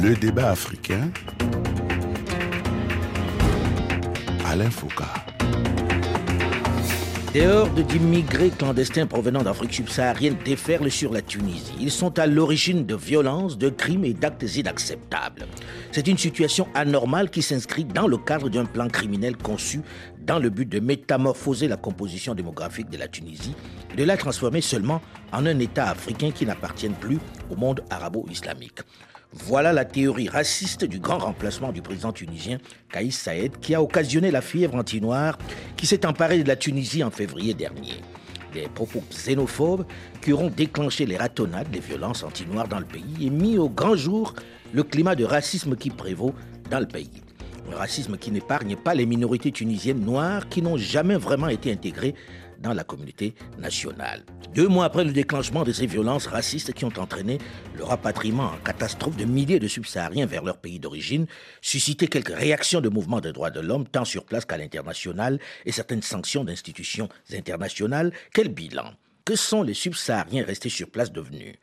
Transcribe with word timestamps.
Le 0.00 0.14
débat 0.14 0.50
africain. 0.50 1.10
Alain 4.46 4.70
Foucault. 4.70 5.02
Des 7.32 7.46
hordes 7.46 7.80
d'immigrés 7.80 8.50
clandestins 8.50 9.06
provenant 9.06 9.42
d'Afrique 9.42 9.74
subsaharienne 9.74 10.36
déferlent 10.44 10.90
sur 10.90 11.12
la 11.12 11.20
Tunisie. 11.20 11.74
Ils 11.80 11.90
sont 11.90 12.16
à 12.20 12.28
l'origine 12.28 12.86
de 12.86 12.94
violences, 12.94 13.58
de 13.58 13.70
crimes 13.70 14.04
et 14.04 14.14
d'actes 14.14 14.54
inacceptables. 14.54 15.46
C'est 15.90 16.06
une 16.06 16.16
situation 16.16 16.68
anormale 16.74 17.28
qui 17.28 17.42
s'inscrit 17.42 17.84
dans 17.84 18.06
le 18.06 18.18
cadre 18.18 18.48
d'un 18.48 18.66
plan 18.66 18.86
criminel 18.86 19.36
conçu 19.36 19.80
dans 20.20 20.38
le 20.38 20.48
but 20.48 20.68
de 20.68 20.78
métamorphoser 20.78 21.66
la 21.66 21.76
composition 21.76 22.36
démographique 22.36 22.88
de 22.88 22.98
la 22.98 23.08
Tunisie 23.08 23.56
de 23.96 24.04
la 24.04 24.16
transformer 24.16 24.60
seulement 24.60 25.02
en 25.32 25.44
un 25.44 25.58
État 25.58 25.90
africain 25.90 26.30
qui 26.30 26.46
n'appartienne 26.46 26.94
plus 26.94 27.18
au 27.50 27.56
monde 27.56 27.82
arabo-islamique. 27.90 28.80
Voilà 29.32 29.74
la 29.74 29.84
théorie 29.84 30.28
raciste 30.28 30.84
du 30.84 31.00
grand 31.00 31.18
remplacement 31.18 31.70
du 31.70 31.82
président 31.82 32.12
tunisien 32.12 32.58
Kaïs 32.90 33.18
Saïd 33.18 33.58
qui 33.60 33.74
a 33.74 33.82
occasionné 33.82 34.30
la 34.30 34.40
fièvre 34.40 34.76
anti-noire 34.76 35.36
qui 35.76 35.86
s'est 35.86 36.06
emparée 36.06 36.42
de 36.42 36.48
la 36.48 36.56
Tunisie 36.56 37.04
en 37.04 37.10
février 37.10 37.52
dernier. 37.52 38.00
Des 38.54 38.68
propos 38.68 39.02
xénophobes 39.10 39.84
qui 40.22 40.32
auront 40.32 40.48
déclenché 40.48 41.04
les 41.04 41.18
ratonnades, 41.18 41.68
les 41.70 41.80
violences 41.80 42.22
anti-noires 42.22 42.68
dans 42.68 42.78
le 42.78 42.86
pays 42.86 43.26
et 43.26 43.28
mis 43.28 43.58
au 43.58 43.68
grand 43.68 43.96
jour 43.96 44.34
le 44.72 44.82
climat 44.82 45.14
de 45.14 45.24
racisme 45.24 45.76
qui 45.76 45.90
prévaut 45.90 46.34
dans 46.70 46.80
le 46.80 46.88
pays. 46.88 47.22
Un 47.70 47.76
racisme 47.76 48.16
qui 48.16 48.30
n'épargne 48.30 48.76
pas 48.76 48.94
les 48.94 49.04
minorités 49.04 49.52
tunisiennes 49.52 50.00
noires 50.00 50.48
qui 50.48 50.62
n'ont 50.62 50.78
jamais 50.78 51.16
vraiment 51.16 51.48
été 51.48 51.70
intégrées 51.70 52.14
dans 52.58 52.72
la 52.72 52.84
communauté 52.84 53.34
nationale. 53.58 54.22
Deux 54.54 54.68
mois 54.68 54.84
après 54.84 55.04
le 55.04 55.12
déclenchement 55.12 55.64
de 55.64 55.72
ces 55.72 55.86
violences 55.86 56.26
racistes 56.26 56.72
qui 56.72 56.84
ont 56.84 56.92
entraîné 56.96 57.38
le 57.76 57.84
rapatriement 57.84 58.50
en 58.50 58.56
catastrophe 58.64 59.16
de 59.16 59.24
milliers 59.24 59.58
de 59.58 59.68
subsahariens 59.68 60.26
vers 60.26 60.44
leur 60.44 60.58
pays 60.58 60.80
d'origine, 60.80 61.26
suscité 61.60 62.08
quelques 62.08 62.34
réactions 62.34 62.80
de 62.80 62.88
mouvements 62.88 63.20
de 63.20 63.30
droits 63.30 63.50
de 63.50 63.60
l'homme 63.60 63.86
tant 63.86 64.04
sur 64.04 64.24
place 64.24 64.44
qu'à 64.44 64.56
l'international 64.56 65.38
et 65.64 65.72
certaines 65.72 66.02
sanctions 66.02 66.44
d'institutions 66.44 67.08
internationales, 67.32 68.12
quel 68.32 68.48
bilan! 68.48 68.92
Que 69.24 69.36
sont 69.36 69.62
les 69.62 69.74
subsahariens 69.74 70.44
restés 70.44 70.70
sur 70.70 70.88
place 70.88 71.12
devenus? 71.12 71.56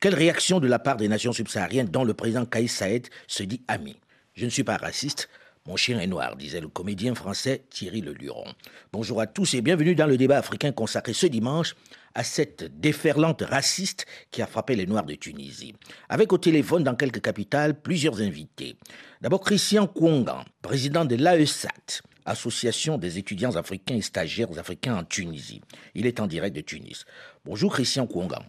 Quelle 0.00 0.14
réaction 0.14 0.60
de 0.60 0.68
la 0.68 0.78
part 0.78 0.98
des 0.98 1.08
nations 1.08 1.32
subsahariennes 1.32 1.88
dont 1.88 2.04
le 2.04 2.12
président 2.12 2.44
Kaïs 2.44 2.70
Saïd 2.70 3.08
se 3.26 3.42
dit 3.42 3.62
ami? 3.68 3.96
Je 4.34 4.44
ne 4.44 4.50
suis 4.50 4.64
pas 4.64 4.76
raciste, 4.76 5.30
mon 5.66 5.76
chien 5.76 5.98
est 5.98 6.06
noir, 6.06 6.36
disait 6.36 6.60
le 6.60 6.68
comédien 6.68 7.14
français 7.14 7.64
Thierry 7.70 8.00
Le 8.00 8.12
Luron. 8.12 8.46
Bonjour 8.92 9.20
à 9.20 9.26
tous 9.26 9.54
et 9.54 9.62
bienvenue 9.62 9.94
dans 9.94 10.06
le 10.06 10.16
débat 10.16 10.38
africain 10.38 10.72
consacré 10.72 11.12
ce 11.12 11.26
dimanche 11.26 11.74
à 12.14 12.22
cette 12.24 12.80
déferlante 12.80 13.42
raciste 13.42 14.06
qui 14.30 14.42
a 14.42 14.46
frappé 14.46 14.76
les 14.76 14.86
Noirs 14.86 15.04
de 15.04 15.14
Tunisie. 15.14 15.74
Avec 16.08 16.32
au 16.32 16.38
téléphone 16.38 16.84
dans 16.84 16.94
quelques 16.94 17.20
capitales 17.20 17.80
plusieurs 17.80 18.20
invités. 18.20 18.76
D'abord 19.20 19.40
Christian 19.40 19.86
Kouongan, 19.86 20.44
président 20.62 21.04
de 21.04 21.16
l'AESAT, 21.16 22.02
Association 22.24 22.98
des 22.98 23.18
étudiants 23.18 23.54
africains 23.56 23.96
et 23.96 24.02
stagiaires 24.02 24.58
africains 24.58 24.96
en 24.96 25.04
Tunisie. 25.04 25.60
Il 25.94 26.06
est 26.06 26.20
en 26.20 26.26
direct 26.26 26.56
de 26.56 26.60
Tunis. 26.60 27.04
Bonjour 27.44 27.72
Christian 27.72 28.06
Kouongan. 28.06 28.42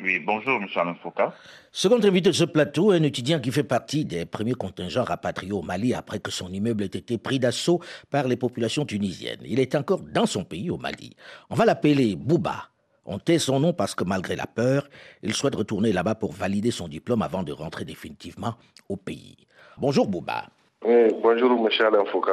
Oui, 0.00 0.18
bonjour, 0.18 0.60
M. 0.60 0.66
Alain 0.76 0.94
Foucault. 0.94 1.32
Second 1.70 2.02
invité 2.02 2.30
de 2.30 2.34
ce 2.34 2.44
plateau, 2.44 2.90
un 2.90 3.02
étudiant 3.02 3.40
qui 3.40 3.50
fait 3.52 3.62
partie 3.62 4.04
des 4.04 4.24
premiers 4.24 4.54
contingents 4.54 5.04
rapatriés 5.04 5.52
au 5.52 5.62
Mali 5.62 5.94
après 5.94 6.18
que 6.18 6.30
son 6.30 6.48
immeuble 6.52 6.84
ait 6.84 6.86
été 6.86 7.18
pris 7.18 7.38
d'assaut 7.38 7.80
par 8.10 8.26
les 8.26 8.36
populations 8.36 8.84
tunisiennes. 8.84 9.40
Il 9.44 9.60
est 9.60 9.74
encore 9.74 10.00
dans 10.00 10.26
son 10.26 10.44
pays, 10.44 10.70
au 10.70 10.78
Mali. 10.78 11.14
On 11.50 11.54
va 11.54 11.64
l'appeler 11.64 12.16
Bouba. 12.16 12.68
On 13.04 13.18
tait 13.18 13.38
son 13.38 13.60
nom 13.60 13.72
parce 13.72 13.94
que 13.94 14.04
malgré 14.04 14.36
la 14.36 14.46
peur, 14.46 14.88
il 15.22 15.34
souhaite 15.34 15.54
retourner 15.54 15.92
là-bas 15.92 16.14
pour 16.14 16.32
valider 16.32 16.70
son 16.70 16.88
diplôme 16.88 17.22
avant 17.22 17.42
de 17.42 17.52
rentrer 17.52 17.84
définitivement 17.84 18.54
au 18.88 18.96
pays. 18.96 19.36
Bonjour 19.76 20.06
Bouba. 20.06 20.46
Oui, 20.84 21.08
bonjour 21.22 21.50
M. 21.50 21.86
Alain 21.86 22.04
Foucault. 22.06 22.30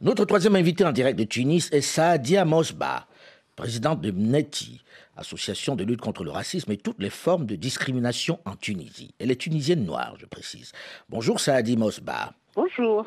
Notre 0.00 0.24
troisième 0.24 0.56
invité 0.56 0.84
en 0.84 0.92
direct 0.92 1.18
de 1.18 1.24
Tunis 1.24 1.68
est 1.72 1.80
Saadia 1.80 2.44
Mosba, 2.44 3.06
présidente 3.56 4.00
de 4.00 4.10
MNETI, 4.10 4.80
association 5.20 5.76
de 5.76 5.84
lutte 5.84 6.00
contre 6.00 6.24
le 6.24 6.30
racisme 6.30 6.72
et 6.72 6.76
toutes 6.76 7.00
les 7.00 7.10
formes 7.10 7.46
de 7.46 7.54
discrimination 7.54 8.40
en 8.44 8.56
Tunisie. 8.56 9.14
Elle 9.18 9.30
est 9.30 9.40
tunisienne 9.40 9.84
noire, 9.84 10.14
je 10.18 10.26
précise. 10.26 10.72
Bonjour 11.08 11.38
Saadi 11.38 11.76
Mosba. 11.76 12.32
Bonjour. 12.56 13.06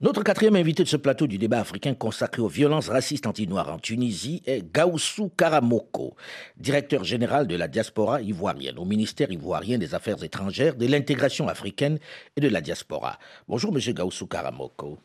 Notre 0.00 0.24
quatrième 0.24 0.56
invité 0.56 0.82
de 0.82 0.88
ce 0.88 0.96
plateau 0.96 1.28
du 1.28 1.38
débat 1.38 1.60
africain 1.60 1.94
consacré 1.94 2.42
aux 2.42 2.48
violences 2.48 2.88
racistes 2.88 3.28
anti-noires 3.28 3.72
en 3.72 3.78
Tunisie 3.78 4.42
est 4.46 4.64
Gaoussou 4.74 5.28
Karamoko, 5.28 6.16
directeur 6.56 7.04
général 7.04 7.46
de 7.46 7.54
la 7.54 7.68
diaspora 7.68 8.20
ivoirienne 8.20 8.80
au 8.80 8.84
ministère 8.84 9.30
ivoirien 9.30 9.78
des 9.78 9.94
Affaires 9.94 10.24
étrangères, 10.24 10.74
de 10.74 10.86
l'intégration 10.86 11.46
africaine 11.46 12.00
et 12.36 12.40
de 12.40 12.48
la 12.48 12.60
diaspora. 12.60 13.16
Bonjour 13.46 13.72
Monsieur 13.72 13.92
Gaoussou 13.92 14.26
Karamoko. 14.26 14.98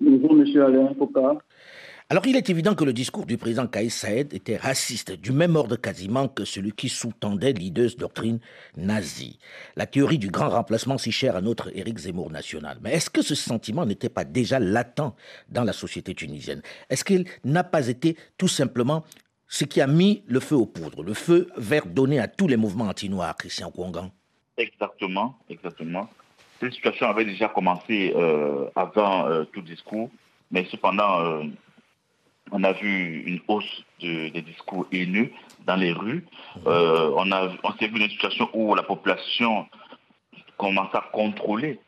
Bonjour 0.00 0.34
Monsieur 0.34 0.66
Alain 0.66 0.94
Foucault. 0.96 1.40
Alors 2.10 2.26
il 2.26 2.36
est 2.36 2.50
évident 2.50 2.74
que 2.74 2.84
le 2.84 2.92
discours 2.92 3.24
du 3.24 3.38
président 3.38 3.66
Kaïs 3.66 3.94
Saïd 3.94 4.34
était 4.34 4.58
raciste, 4.58 5.12
du 5.12 5.32
même 5.32 5.56
ordre 5.56 5.76
quasiment 5.76 6.28
que 6.28 6.44
celui 6.44 6.72
qui 6.72 6.90
sous-tendait 6.90 7.54
l'ideuse 7.54 7.96
doctrine 7.96 8.40
nazie. 8.76 9.38
La 9.74 9.86
théorie 9.86 10.18
du 10.18 10.28
grand 10.28 10.50
remplacement 10.50 10.98
si 10.98 11.12
chère 11.12 11.34
à 11.34 11.40
notre 11.40 11.74
Éric 11.74 11.96
Zemmour 11.96 12.30
national. 12.30 12.76
Mais 12.82 12.92
est-ce 12.92 13.08
que 13.08 13.22
ce 13.22 13.34
sentiment 13.34 13.86
n'était 13.86 14.10
pas 14.10 14.24
déjà 14.24 14.58
latent 14.58 15.14
dans 15.48 15.64
la 15.64 15.72
société 15.72 16.14
tunisienne? 16.14 16.60
Est-ce 16.90 17.06
qu'il 17.06 17.24
n'a 17.42 17.64
pas 17.64 17.88
été 17.88 18.18
tout 18.36 18.48
simplement 18.48 19.02
ce 19.48 19.64
qui 19.64 19.80
a 19.80 19.86
mis 19.86 20.24
le 20.26 20.40
feu 20.40 20.56
aux 20.56 20.66
poudres, 20.66 21.02
le 21.02 21.14
feu 21.14 21.48
vert 21.56 21.86
donné 21.86 22.20
à 22.20 22.28
tous 22.28 22.48
les 22.48 22.58
mouvements 22.58 22.88
anti-noirs, 22.88 23.34
Christian 23.34 23.70
Kouangan? 23.70 24.10
Exactement, 24.58 25.38
exactement. 25.48 26.10
Cette 26.60 26.74
situation 26.74 27.08
avait 27.08 27.24
déjà 27.24 27.48
commencé 27.48 28.12
euh, 28.14 28.66
avant 28.76 29.26
euh, 29.26 29.44
tout 29.44 29.62
discours, 29.62 30.10
mais 30.50 30.66
cependant, 30.70 31.20
euh, 31.20 31.44
on 32.52 32.62
a 32.64 32.72
vu 32.72 33.22
une 33.26 33.40
hausse 33.48 33.84
de, 34.00 34.28
des 34.28 34.42
discours 34.42 34.86
haineux 34.92 35.30
dans 35.66 35.76
les 35.76 35.92
rues. 35.92 36.24
Euh, 36.66 37.10
on, 37.16 37.30
a, 37.32 37.50
on 37.62 37.72
s'est 37.72 37.88
vu 37.88 38.00
une 38.00 38.10
situation 38.10 38.48
où 38.52 38.74
la 38.74 38.82
population 38.82 39.66
commence 40.56 40.94
à 40.94 41.04
contrôler 41.12 41.80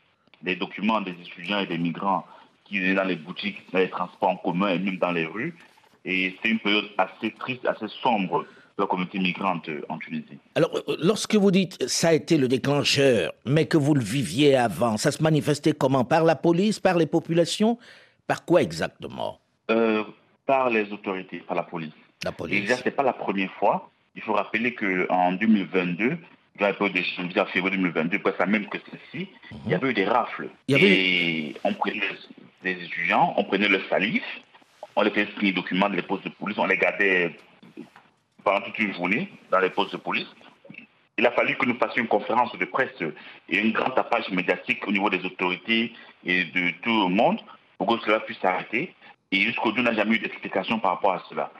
les 0.43 0.55
documents 0.55 1.01
des 1.01 1.11
étudiants 1.11 1.59
et 1.59 1.67
des 1.67 1.77
migrants 1.77 2.25
qui 2.65 2.79
viennent 2.79 2.95
dans 2.95 3.03
les 3.03 3.15
boutiques, 3.15 3.59
dans 3.71 3.79
les 3.79 3.89
transports 3.89 4.29
en 4.29 4.37
commun 4.37 4.69
et 4.69 4.79
même 4.79 4.97
dans 4.97 5.11
les 5.11 5.25
rues. 5.25 5.55
Et 6.05 6.35
c'est 6.41 6.49
une 6.49 6.59
période 6.59 6.89
assez 6.97 7.31
triste, 7.31 7.65
assez 7.65 7.87
sombre 8.01 8.45
de 8.77 8.83
la 8.83 8.87
communauté 8.87 9.19
migrante 9.19 9.69
en 9.89 9.97
Tunisie. 9.97 10.37
Alors, 10.55 10.71
lorsque 11.01 11.35
vous 11.35 11.51
dites 11.51 11.87
ça 11.87 12.09
a 12.09 12.13
été 12.13 12.37
le 12.37 12.47
déclencheur, 12.47 13.33
mais 13.45 13.65
que 13.65 13.77
vous 13.77 13.93
le 13.93 14.03
viviez 14.03 14.55
avant, 14.55 14.97
ça 14.97 15.11
se 15.11 15.23
manifestait 15.23 15.73
comment? 15.73 16.03
Par 16.05 16.23
la 16.23 16.35
police, 16.35 16.79
par 16.79 16.97
les 16.97 17.07
populations? 17.07 17.77
Par 18.27 18.45
quoi 18.45 18.61
exactement? 18.61 19.39
Euh, 19.71 20.03
par 20.47 20.69
les 20.71 20.91
autorités, 20.91 21.39
par 21.39 21.55
la 21.55 21.63
police. 21.63 21.93
La 22.23 22.31
police. 22.31 22.73
Ce 22.73 22.83
n'est 22.83 22.91
pas 22.91 23.03
la 23.03 23.13
première 23.13 23.51
fois. 23.53 23.91
Il 24.15 24.23
faut 24.23 24.33
rappeler 24.33 24.73
qu'en 24.73 25.33
2022, 25.33 26.17
dans 26.59 26.65
la 26.65 26.73
période 26.73 26.95
de 26.95 27.01
janvier 27.01 27.39
à 27.39 27.45
février 27.45 27.77
2022, 27.77 28.19
presque 28.19 28.39
la 28.39 28.47
même 28.47 28.67
que 28.67 28.79
celle-ci, 28.89 29.29
il 29.65 29.71
y 29.71 29.75
avait 29.75 29.91
eu 29.91 29.93
des 29.93 30.05
rafles. 30.05 30.49
Il 30.67 30.71
y 30.71 30.79
avait 30.79 30.89
Et 30.89 31.55
on 31.63 31.73
prenait 31.73 32.01
des 32.63 32.71
étudiants, 32.71 33.35
on 33.37 33.43
prenait 33.43 33.67
le 33.67 33.81
salif, 33.89 34.23
on 34.95 35.03
les 35.03 35.11
faisait 35.11 35.27
signer 35.37 35.51
des 35.51 35.61
documents 35.61 35.89
dans 35.89 35.95
les 35.95 36.01
postes 36.01 36.23
de 36.23 36.29
police, 36.29 36.57
on 36.57 36.65
les 36.65 36.77
gardait 36.77 37.35
pendant 38.43 38.61
toute 38.61 38.79
une 38.79 38.93
journée 38.95 39.29
dans 39.51 39.59
les 39.59 39.69
postes 39.69 39.91
de 39.91 39.97
police. 39.97 40.27
Il 41.19 41.25
a 41.25 41.31
fallu 41.31 41.55
que 41.57 41.65
nous 41.65 41.77
fassions 41.77 42.01
une 42.01 42.07
conférence 42.07 42.55
de 42.57 42.65
presse 42.65 42.91
et 43.49 43.57
une 43.59 43.73
grande 43.73 43.95
tapage 43.95 44.29
médiatique 44.29 44.87
au 44.87 44.91
niveau 44.91 45.09
des 45.09 45.23
autorités 45.25 45.93
et 46.25 46.45
de 46.45 46.71
tout 46.81 47.07
le 47.09 47.13
monde 47.13 47.39
pour 47.77 47.87
que 47.87 48.05
cela 48.05 48.19
puisse 48.21 48.39
s'arrêter. 48.39 48.93
Et 49.31 49.41
jusqu'aujourd'hui, 49.41 49.81
on 49.81 49.91
n'a 49.91 49.93
jamais 49.93 50.15
eu 50.15 50.19
d'explication 50.19 50.79
par 50.79 50.91
rapport 50.91 51.13
à 51.13 51.23
cela. 51.29 51.51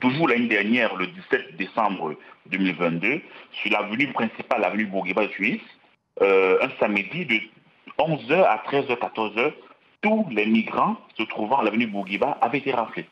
Toujours 0.00 0.28
l'année 0.28 0.48
dernière, 0.48 0.96
le 0.96 1.06
17 1.06 1.56
décembre 1.56 2.16
2022, 2.46 3.20
sur 3.52 3.70
l'avenue 3.70 4.12
principale, 4.12 4.62
l'avenue 4.62 4.86
Bourguiba 4.86 5.22
de 5.22 5.28
Tunis, 5.28 5.60
euh, 6.22 6.58
un 6.62 6.70
samedi 6.80 7.26
de 7.26 7.40
11h 7.98 8.42
à 8.42 8.62
13h, 8.68 8.98
14h, 8.98 9.52
tous 10.02 10.26
les 10.30 10.46
migrants 10.46 10.96
se 11.16 11.22
trouvant 11.24 11.58
à 11.58 11.64
l'avenue 11.64 11.86
Bourguiba 11.86 12.38
avaient 12.40 12.58
été 12.58 12.72
raflés. 12.72 13.06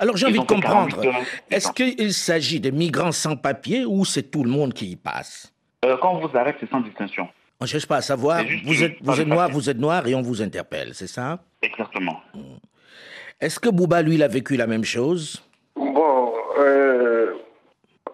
Alors 0.00 0.16
j'ai 0.16 0.26
envie 0.26 0.40
de 0.40 0.44
comprendre, 0.44 0.88
48 0.96 1.06
heures. 1.08 1.22
est-ce 1.50 1.72
qu'il 1.72 2.12
s'agit 2.12 2.60
de 2.60 2.70
migrants 2.70 3.12
sans 3.12 3.36
papier 3.36 3.84
ou 3.84 4.04
c'est 4.04 4.24
tout 4.24 4.42
le 4.42 4.50
monde 4.50 4.74
qui 4.74 4.90
y 4.90 4.96
passe? 4.96 5.52
Euh, 5.84 5.96
quand 5.98 6.14
on 6.14 6.26
vous 6.26 6.36
arrête, 6.36 6.56
c'est 6.60 6.68
sans 6.70 6.80
distinction. 6.80 7.28
On 7.60 7.64
ne 7.64 7.68
cherche 7.68 7.86
pas 7.86 7.96
à 7.96 8.02
savoir, 8.02 8.42
vous 8.64 8.82
êtes, 8.82 8.96
vous 9.00 9.24
noir, 9.24 9.46
papier. 9.46 9.54
vous 9.54 9.70
êtes 9.70 9.78
noir 9.78 10.06
et 10.06 10.14
on 10.14 10.22
vous 10.22 10.42
interpelle, 10.42 10.94
c'est 10.94 11.06
ça? 11.06 11.40
Exactement. 11.62 12.20
Est-ce 13.40 13.60
que 13.60 13.68
Bouba, 13.68 14.02
lui, 14.02 14.16
il 14.16 14.22
a 14.24 14.28
vécu 14.28 14.56
la 14.56 14.66
même 14.66 14.84
chose? 14.84 15.40
Bon, 15.76 16.32
euh, 16.58 17.34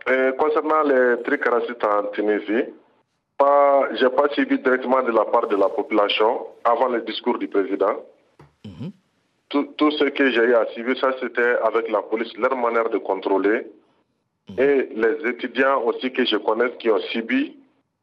euh, 0.08 0.32
concernant 0.32 0.82
les 0.82 1.22
trucs 1.22 1.46
racistes 1.46 1.82
en 1.82 2.10
Tunisie, 2.12 2.64
pas, 3.38 3.88
j'ai 3.94 4.10
pas 4.10 4.28
suivi 4.32 4.58
directement 4.58 5.02
de 5.02 5.12
la 5.12 5.24
part 5.24 5.48
de 5.48 5.56
la 5.56 5.70
population 5.70 6.46
avant 6.64 6.88
le 6.88 7.00
discours 7.02 7.38
du 7.38 7.48
président. 7.48 8.04
Tout, 9.48 9.68
tout 9.78 9.90
ce 9.92 10.04
que 10.04 10.30
j'ai 10.30 10.42
eu 10.42 10.54
à 10.54 10.66
suivre, 10.72 10.94
ça 10.96 11.14
c'était 11.20 11.56
avec 11.62 11.88
la 11.88 12.02
police, 12.02 12.36
leur 12.36 12.56
manière 12.56 12.90
de 12.90 12.98
contrôler. 12.98 13.66
Et 14.58 14.88
les 14.94 15.30
étudiants 15.30 15.80
aussi 15.84 16.12
que 16.12 16.24
je 16.24 16.36
connais 16.36 16.70
qui 16.78 16.90
ont 16.90 16.98
subi 17.12 17.56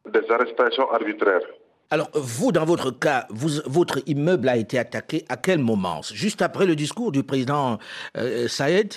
des 0.08 0.28
arrestations 0.30 0.90
arbitraires. 0.90 1.46
Alors, 1.92 2.08
vous, 2.14 2.52
dans 2.52 2.64
votre 2.64 2.90
cas, 2.90 3.26
votre 3.28 3.98
immeuble 4.06 4.48
a 4.48 4.56
été 4.56 4.78
attaqué 4.78 5.26
à 5.28 5.36
quel 5.36 5.58
moment? 5.58 6.00
Juste 6.14 6.40
après 6.40 6.64
le 6.64 6.74
discours 6.74 7.12
du 7.12 7.22
président 7.22 7.78
euh, 8.16 8.48
Saïd? 8.48 8.94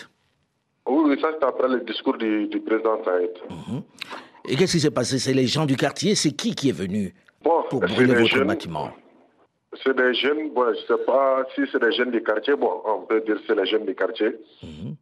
Oui, 0.88 1.20
ça 1.20 1.28
c'est 1.38 1.46
après 1.46 1.68
le 1.68 1.82
discours 1.82 2.16
du, 2.16 2.48
président 2.66 3.04
Saïd. 3.04 3.32
Mhm. 3.50 3.82
Et 4.48 4.56
qu'est-ce 4.56 4.72
qui 4.72 4.80
s'est 4.80 4.92
passé? 4.92 5.20
C'est 5.20 5.34
les 5.34 5.46
gens 5.46 5.66
du 5.66 5.76
quartier? 5.76 6.16
C'est 6.16 6.32
qui 6.32 6.56
qui 6.56 6.70
est 6.70 6.78
venu 6.84 7.14
pour 7.44 7.82
brûler 7.82 8.16
votre 8.16 8.46
bâtiment? 8.46 8.92
C'est 9.84 9.94
des 9.94 10.14
jeunes, 10.14 10.52
bon, 10.54 10.64
je 10.68 10.94
ne 10.94 10.98
sais 10.98 11.04
pas 11.06 11.44
si 11.54 11.64
c'est 11.74 11.82
des 11.82 11.92
jeunes 11.92 12.12
du 12.12 12.24
quartier, 12.24 12.56
bon, 12.56 12.82
on 12.86 13.02
peut 13.02 13.20
dire 13.26 13.36
que 13.36 13.42
c'est 13.46 13.56
les 13.56 13.66
jeunes 13.66 13.86
du 13.86 13.94
quartier. 13.94 14.38
Mhm. 14.64 14.96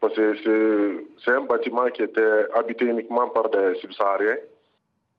Parce 0.00 0.14
que 0.14 1.04
c'est 1.22 1.32
un 1.32 1.42
bâtiment 1.42 1.84
qui 1.94 2.00
était 2.00 2.46
habité 2.54 2.86
uniquement 2.86 3.28
par 3.28 3.50
des 3.50 3.78
subsahariens. 3.82 4.36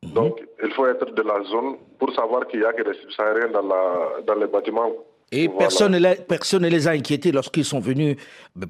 Mhm. 0.04 0.14
Donc, 0.14 0.42
il 0.64 0.72
faut 0.74 0.86
être 0.88 1.12
de 1.12 1.22
la 1.22 1.44
zone 1.44 1.78
pour 2.00 2.14
savoir 2.14 2.48
qu'il 2.48 2.60
n'y 2.60 2.66
a 2.66 2.74
que 2.74 2.84
des 2.84 2.98
subsahariens 3.00 3.50
dans, 3.50 3.64
la, 3.64 4.22
dans 4.26 4.36
les 4.36 4.48
bâtiments. 4.48 4.92
Et 5.32 5.50
personne, 5.50 5.92
ne 5.94 6.00
les, 6.00 6.16
personne 6.16 6.64
ne 6.64 6.70
les 6.70 6.88
a 6.88 6.92
inquiétés 6.92 7.32
lorsqu'ils 7.32 7.66
sont 7.66 7.80
venus 7.80 8.16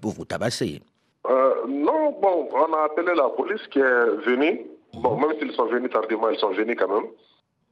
pour 0.02 0.12
vous 0.14 0.26
tabasser 0.26 0.82
euh, 1.30 1.54
Non, 1.68 2.16
bon, 2.20 2.50
on 2.52 2.74
a 2.74 2.86
appelé 2.86 3.14
la 3.16 3.30
police 3.30 3.62
qui 3.70 3.80
est 3.80 4.06
venue. 4.26 4.66
Bon, 4.94 5.18
même 5.18 5.38
s'ils 5.40 5.52
sont 5.52 5.66
venus 5.68 5.92
tardivement, 5.92 6.30
ils 6.30 6.40
sont 6.40 6.52
venus 6.52 6.76
quand 6.80 6.88
même. 6.88 7.10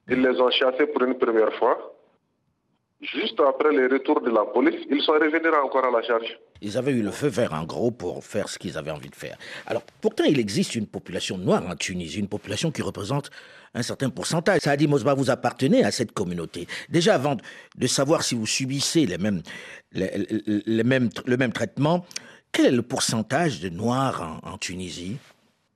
Ils 0.10 0.22
les 0.22 0.40
ont 0.40 0.52
chassés 0.52 0.86
pour 0.86 1.04
une 1.04 1.18
première 1.18 1.52
fois. 1.54 1.78
Juste 3.14 3.40
après 3.40 3.72
le 3.72 3.88
retour 3.88 4.22
de 4.22 4.30
la 4.32 4.46
police, 4.46 4.82
ils 4.90 5.02
sont 5.02 5.14
revenus 5.14 5.54
encore 5.64 5.86
à 5.86 5.92
la 5.92 6.02
charge. 6.02 6.40
Ils 6.62 6.78
avaient 6.78 6.94
eu 6.94 7.02
le 7.02 7.12
feu 7.12 7.28
vert 7.28 7.54
en 7.54 7.64
gros 7.64 7.92
pour 7.92 8.24
faire 8.24 8.48
ce 8.50 8.58
qu'ils 8.58 8.78
avaient 8.78 8.92
envie 8.92 9.10
de 9.10 9.16
faire. 9.16 9.38
Alors 9.68 9.84
pourtant, 10.02 10.24
il 10.24 10.40
existe 10.40 10.76
une 10.76 10.88
population 10.88 11.38
noire 11.38 11.64
en 11.68 11.76
Tunisie, 11.76 12.20
une 12.20 12.30
population 12.30 12.72
qui 12.72 12.82
représente 12.82 13.30
un 13.74 13.82
certain 13.82 14.10
pourcentage. 14.10 14.62
Saadi 14.62 14.88
Mosba, 14.88 15.14
vous 15.14 15.30
appartenez 15.30 15.84
à 15.84 15.92
cette 15.92 16.14
communauté. 16.14 16.68
Déjà 16.90 17.16
avant 17.16 17.36
de 17.78 17.88
savoir 17.88 18.24
si 18.24 18.34
vous 18.34 18.46
subissez 18.48 19.06
les 19.06 19.18
mêmes, 19.18 19.42
les, 19.92 20.84
mêmes, 20.84 21.10
le 21.26 21.38
même 21.38 21.52
traitement, 21.52 22.06
quel 22.52 22.68
est 22.68 22.72
le 22.72 22.82
pourcentage 22.82 23.60
de 23.60 23.70
noirs 23.70 24.40
en, 24.44 24.58
Tunisie? 24.58 25.18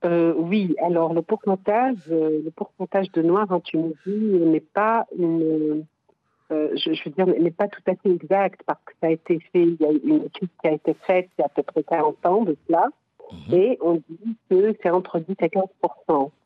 Euh, 0.06 0.34
oui, 0.38 0.76
alors 0.82 1.14
le 1.14 1.22
pourcentage, 1.22 1.98
euh, 2.10 2.42
le 2.46 2.52
pourcentage 2.52 3.12
de 3.12 3.22
noirs 3.22 3.52
en 3.52 3.60
Tunisie 3.60 3.98
n'est 4.08 4.62
pas 4.62 5.06
une, 5.18 5.84
euh, 6.52 6.76
je, 6.76 6.90
veux 7.06 7.12
dire, 7.12 7.28
n'est 7.28 7.52
pas 7.52 7.68
tout 7.68 7.82
à 7.88 7.96
fait 7.96 8.10
exact 8.10 8.62
parce 8.66 8.80
que 8.86 8.94
ça 9.02 9.08
a 9.08 9.12
été 9.12 9.40
fait, 9.52 9.64
il 9.64 9.78
y 9.80 9.86
a 9.86 9.92
une 9.92 10.24
étude 10.24 10.50
qui 10.62 10.68
a 10.68 10.74
été 10.74 10.96
faite 11.06 11.30
il 11.38 11.42
y 11.42 11.44
a 11.44 11.46
à 11.46 11.50
peu 11.50 11.64
près 11.64 11.84
40 11.84 12.26
ans 12.26 12.44
de 12.44 12.58
cela, 12.68 12.88
mhm. 13.32 13.54
et 13.54 13.78
on 13.82 13.96
dit 14.10 14.36
que 14.50 14.76
c'est 14.82 14.90
entre 14.90 15.20
10 15.20 15.36
à 15.42 15.50
15 15.50 15.64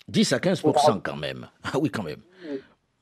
10 0.07 0.33
à 0.33 0.39
15 0.39 0.63
quand 1.03 1.15
même. 1.15 1.47
Ah 1.63 1.77
oui, 1.79 1.89
quand 1.89 2.03
même. 2.03 2.21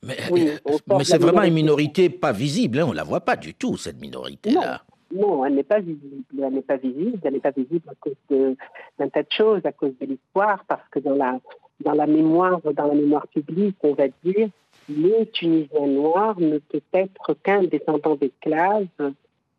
Mais, 0.04 0.16
euh, 0.32 1.02
c'est 1.04 1.20
vraiment 1.20 1.42
une 1.42 1.54
minorité 1.54 2.10
pas 2.10 2.32
visible, 2.32 2.80
hein, 2.80 2.86
on 2.86 2.90
ne 2.90 2.96
la 2.96 3.04
voit 3.04 3.20
pas 3.20 3.36
du 3.36 3.54
tout, 3.54 3.76
cette 3.76 4.00
minorité-là. 4.00 4.82
Non, 5.14 5.44
elle 5.44 5.54
n'est 5.54 5.62
pas 5.62 5.80
visible. 5.80 6.24
Elle 6.38 6.54
n'est 6.54 6.62
pas 6.62 6.76
visible. 6.76 7.18
Elle 7.22 7.34
n'est 7.34 7.40
pas 7.40 7.50
visible 7.50 7.88
à 7.88 7.94
cause 8.00 8.14
d'un 8.30 9.08
tas 9.08 9.22
de 9.22 9.30
choses, 9.30 9.60
à 9.64 9.72
cause 9.72 9.92
de 10.00 10.06
l'histoire, 10.06 10.64
parce 10.66 10.88
que 10.90 11.00
dans 11.00 11.14
la, 11.14 11.38
dans 11.80 11.92
la 11.92 12.06
mémoire, 12.06 12.60
dans 12.62 12.86
la 12.86 12.94
mémoire 12.94 13.26
publique, 13.28 13.76
on 13.82 13.94
va 13.94 14.08
dire, 14.24 14.48
le 14.88 15.24
Tunisien 15.26 15.86
noir 15.86 16.38
ne 16.40 16.58
peut 16.58 16.82
être 16.92 17.34
qu'un 17.42 17.64
descendant 17.64 18.16
d'esclaves 18.16 18.86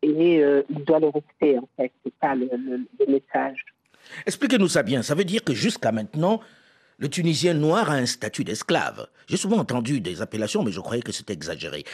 et 0.02 0.42
euh, 0.42 0.62
il 0.68 0.84
doit 0.84 1.00
le 1.00 1.08
rester, 1.08 1.58
en 1.58 1.68
fait. 1.76 1.92
C'est 2.04 2.12
ça 2.20 2.34
le, 2.34 2.48
message. 3.08 3.64
Expliquez-nous 4.26 4.68
ça 4.68 4.82
bien. 4.82 5.02
Ça 5.02 5.14
veut 5.14 5.24
dire 5.24 5.42
que 5.42 5.54
jusqu'à 5.54 5.92
maintenant, 5.92 6.40
le 6.98 7.08
Tunisien 7.08 7.54
noir 7.54 7.90
a 7.90 7.94
un 7.94 8.06
statut 8.06 8.44
d'esclave. 8.44 9.08
J'ai 9.26 9.36
souvent 9.36 9.58
entendu 9.58 10.00
des 10.00 10.20
appellations, 10.20 10.62
mais 10.62 10.72
je 10.72 10.80
croyais 10.80 11.02
que 11.02 11.12
c'était 11.12 11.32
exagéré. 11.32 11.84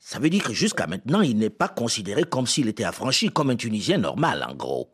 Ça 0.00 0.18
veut 0.18 0.30
dire 0.30 0.42
que 0.42 0.52
jusqu'à 0.52 0.86
maintenant, 0.86 1.22
il 1.22 1.38
n'est 1.38 1.50
pas 1.50 1.68
considéré 1.68 2.24
comme 2.24 2.46
s'il 2.46 2.68
était 2.68 2.84
affranchi, 2.84 3.30
comme 3.30 3.50
un 3.50 3.56
Tunisien 3.56 3.98
normal, 3.98 4.44
en 4.48 4.54
gros 4.54 4.90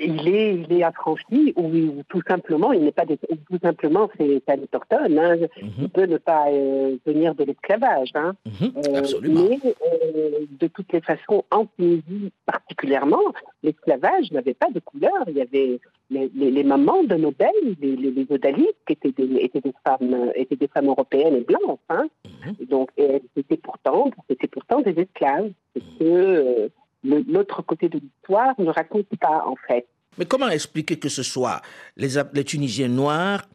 il 0.00 0.28
est, 0.28 0.54
il 0.54 0.72
est 0.72 0.82
affranchi 0.82 1.52
ou, 1.56 2.02
tout 2.08 2.22
simplement, 2.26 2.72
il 2.72 2.84
n'est 2.84 2.92
pas 2.92 3.06
tout 3.06 3.58
simplement 3.62 4.08
c'est 4.16 4.42
autochtone. 4.60 5.18
Hein. 5.18 5.36
Mhm. 5.62 5.70
Il 5.80 5.88
peut 5.90 6.06
ne 6.06 6.18
pas 6.18 6.46
euh, 6.48 6.96
venir 7.06 7.34
de 7.34 7.44
l'esclavage. 7.44 8.10
Hein. 8.14 8.34
Mhm, 8.46 8.72
euh, 8.76 9.02
mais 9.22 9.58
euh, 9.64 10.46
de 10.50 10.66
toutes 10.68 10.92
les 10.92 11.00
façons, 11.00 11.44
en 11.50 11.66
Tunisie 11.76 12.32
particulièrement, 12.46 13.22
l'esclavage 13.62 14.30
n'avait 14.32 14.54
pas 14.54 14.70
de 14.70 14.80
couleur. 14.80 15.24
Il 15.28 15.36
y 15.36 15.42
avait 15.42 15.80
les, 16.10 16.64
mamans 16.64 17.04
de 17.04 17.14
Nobel, 17.16 17.50
les, 17.80 17.96
les, 17.96 18.26
odalisques 18.30 18.90
étaient 18.90 19.12
des, 19.12 19.36
étaient 19.36 19.60
des 19.60 19.74
femmes, 19.84 20.32
étaient 20.34 20.56
des 20.56 20.68
femmes 20.68 20.88
européennes 20.88 21.36
et 21.36 21.40
blanches. 21.44 21.78
Hein. 21.88 22.08
Mhm. 22.46 22.66
Donc, 22.66 22.90
elles 22.96 23.20
étaient 23.36 23.56
pourtant, 23.56 24.10
c'était 24.28 24.48
pourtant 24.48 24.80
des 24.80 24.98
esclaves. 24.98 25.52
que 25.98 26.70
l'autre 27.04 27.62
côté 27.62 27.88
de 27.88 27.98
l'histoire 27.98 28.54
ne 28.58 28.70
raconte 28.70 29.08
pas, 29.20 29.44
en 29.46 29.56
fait. 29.66 29.86
Mais 30.18 30.26
comment 30.26 30.48
expliquer 30.48 30.98
que 30.98 31.08
ce 31.08 31.22
soit 31.22 31.60
les, 31.96 32.20
les 32.32 32.44
Tunisiens 32.44 32.88
noirs 32.88 33.48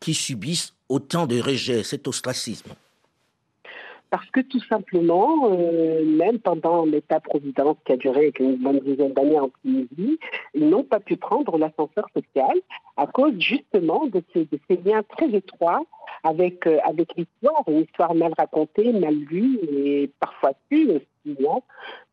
qui 0.00 0.14
subissent 0.14 0.74
autant 0.88 1.26
de 1.26 1.40
rejet, 1.40 1.82
cet 1.82 2.08
ostracisme? 2.08 2.74
Parce 4.10 4.28
que 4.30 4.40
tout 4.40 4.62
simplement, 4.68 5.50
euh, 5.52 6.02
même 6.04 6.38
pendant 6.38 6.86
l'État-providence 6.86 7.76
qui 7.84 7.92
a 7.92 7.96
duré 7.96 8.32
une 8.38 8.56
bonne 8.56 8.80
dizaine 8.80 9.12
d'années 9.12 9.38
en 9.38 9.50
Tunisie, 9.62 10.18
ils 10.54 10.68
n'ont 10.68 10.82
pas 10.82 10.98
pu 10.98 11.16
prendre 11.16 11.58
l'ascenseur 11.58 12.08
social 12.14 12.56
à 12.96 13.06
cause 13.06 13.34
justement 13.38 14.06
de 14.06 14.22
ces, 14.32 14.46
de 14.46 14.58
ces 14.68 14.76
liens 14.76 15.02
très 15.02 15.28
étroits 15.28 15.82
avec, 16.24 16.66
euh, 16.66 16.78
avec 16.84 17.14
l'histoire, 17.16 17.62
une 17.68 17.82
histoire 17.82 18.14
mal 18.14 18.32
racontée, 18.36 18.92
mal 18.92 19.14
lue 19.14 19.58
et 19.70 20.10
parfois 20.18 20.52
tue 20.70 20.88
aussi. 20.90 21.06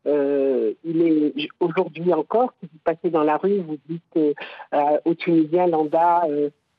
Euh, 0.06 0.72
il 0.84 1.02
est 1.02 1.48
aujourd'hui 1.60 2.12
encore, 2.12 2.52
si 2.60 2.68
vous 2.72 2.78
passez 2.84 3.10
dans 3.10 3.22
la 3.22 3.36
rue, 3.36 3.58
vous 3.60 3.78
dites 3.88 4.16
euh, 4.16 4.98
aux 5.04 5.14
Tunisiens 5.14 5.66
lambda, 5.66 6.22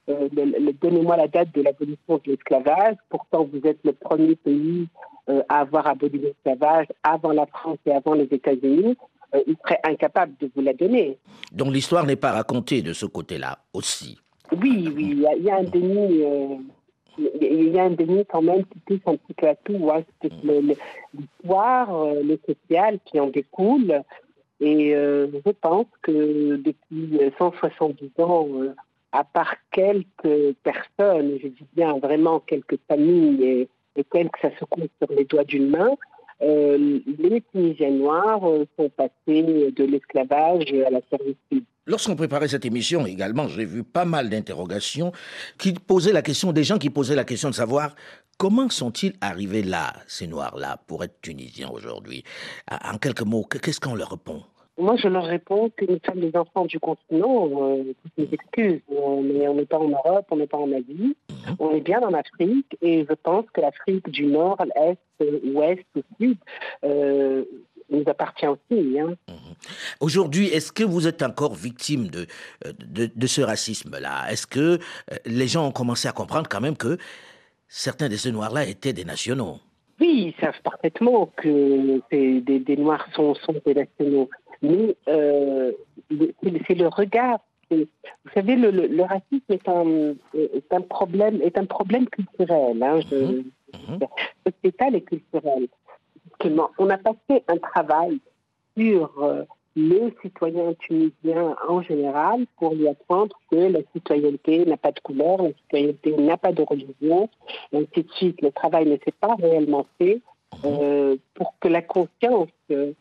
donnez-moi 0.08 1.18
la 1.18 1.28
date 1.28 1.54
de 1.54 1.62
l'abolition 1.62 2.22
de 2.26 2.32
l'esclavage. 2.32 2.96
Pourtant, 3.10 3.48
vous 3.52 3.62
êtes 3.68 3.80
le 3.84 3.94
premier 3.94 4.36
pays 4.36 4.88
à 5.28 5.60
avoir 5.60 5.88
aboli 5.88 6.20
l'esclavage 6.20 6.88
avant 7.04 7.34
la 7.34 7.46
France 7.46 7.80
et 7.86 7.92
avant 7.92 8.14
les 8.14 8.30
États-Unis. 8.32 8.96
il 9.46 9.56
serait 9.62 9.82
incapable 9.84 10.34
de 10.40 10.50
vous 10.56 10.62
la 10.62 10.74
donner. 10.74 11.18
Donc 11.52 11.74
l'histoire 11.74 12.06
n'est 12.06 12.16
pas 12.16 12.32
racontée 12.32 12.82
de 12.82 12.94
ce 12.94 13.06
côté-là 13.06 13.60
aussi. 13.74 14.18
Oui, 14.54 14.90
oui, 14.96 15.10
il 15.12 15.44
y, 15.44 15.50
a 15.50 15.58
un 15.58 15.64
déni 15.64 16.24
il 17.18 17.70
y 17.70 17.80
a 17.80 17.84
un 17.84 17.92
déni 17.92 18.26
quand 18.26 18.42
même 18.42 18.66
qui 18.66 18.80
touche 18.82 19.02
un 19.06 19.16
petit 19.16 19.34
peu 19.34 19.48
à 19.48 19.56
tout. 19.56 19.90
Hein. 19.92 20.04
L'histoire, 21.14 21.96
euh, 21.96 22.22
le 22.24 22.40
social 22.46 23.00
qui 23.06 23.20
en 23.20 23.28
découle. 23.28 24.04
Et 24.60 24.96
euh, 24.96 25.28
je 25.46 25.52
pense 25.52 25.86
que 26.02 26.56
depuis 26.56 27.20
170 27.38 28.12
ans, 28.20 28.48
euh, 28.56 28.74
à 29.12 29.24
part 29.24 29.56
quelques 29.72 30.56
personnes, 30.64 31.38
je 31.42 31.48
dis 31.48 31.66
bien 31.76 31.98
vraiment 32.00 32.40
quelques 32.40 32.80
familles 32.88 33.44
et, 33.44 33.70
et 33.96 34.04
quelques, 34.04 34.38
ça 34.42 34.50
se 34.60 34.66
compte 34.66 34.90
sur 35.02 35.16
les 35.16 35.26
doigts 35.26 35.44
d'une 35.44 35.70
main, 35.70 35.92
les 36.40 37.44
Tunisiens 37.52 37.92
noirs 37.92 38.42
sont 38.78 38.90
passés 38.90 39.72
de 39.76 39.84
l'esclavage 39.84 40.66
à 40.86 40.90
la 40.90 41.02
servitude. 41.10 41.66
Lorsqu'on 41.86 42.18
préparait 42.18 42.50
cette 42.50 42.66
émission 42.66 43.06
également, 43.06 43.48
j'ai 43.48 43.64
vu 43.64 43.84
pas 43.84 44.04
mal 44.04 44.30
d'interrogations 44.30 45.14
qui 45.58 45.74
posaient 45.74 46.12
la 46.12 46.22
question, 46.22 46.52
des 46.52 46.66
gens 46.66 46.78
qui 46.78 46.90
posaient 46.90 47.16
la 47.16 47.24
question 47.24 47.50
de 47.50 47.56
savoir 47.56 47.96
comment 48.38 48.70
sont-ils 48.70 49.14
arrivés 49.22 49.64
là, 49.64 49.94
ces 50.06 50.28
Noirs-là, 50.28 50.82
pour 50.88 51.04
être 51.06 51.22
Tunisiens 51.22 51.70
aujourd'hui 51.70 52.24
En 52.70 52.98
quelques 52.98 53.22
mots, 53.22 53.46
qu'est-ce 53.46 53.80
qu'on 53.80 53.96
leur 53.96 54.12
répond? 54.12 54.44
Moi, 54.78 54.96
je 54.96 55.08
leur 55.08 55.26
réponds 55.26 55.72
que 55.76 55.86
nous 55.86 56.00
sommes 56.06 56.20
des 56.20 56.36
enfants 56.38 56.66
du 56.66 56.80
continent, 56.80 57.50
euh, 57.52 57.94
toutes 58.02 58.18
mes 58.18 58.30
excuses. 58.32 58.82
On 58.90 59.24
n'est 59.24 59.66
pas 59.66 59.80
en 59.80 59.90
Europe, 59.90 60.26
on 60.30 60.38
n'est 60.38 60.48
pas 60.48 60.58
en 60.58 60.72
Asie, 60.72 61.16
on 61.60 61.72
est 61.72 61.82
bien 61.82 62.02
en 62.02 62.14
Afrique, 62.14 62.78
et 62.82 63.06
je 63.10 63.14
pense 63.16 63.46
que 63.54 63.62
l'Afrique 63.62 64.10
du 64.10 64.26
Nord, 64.28 64.58
l'Est, 64.76 65.00
l'Ouest, 65.44 65.84
le 65.96 66.04
Sud, 66.20 66.38
euh, 66.84 67.44
nous 67.90 68.04
appartient 68.08 68.48
aussi. 68.48 69.00
Hein. 69.00 69.16
Mhm. 69.28 69.56
Aujourd'hui, 70.00 70.48
est-ce 70.48 70.72
que 70.72 70.84
vous 70.84 71.08
êtes 71.08 71.24
encore 71.24 71.56
victime 71.56 72.08
de, 72.08 72.28
de, 72.64 73.28
ce 73.28 73.42
racisme-là? 73.42 74.30
Est-ce 74.30 74.46
que 74.46 74.60
euh, 74.60 75.16
les 75.26 75.48
gens 75.48 75.68
ont 75.68 75.72
commencé 75.72 76.08
à 76.08 76.12
comprendre 76.12 76.48
quand 76.50 76.62
même 76.62 76.78
que 76.78 76.98
certains 77.68 78.10
de 78.10 78.16
ces 78.16 78.32
Noirs-là 78.32 78.66
étaient 78.66 78.94
des 78.94 79.06
nationaux? 79.06 79.60
Oui, 80.00 80.34
ils 80.36 80.42
savent 80.42 80.62
parfaitement 80.64 81.32
que 81.38 82.02
des, 82.12 82.42
des, 82.42 82.78
Noirs 82.78 83.08
sont, 83.16 83.34
sont, 83.36 83.56
des 83.66 83.74
nationaux. 83.74 84.30
Mais 84.62 84.96
euh, 85.08 85.72
c'est 86.68 86.76
le 86.76 86.88
regard. 86.88 87.40
Vous 87.70 87.86
savez, 88.34 88.56
le, 88.56 88.72
le, 88.72 89.04
racisme 89.04 89.44
est 89.50 89.68
un, 89.68 90.16
est 90.34 90.72
un, 90.74 90.82
problème, 90.82 91.42
est 91.42 91.58
un 91.58 91.66
problème 91.66 92.08
culturel, 92.08 92.82
hein, 92.82 93.02
je, 93.12 93.16
mhm. 93.16 94.00
Sociétal 94.46 94.96
et 94.96 95.02
culturel 95.02 95.68
on 96.78 96.90
a 96.90 96.98
passé 96.98 97.44
un 97.48 97.58
travail 97.58 98.20
sur 98.78 99.12
euh, 99.22 99.44
le 99.76 100.12
citoyen 100.22 100.74
tunisien 100.80 101.56
en 101.68 101.82
général 101.82 102.46
pour 102.58 102.74
lui 102.74 102.88
apprendre 102.88 103.36
que 103.52 103.56
la 103.56 103.80
citoyenneté 103.94 104.66
n'a 104.66 104.78
pas 104.78 104.92
de 104.92 105.00
couleur, 105.00 105.42
la 105.42 105.50
citoyenneté 105.54 106.16
n'a 106.18 106.38
pas 106.38 106.52
de 106.52 106.64
religion, 106.64 107.30
et 107.72 107.78
ainsi 107.78 108.04
de 108.04 108.12
suite. 108.14 108.42
Le 108.42 108.52
travail 108.52 108.88
ne 108.88 108.98
s'est 108.98 109.14
pas 109.20 109.36
réellement 109.36 109.86
fait 109.98 110.22
euh, 110.66 111.18
pour 111.34 111.56
que 111.60 111.68
la 111.68 111.82
conscience 111.82 112.50
euh, 112.72 112.94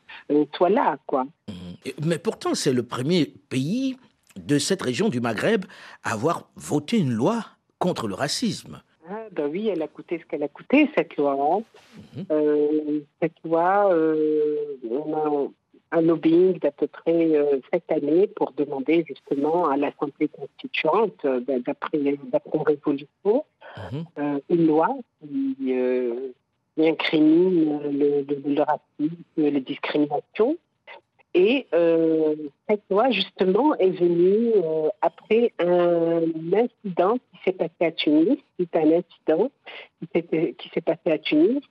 soit 0.54 0.70
là, 0.70 0.98
quoi. 1.06 1.26
Mais 2.04 2.18
pourtant, 2.18 2.54
c'est 2.54 2.72
le 2.72 2.82
premier 2.82 3.26
pays 3.48 3.96
de 4.36 4.58
cette 4.58 4.82
région 4.82 5.08
du 5.08 5.20
Maghreb 5.20 5.64
à 6.02 6.12
avoir 6.12 6.48
voté 6.56 6.98
une 6.98 7.12
loi 7.12 7.44
contre 7.78 8.08
le 8.08 8.14
racisme. 8.14 8.82
Ah, 9.08 9.26
ben 9.30 9.48
oui, 9.50 9.68
elle 9.68 9.82
a 9.82 9.88
coûté 9.88 10.18
ce 10.18 10.24
qu'elle 10.26 10.42
a 10.42 10.48
coûté, 10.48 10.90
cette 10.96 11.16
loi. 11.16 11.36
Hein. 11.40 11.62
Mhm. 12.16 12.26
Euh, 12.32 13.00
cette 13.22 13.36
loi, 13.44 13.90
on 14.90 15.14
a 15.14 15.96
un 15.96 16.00
lobbying 16.00 16.58
d'à 16.58 16.72
peu 16.72 16.88
près 16.88 17.32
cette 17.72 17.90
année 17.92 18.26
pour 18.26 18.52
demander 18.52 19.04
justement 19.06 19.68
à 19.68 19.76
l'Assemblée 19.76 20.28
constituante, 20.28 21.24
ben, 21.46 21.62
d'après 21.64 21.98
d'après 22.24 22.58
résolution, 22.66 23.44
mhm. 23.92 24.40
une 24.50 24.66
loi 24.66 24.88
qui 25.20 25.72
qui 26.76 26.88
incrimine 26.88 27.80
le, 27.82 28.24
le, 28.28 28.62
racisme, 28.62 29.16
les 29.36 29.60
discriminations. 29.60 30.56
Et 31.34 31.66
euh, 31.74 32.34
cette 32.68 32.82
loi, 32.88 33.10
justement, 33.10 33.74
est 33.76 33.90
venue 33.90 34.52
euh, 34.56 34.88
après 35.02 35.52
un 35.58 36.22
incident 36.52 37.16
qui 37.18 37.38
s'est 37.44 37.52
passé 37.52 37.74
à 37.80 37.90
Tunis. 37.92 38.38
C'est 38.58 38.76
un 38.76 38.90
incident 38.92 39.50
qui 40.12 40.70
s'est 40.72 40.80
passé 40.80 41.10
à 41.10 41.18
Tunis. 41.18 41.62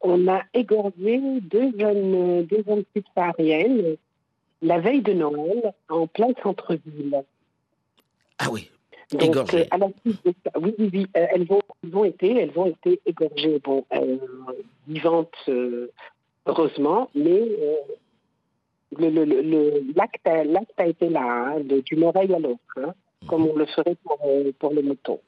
On 0.00 0.28
a 0.28 0.42
égorgé 0.54 1.20
deux 1.40 1.72
jeunes, 1.78 2.44
deux 2.44 2.62
jeunes 2.66 2.84
subsahariennes 2.94 3.96
la 4.62 4.78
veille 4.78 5.02
de 5.02 5.12
Noël 5.12 5.72
en 5.88 6.06
plein 6.06 6.32
centre-ville. 6.42 7.22
Ah 8.38 8.48
oui, 8.50 8.70
donc, 9.12 9.54
euh, 9.54 9.64
à 9.70 9.78
la 9.78 9.88
suite 10.00 10.24
de 10.24 10.34
ça, 10.44 10.52
oui, 10.60 10.74
oui, 10.78 10.90
oui, 10.92 11.06
euh, 11.16 11.26
elles, 11.34 11.46
ont, 11.50 11.62
elles 11.82 11.96
ont 11.96 12.04
été, 12.04 12.36
elles 12.36 12.52
ont 12.56 12.66
été 12.66 13.00
égorgées, 13.06 13.58
bon, 13.58 13.84
euh, 13.92 14.18
vivantes, 14.86 15.50
heureusement, 16.46 17.10
mais 17.14 17.42
le, 18.96 19.08
le, 19.10 19.24
le, 19.24 19.82
l'acte, 19.96 20.26
a 20.78 20.86
été 20.86 21.08
là, 21.08 21.22
hein, 21.22 21.60
d'une 21.60 22.04
oreille 22.04 22.34
à 22.34 22.38
l'autre, 22.38 22.60
hein, 22.76 22.94
comme 23.26 23.46
on 23.46 23.56
le 23.56 23.66
ferait 23.66 23.96
pour, 24.04 24.18
pour 24.58 24.72
le 24.72 24.82
mouton. 24.82 25.20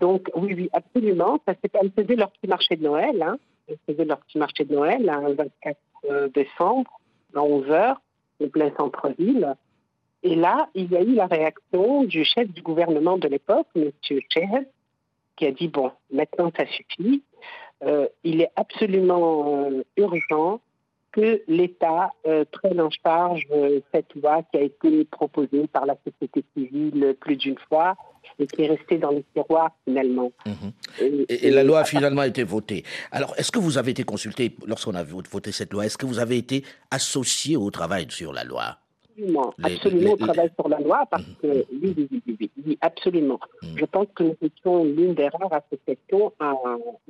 donc, 0.00 0.30
oui, 0.34 0.54
oui, 0.54 0.70
absolument. 0.72 1.38
Ça, 1.46 1.54
elles 1.80 1.92
faisaient 1.92 2.16
leur 2.16 2.30
petit 2.30 2.48
marché 2.48 2.76
de 2.76 2.82
Noël. 2.82 3.22
Hein. 3.22 3.36
Elles 3.68 3.78
faisaient 3.86 4.04
leur 4.04 4.18
petit 4.20 4.38
marché 4.38 4.64
de 4.64 4.74
Noël 4.74 5.02
le 5.02 5.34
24 5.34 6.30
décembre, 6.34 7.00
à 7.34 7.40
11h, 7.40 7.96
au 8.40 8.46
plein 8.48 8.72
centre-ville. 8.76 9.54
Et 10.24 10.34
là, 10.34 10.70
il 10.74 10.90
y 10.90 10.96
a 10.96 11.02
eu 11.02 11.14
la 11.14 11.26
réaction 11.26 12.04
du 12.04 12.24
chef 12.24 12.48
du 12.48 12.62
gouvernement 12.62 13.18
de 13.18 13.28
l'époque, 13.28 13.66
M. 13.76 13.90
Chehed, 14.02 14.66
qui 15.36 15.46
a 15.46 15.52
dit, 15.52 15.68
bon, 15.68 15.92
maintenant 16.10 16.50
ça 16.56 16.64
suffit. 16.66 17.22
Euh, 17.84 18.08
il 18.24 18.40
est 18.40 18.50
absolument 18.56 19.66
euh, 19.66 19.82
urgent 19.98 20.60
que 21.12 21.42
l'État 21.46 22.10
euh, 22.26 22.44
prenne 22.50 22.80
en 22.80 22.88
charge 22.90 23.46
cette 23.92 24.14
loi 24.14 24.42
qui 24.50 24.56
a 24.56 24.62
été 24.62 25.04
proposée 25.04 25.66
par 25.68 25.84
la 25.84 25.96
société 26.04 26.42
civile 26.56 27.14
plus 27.20 27.36
d'une 27.36 27.58
fois 27.68 27.94
et 28.38 28.46
qui 28.46 28.62
est 28.62 28.68
restée 28.68 28.96
dans 28.96 29.10
les 29.10 29.24
tiroirs 29.34 29.70
finalement. 29.86 30.32
Mhm. 30.46 30.72
Et, 31.28 31.50
la 31.50 31.62
loi 31.62 31.80
a 31.80 31.84
finalement 31.84 32.22
été 32.22 32.42
votée. 32.42 32.82
Alors, 33.12 33.34
est-ce 33.36 33.52
que 33.52 33.58
vous 33.58 33.76
avez 33.76 33.90
été 33.90 34.04
consulté 34.04 34.56
lorsqu'on 34.66 34.94
a 34.94 35.04
voté 35.04 35.52
cette 35.52 35.72
loi 35.72 35.84
Est-ce 35.84 35.98
que 35.98 36.06
vous 36.06 36.18
avez 36.18 36.38
été 36.38 36.64
associé 36.90 37.56
au 37.56 37.70
travail 37.70 38.06
sur 38.08 38.32
la 38.32 38.42
loi? 38.42 38.78
Absolument, 39.14 39.54
absolument, 39.62 40.12
on 40.12 40.16
travaille 40.16 40.50
sur 40.58 40.68
la 40.68 40.80
loi 40.80 41.06
parce 41.10 41.24
que, 41.40 41.64
oui, 41.72 41.94
oui, 41.96 42.22
oui, 42.26 42.50
oui, 42.66 42.78
absolument. 42.80 43.38
Mm. 43.62 43.66
Je 43.76 43.84
pense 43.84 44.06
que 44.14 44.24
nous 44.24 44.36
étions 44.42 44.84
l'une 44.84 45.14
des 45.14 45.28
rares 45.28 45.52
associations 45.52 46.32
à 46.40 46.54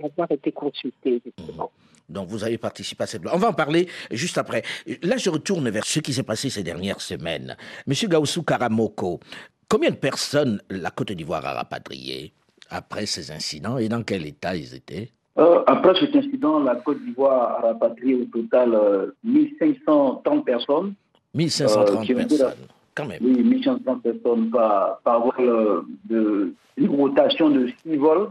avoir 0.03 0.31
été 0.31 0.53
consultées, 0.53 1.23
justement. 1.25 1.71
Mm. 1.75 2.13
Donc 2.13 2.29
vous 2.29 2.45
avez 2.45 2.59
participé 2.59 3.05
à 3.05 3.07
cette 3.07 3.23
loi. 3.23 3.33
On 3.35 3.39
va 3.39 3.49
en 3.49 3.55
parler 3.55 3.89
juste 4.11 4.37
après. 4.37 4.63
Là, 5.03 5.17
je 5.17 5.31
retourne 5.31 5.69
vers 5.71 5.87
ce 5.87 6.01
qui 6.01 6.13
s'est 6.13 6.23
passé 6.23 6.51
ces 6.51 6.63
dernières 6.63 7.01
semaines. 7.01 7.57
Monsieur 7.87 8.09
Gaussou 8.09 8.43
Karamoko, 8.43 9.21
combien 9.69 9.91
de 9.91 9.97
personnes 9.97 10.61
la 10.69 10.91
Côte 10.91 11.13
d'Ivoire 11.13 11.47
a 11.47 11.55
rapatrié 11.55 12.35
après 12.69 13.07
ces 13.07 13.31
incidents 13.31 13.79
et 13.79 13.89
dans 13.89 14.03
quel 14.03 14.27
état 14.27 14.55
ils 14.55 14.75
étaient? 14.75 15.11
Euh, 15.39 15.65
après 15.67 15.99
cet 15.99 16.15
incident, 16.15 16.61
la 16.61 16.77
Côte 16.77 17.03
d'Ivoire 17.03 17.59
a 17.59 17.69
rapatrié 17.69 18.15
au 18.15 18.25
total 18.27 18.75
euh, 18.75 19.11
1530 19.25 20.45
personnes 20.45 20.95
1530 21.35 22.11
euh, 22.11 22.14
personnes, 22.14 22.55
quand 22.95 23.07
même. 23.07 23.19
Oui, 23.23 23.43
1530 23.43 24.03
personnes 24.03 24.50
par, 24.50 25.00
par 25.05 25.21
vol 25.23 25.85
de, 26.05 26.55
une 26.76 26.88
rotation 26.88 27.50
de 27.50 27.69
6 27.85 27.97
vols. 27.97 28.31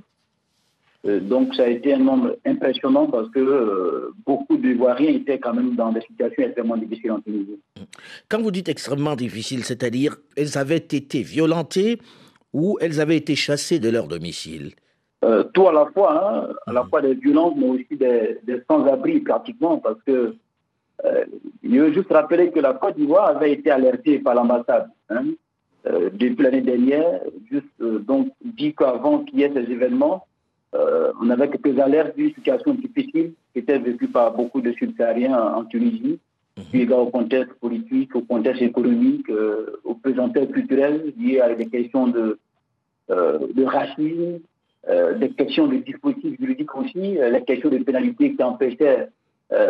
Euh, 1.05 1.19
donc 1.19 1.53
ça 1.55 1.63
a 1.63 1.67
été 1.67 1.93
un 1.93 1.99
nombre 1.99 2.37
impressionnant 2.45 3.07
parce 3.07 3.29
que 3.31 3.39
euh, 3.39 4.13
beaucoup 4.25 4.55
d'Ivoiriens 4.55 5.09
étaient 5.09 5.37
quand 5.37 5.53
même 5.53 5.75
dans 5.75 5.91
des 5.91 5.99
situations 6.01 6.43
extrêmement 6.43 6.77
difficiles 6.77 7.11
en 7.11 7.19
Tunisie. 7.19 7.59
Quand 8.29 8.41
vous 8.41 8.51
dites 8.51 8.69
extrêmement 8.69 9.15
difficiles, 9.15 9.65
c'est-à-dire 9.65 10.15
elles 10.37 10.57
avaient 10.57 10.77
été 10.77 11.21
violentées 11.21 11.99
ou 12.53 12.77
elles 12.79 13.01
avaient 13.01 13.17
été 13.17 13.35
chassées 13.35 13.79
de 13.79 13.89
leur 13.89 14.07
domicile 14.07 14.71
Tout 15.53 15.67
à 15.67 15.73
la 15.73 15.87
fois, 15.87 16.47
hein, 16.47 16.53
à 16.67 16.71
la 16.71 16.83
mmh. 16.83 16.89
fois 16.89 17.01
des 17.01 17.15
violences, 17.15 17.55
mais 17.57 17.67
aussi 17.67 17.97
des, 17.97 18.37
des 18.43 18.61
sans-abri 18.69 19.19
pratiquement, 19.19 19.79
parce 19.79 20.01
que 20.05 20.35
euh, 21.05 21.25
je 21.63 21.79
veux 21.79 21.93
juste 21.93 22.11
rappeler 22.11 22.51
que 22.51 22.59
la 22.59 22.73
Côte 22.73 22.95
d'Ivoire 22.95 23.27
avait 23.27 23.51
été 23.53 23.71
alertée 23.71 24.19
par 24.19 24.35
l'ambassade 24.35 24.89
hein, 25.09 25.25
euh, 25.85 26.09
depuis 26.13 26.43
l'année 26.43 26.61
dernière, 26.61 27.19
juste 27.51 27.67
euh, 27.81 27.99
donc 27.99 28.29
dit 28.43 28.73
qu'avant 28.73 29.19
qu'il 29.19 29.39
y 29.39 29.43
ait 29.43 29.51
ces 29.53 29.71
événements, 29.71 30.25
on 31.21 31.29
avait 31.29 31.49
quelques 31.51 31.77
alertes 31.77 32.15
d'une 32.17 32.33
situation 32.33 32.73
difficile 32.73 33.33
qui 33.53 33.59
était 33.59 33.77
vécue 33.77 34.07
par 34.07 34.33
beaucoup 34.33 34.59
de 34.59 34.71
subsahariens 34.71 35.37
en 35.37 35.65
Tunisie, 35.65 36.19
mmh. 36.57 36.91
au 36.93 37.05
contexte 37.11 37.53
politique, 37.59 38.15
au 38.15 38.21
contexte 38.21 38.63
économique, 38.63 39.27
aux 39.83 39.93
pesanteurs 39.93 40.47
culturelles 40.47 41.13
liées 41.15 41.41
à 41.41 41.53
des 41.53 41.67
questions 41.67 42.07
de, 42.07 42.39
de 43.07 43.63
racisme, 43.63 44.39
des 45.19 45.29
questions 45.29 45.67
de 45.67 45.75
dispositifs 45.75 46.39
juridiques 46.39 46.75
aussi, 46.75 47.19
les 47.21 47.43
questions 47.45 47.69
de 47.69 47.77
pénalités 47.77 48.33
qui 48.33 48.41
empêchaient 48.41 48.97
euh, 49.01 49.05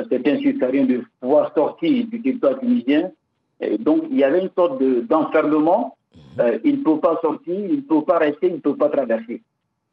certains 0.10 0.38
Suisse-Ariens 0.38 0.86
de 0.86 1.04
pouvoir 1.20 1.54
sortir 1.54 2.06
du 2.08 2.22
territoire 2.22 2.60
tunisien. 2.60 3.12
donc, 3.80 4.04
il 4.12 4.18
y 4.18 4.24
avait 4.24 4.42
une 4.42 4.52
sorte 4.56 4.82
d'enfermement. 4.82 5.98
Mhm. 6.16 6.22
Euh, 6.40 6.60
ils 6.63 6.80
ne 6.80 6.84
peuvent 6.84 7.00
pas 7.00 7.20
sortir, 7.22 7.56
ils 7.56 7.78
ne 7.78 7.82
peuvent 7.82 8.06
pas 8.06 8.20
rester, 8.20 8.48
ils 8.48 8.54
ne 8.54 8.60
peuvent 8.60 8.78
pas 8.78 8.90
traverser. 8.90 9.42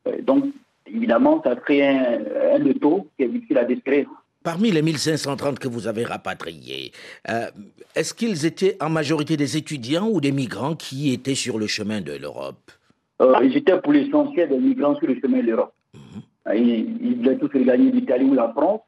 Euh, 0.06 0.20
donc, 0.22 0.44
évidemment, 0.86 1.40
ça 1.42 1.56
crée 1.56 1.86
un, 1.86 2.20
un 2.54 2.72
taux 2.74 3.08
qui 3.16 3.24
est 3.24 3.28
difficile 3.28 3.58
à 3.58 3.64
décrire. 3.64 4.06
Parmi 4.42 4.70
les 4.70 4.82
1530 4.82 5.58
que 5.58 5.68
vous 5.68 5.86
avez 5.86 6.04
rapatriés, 6.04 6.92
est-ce 7.94 8.14
qu'ils 8.14 8.46
étaient 8.46 8.78
en 8.80 8.88
majorité 8.88 9.36
des 9.36 9.58
étudiants 9.58 10.08
ou 10.08 10.22
des 10.22 10.32
migrants 10.32 10.74
qui 10.74 11.12
étaient 11.12 11.34
sur 11.34 11.58
le 11.58 11.66
chemin 11.66 12.00
de 12.00 12.12
l'Europe? 12.12 12.70
Ils 13.42 13.54
étaient 13.54 13.78
pour 13.78 13.92
l'essentiel 13.92 14.48
des 14.48 14.58
migrants 14.58 14.96
sur 14.96 15.08
le 15.08 15.20
chemin 15.20 15.42
de 15.42 15.46
l'Europe. 15.48 15.74
Mhm. 15.94 16.54
Ils, 16.54 16.96
ils, 17.02 17.16
voulaient 17.16 17.36
tous 17.36 17.50
regagner 17.52 17.90
l'Italie 17.90 18.24
ou 18.24 18.32
la 18.32 18.48
France. 18.48 18.80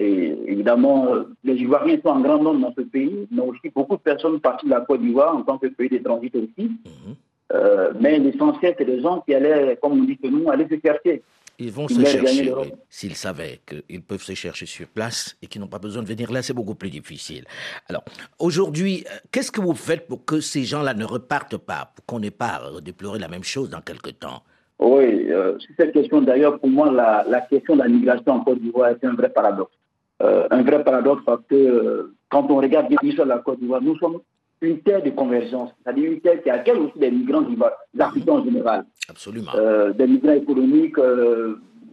Et 0.00 0.34
évidemment, 0.46 1.08
les 1.44 1.56
Ivoiriens 1.56 1.98
sont 2.02 2.08
en 2.08 2.20
grand 2.20 2.42
nombre 2.42 2.60
dans 2.60 2.74
ce 2.74 2.80
pays, 2.80 3.28
mais 3.30 3.42
aussi 3.42 3.68
beaucoup 3.74 3.96
de 3.96 4.00
personnes 4.00 4.40
parties 4.40 4.64
de 4.64 4.70
la 4.70 4.80
Côte 4.80 5.02
d'Ivoire 5.02 5.36
en 5.36 5.42
tant 5.42 5.58
que 5.58 5.66
pays 5.66 5.90
de 5.90 5.98
transit 5.98 6.34
aussi. 6.34 6.68
Mhm. 6.68 7.14
Euh, 7.52 7.92
mais 8.00 8.18
l'essentiel, 8.18 8.74
c'est 8.78 8.86
des 8.86 9.02
gens 9.02 9.20
qui 9.20 9.34
allaient, 9.34 9.78
comme 9.82 10.00
on 10.00 10.04
dit 10.04 10.16
que 10.16 10.28
nous, 10.28 10.50
aller 10.50 10.66
se 10.70 10.80
chercher. 10.82 11.22
Ils 11.58 11.70
vont 11.70 11.86
se 11.86 12.02
chercher, 12.02 12.54
s'ils 12.88 13.14
savaient 13.14 13.60
qu'ils 13.66 14.00
peuvent 14.00 14.22
se 14.22 14.32
chercher 14.32 14.64
sur 14.64 14.86
place 14.86 15.36
et 15.42 15.46
qu'ils 15.46 15.60
n'ont 15.60 15.66
pas 15.66 15.78
besoin 15.78 16.02
de 16.02 16.08
venir 16.08 16.32
là, 16.32 16.40
c'est 16.40 16.54
beaucoup 16.54 16.74
plus 16.74 16.88
difficile. 16.88 17.44
Alors, 17.90 18.02
aujourd'hui, 18.38 19.04
euh, 19.06 19.18
qu'est-ce 19.30 19.52
que 19.52 19.60
vous 19.60 19.74
faites 19.74 20.06
pour 20.06 20.24
que 20.24 20.40
ces 20.40 20.62
gens-là 20.62 20.94
ne 20.94 21.04
repartent 21.04 21.58
pas, 21.58 21.92
pour 21.94 22.06
qu'on 22.06 22.20
n'ait 22.20 22.30
pas 22.30 22.62
à 22.78 22.80
déplorer 22.80 23.18
la 23.18 23.28
même 23.28 23.44
chose 23.44 23.68
dans 23.68 23.82
quelques 23.82 24.18
temps? 24.18 24.42
Oui, 24.78 25.30
euh, 25.30 25.58
c'est 25.60 25.84
cette 25.84 25.92
question, 25.92 26.22
d'ailleurs, 26.22 26.58
pour 26.58 26.70
moi, 26.70 26.90
la, 26.90 27.26
la, 27.28 27.42
question 27.42 27.76
de 27.76 27.82
la 27.82 27.88
migration 27.88 28.32
en 28.32 28.40
Côte 28.40 28.62
d'Ivoire 28.62 28.88
est 28.88 29.04
un 29.04 29.12
vrai 29.12 29.28
paradoxe. 29.28 29.74
Euh, 30.22 30.46
un 30.50 30.62
vrai 30.62 30.84
paradoxe 30.84 31.22
parce 31.24 31.40
que 31.48 31.54
euh, 31.54 32.14
quand 32.28 32.50
on 32.50 32.56
regarde 32.56 32.88
bien 32.88 32.98
l'histoire 33.02 33.26
de 33.26 33.32
la 33.32 33.38
Côte 33.38 33.58
d'Ivoire, 33.58 33.80
nous 33.80 33.96
sommes 33.96 34.18
une 34.60 34.80
terre 34.80 35.02
de 35.02 35.10
convergence, 35.10 35.70
c'est-à-dire 35.82 36.12
une 36.12 36.20
terre 36.20 36.42
qui 36.42 36.50
accueille 36.50 36.78
aussi 36.78 36.98
des 36.98 37.10
migrants 37.10 37.40
des 37.40 38.00
Africains 38.00 38.32
en 38.32 38.44
général. 38.44 38.84
Absolument. 39.08 39.52
Euh, 39.54 39.92
des 39.94 40.06
migrants 40.06 40.32
économiques 40.32 40.96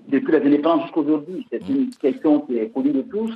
depuis 0.10 0.32
la 0.34 0.40
indépendances 0.40 0.84
jusqu'à 0.84 1.00
aujourd'hui. 1.00 1.48
C'est 1.50 1.68
une 1.70 1.90
question 1.92 2.42
qui 2.42 2.58
est 2.58 2.70
connue 2.74 2.92
de 2.92 3.04
tous. 3.04 3.32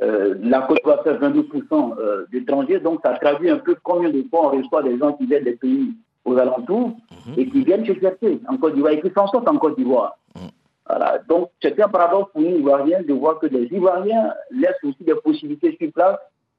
la 0.00 0.60
Côte 0.62 0.78
d'Ivoire 0.84 1.02
fait 1.02 1.14
22% 1.14 2.30
d'étrangers, 2.30 2.80
donc 2.80 3.00
ça 3.02 3.14
traduit 3.14 3.48
un 3.48 3.58
peu 3.58 3.74
combien 3.82 4.10
de 4.10 4.22
fois 4.28 4.48
on 4.52 4.58
reçoit 4.58 4.82
des 4.82 4.98
gens 4.98 5.14
qui 5.14 5.24
viennent 5.24 5.44
des 5.44 5.56
pays 5.56 5.94
aux 6.26 6.36
alentours 6.36 6.88
mhm. 7.26 7.34
et 7.38 7.48
qui 7.48 7.64
viennent 7.64 7.86
se 7.86 7.94
chercher 7.94 8.40
en 8.48 8.58
Côte 8.58 8.74
d'Ivoire 8.74 8.92
et 8.92 9.00
qui 9.00 9.10
s'en 9.14 9.26
sortent 9.28 9.48
en 9.48 9.56
Côte 9.56 9.78
d'Ivoire. 9.78 10.18
Mhm. 10.34 10.50
Voilà. 10.88 11.18
Donc, 11.28 11.50
c'est 11.60 11.78
un 11.80 11.88
paradoxe 11.88 12.30
pour 12.32 12.42
nous, 12.42 12.58
Ivoiriens, 12.58 13.02
de 13.02 13.12
voir 13.12 13.38
que 13.38 13.46
les 13.46 13.64
Ivoiriens 13.64 14.32
laissent 14.50 14.82
aussi 14.84 15.02
des 15.04 15.14
possibilités 15.14 15.76
sur 15.80 15.92
place 15.92 16.18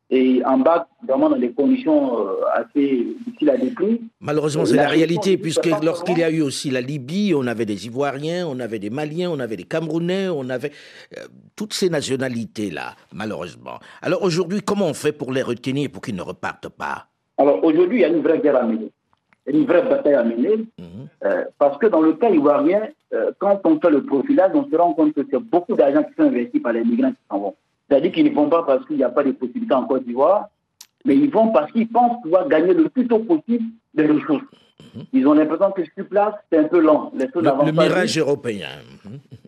et 0.09 0.41
embarquent 0.45 0.87
vraiment 1.05 1.29
dans 1.29 1.37
des 1.37 1.51
conditions 1.51 2.19
euh, 2.19 2.35
assez 2.53 3.07
difficiles 3.25 3.49
à 3.49 3.57
décrire. 3.57 3.97
Malheureusement, 4.21 4.65
c'est 4.65 4.75
la, 4.75 4.87
réalité, 4.87 5.37
puisque 5.37 5.67
lorsqu'il 5.83 6.17
y 6.17 6.23
a 6.23 6.29
eu 6.29 6.41
aussi 6.41 6.69
la 6.69 6.79
Libye, 6.79 7.33
on 7.35 7.45
avait 7.45 7.65
des 7.65 7.87
Ivoiriens, 7.87 8.47
on 8.47 8.59
avait 8.59 8.79
des 8.79 8.89
Maliens, 8.89 9.29
on 9.29 9.39
avait 9.39 9.57
des 9.57 9.65
Camerounais, 9.65 10.29
on 10.29 10.49
avait 10.49 10.71
euh, 11.17 11.25
toutes 11.57 11.73
ces 11.73 11.89
nationalités-là, 11.89 12.95
malheureusement. 13.13 13.79
Alors 14.01 14.23
aujourd'hui, 14.23 14.61
comment 14.61 14.87
on 14.87 14.93
fait 14.93 15.11
pour 15.11 15.33
les 15.33 15.41
retenir, 15.41 15.89
pour 15.91 16.01
qu'ils 16.01 16.15
ne 16.15 16.21
repartent 16.21 16.69
pas? 16.69 17.07
Alors 17.37 17.61
aujourd'hui, 17.63 17.97
il 17.99 18.01
y 18.01 18.05
a 18.05 18.07
une 18.07 18.21
vraie 18.21 18.39
guerre 18.39 18.55
à 18.55 18.63
mener, 18.63 18.89
une 19.53 19.65
vraie 19.65 19.83
bataille 19.83 20.13
à 20.13 20.23
mener, 20.23 20.57
mhm. 20.77 21.07
euh, 21.23 21.45
parce 21.57 21.77
que 21.77 21.87
dans 21.87 22.01
le 22.01 22.13
cas 22.13 22.29
ivoirien, 22.29 22.81
quand 23.39 23.61
on 23.63 23.79
fait 23.79 23.89
le 23.89 24.03
profilage, 24.03 24.51
on 24.53 24.69
se 24.69 24.75
rend 24.75 24.93
compte 24.93 25.13
que 25.13 25.21
c'est 25.31 25.39
beaucoup 25.39 25.75
d'argent 25.75 26.03
qui 26.03 26.13
sont 26.15 26.27
investis 26.27 26.61
par 26.61 26.73
les 26.73 26.83
migrants 26.83 27.11
qui 27.11 27.17
s'en 27.31 27.39
vont. 27.39 27.55
C'est-à-dire 27.87 28.11
qu'ils 28.11 28.29
ne 28.29 28.35
vont 28.35 28.49
pas 28.49 28.63
parce 28.63 28.85
qu'il 28.85 28.97
n'y 28.97 29.03
a 29.03 29.09
pas 29.09 29.23
de 29.23 29.31
possibilités 29.31 29.73
en 29.73 29.85
Côte 29.85 30.03
d'Ivoire, 30.03 30.49
mais 31.05 31.15
ils 31.15 31.31
vont 31.31 31.49
parce 31.53 31.71
qu'ils 31.71 31.87
pensent 31.87 32.21
pouvoir 32.21 32.47
gagner 32.49 32.73
le 32.73 32.89
plus 32.89 33.07
tôt 33.07 33.19
possible 33.19 33.63
des 33.93 34.07
ressources. 34.07 34.43
Mhm. 34.95 35.03
Ils 35.13 35.27
ont 35.27 35.33
l'impression 35.33 35.71
que 35.71 35.83
sur 35.95 36.07
place, 36.07 36.33
c'est 36.51 36.59
un 36.59 36.65
peu 36.65 36.81
lent. 36.81 37.11
Les 37.15 37.27
le, 37.33 37.71
mirage 37.71 38.17
européen. 38.17 38.69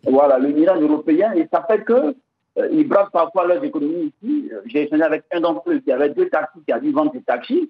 Voilà, 0.06 0.40
le 0.40 0.50
mirage 0.50 0.82
européen. 0.82 1.34
Et 1.34 1.48
ça 1.52 1.66
fait 1.70 1.84
que 1.84 2.16
euh, 2.58 2.70
ils 2.72 2.88
bravent 2.88 3.12
parfois 3.12 3.46
leurs 3.46 3.64
économies 3.64 4.14
ici. 4.24 4.50
Euh, 4.52 4.62
j'ai 4.66 4.84
échangé 4.84 5.04
avec 5.04 5.24
un 5.32 5.42
d'entre 5.42 5.70
eux 5.70 5.80
qui 5.80 5.92
avait 5.92 6.10
deux 6.10 6.30
taxis, 6.30 6.60
qui 6.66 6.72
a 6.72 6.80
dû 6.80 6.92
vendre 6.92 7.12
ses 7.14 7.22
taxis. 7.22 7.70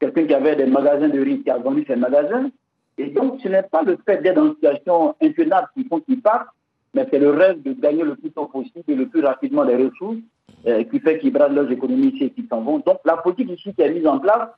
Quelqu'un 0.00 0.26
qui 0.26 0.34
avait 0.34 0.56
des 0.56 0.66
magasins 0.66 1.08
de 1.08 1.20
riz, 1.20 1.42
qui 1.42 1.50
a 1.50 1.58
vendu 1.58 1.84
ses 1.86 1.96
magasins. 1.96 2.50
Et 2.98 3.06
donc, 3.06 3.40
ce 3.42 3.48
n'est 3.48 3.62
pas 3.62 3.82
le 3.82 3.98
fait 4.04 4.22
d'être 4.22 4.36
dans 4.36 4.46
une 4.46 4.54
situation 4.54 5.14
intenable 5.20 5.68
qui 5.74 5.84
font 5.84 6.00
qu'ils 6.00 6.20
partent, 6.20 6.48
mais 6.94 7.06
c'est 7.10 7.18
le 7.18 7.30
rêve 7.30 7.62
de 7.62 7.72
gagner 7.72 8.04
le 8.04 8.14
plus 8.14 8.30
tôt 8.30 8.46
possible 8.46 8.84
et 8.86 8.94
le 8.94 9.08
plus 9.08 9.24
rapidement 9.24 9.64
les 9.64 9.76
ressources 9.76 10.18
euh, 10.66 10.84
qui 10.84 11.00
fait 11.00 11.18
qu'ils 11.18 11.32
bradent 11.32 11.54
leurs 11.54 11.70
économies 11.70 12.08
ici 12.08 12.24
et 12.24 12.30
qu'ils 12.30 12.46
s'en 12.48 12.60
vont. 12.60 12.78
Donc 12.78 13.00
la 13.04 13.16
politique 13.16 13.50
ici 13.50 13.74
qui 13.74 13.82
est 13.82 13.90
mise 13.90 14.06
en 14.06 14.18
place, 14.18 14.48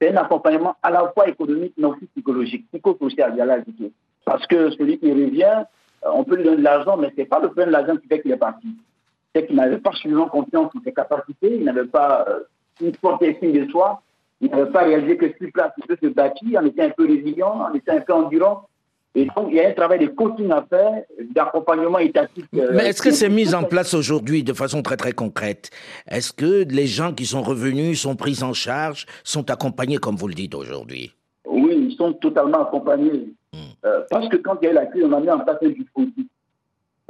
c'est 0.00 0.10
un 0.10 0.16
accompagnement 0.16 0.76
à 0.82 0.90
la 0.90 1.10
fois 1.14 1.28
économique, 1.28 1.72
mais 1.78 1.86
aussi 1.86 2.06
psychologique, 2.06 2.66
psychosocial, 2.68 3.32
il 3.34 3.38
y 3.38 3.40
a 3.40 3.46
là 3.46 3.56
Parce 4.24 4.46
que 4.46 4.70
celui 4.70 4.98
qui 4.98 5.10
revient, 5.10 5.64
euh, 6.04 6.10
on 6.12 6.24
peut 6.24 6.36
lui 6.36 6.44
donner 6.44 6.58
de 6.58 6.62
l'argent, 6.62 6.96
mais 6.96 7.10
ce 7.10 7.16
n'est 7.16 7.26
pas 7.26 7.40
le 7.40 7.50
plein 7.50 7.66
de 7.66 7.70
l'argent 7.70 7.96
qui 7.96 8.06
fait 8.06 8.20
qu'il 8.20 8.30
est 8.32 8.36
parti. 8.36 8.68
C'est 9.34 9.46
qu'il 9.46 9.56
n'avait 9.56 9.78
pas 9.78 9.92
suffisamment 9.92 10.28
confiance 10.28 10.70
en 10.74 10.80
ses 10.82 10.92
capacités, 10.92 11.56
il 11.56 11.64
n'avait 11.64 11.86
pas 11.86 12.26
euh, 12.28 12.40
une 12.80 12.94
forte 12.94 13.22
estime 13.22 13.52
de 13.52 13.70
soi, 13.70 14.02
il 14.40 14.50
n'avait 14.50 14.70
pas 14.70 14.84
réalisé 14.84 15.16
que 15.16 15.26
sur 15.26 15.50
place, 15.52 15.72
il 15.78 15.86
peut 15.86 15.98
se 16.00 16.08
bâtir 16.08 16.60
en 16.60 16.66
étant 16.66 16.84
un 16.84 16.90
peu 16.90 17.06
résilient, 17.06 17.68
en 17.70 17.74
étant 17.74 17.96
un 17.96 18.00
peu 18.00 18.12
endurant, 18.12 18.68
et 19.16 19.24
donc, 19.34 19.48
il 19.48 19.56
y 19.56 19.60
a 19.62 19.68
un 19.68 19.72
travail 19.72 19.98
de 19.98 20.08
coaching 20.08 20.50
à 20.50 20.62
faire, 20.68 21.02
d'accompagnement 21.34 21.98
étatique. 21.98 22.44
Euh, 22.54 22.72
Mais 22.74 22.88
est-ce 22.88 23.00
que 23.00 23.10
c'est 23.10 23.30
mis 23.30 23.54
en 23.54 23.62
place 23.62 23.94
aujourd'hui 23.94 24.44
de 24.44 24.52
façon 24.52 24.82
très 24.82 24.98
très 24.98 25.12
concrète? 25.12 25.70
Est-ce 26.06 26.34
que 26.34 26.64
les 26.68 26.86
gens 26.86 27.14
qui 27.14 27.24
sont 27.24 27.40
revenus 27.40 28.02
sont 28.02 28.14
pris 28.14 28.42
en 28.42 28.52
charge, 28.52 29.06
sont 29.24 29.50
accompagnés 29.50 29.96
comme 29.96 30.16
vous 30.16 30.28
le 30.28 30.34
dites 30.34 30.54
aujourd'hui? 30.54 31.14
Oui, 31.46 31.88
ils 31.88 31.96
sont 31.96 32.12
totalement 32.12 32.64
accompagnés. 32.64 33.32
Hmm. 33.54 33.86
Euh, 33.86 34.02
parce 34.10 34.28
que 34.28 34.36
quand 34.36 34.58
il 34.60 34.66
y 34.66 34.68
a 34.68 34.72
eu 34.72 34.74
la 34.74 34.84
crise, 34.84 35.04
on 35.06 35.12
a 35.12 35.20
mis 35.20 35.30
en 35.30 35.40
place 35.40 35.56
un 35.62 35.70
dispositif. 35.70 36.26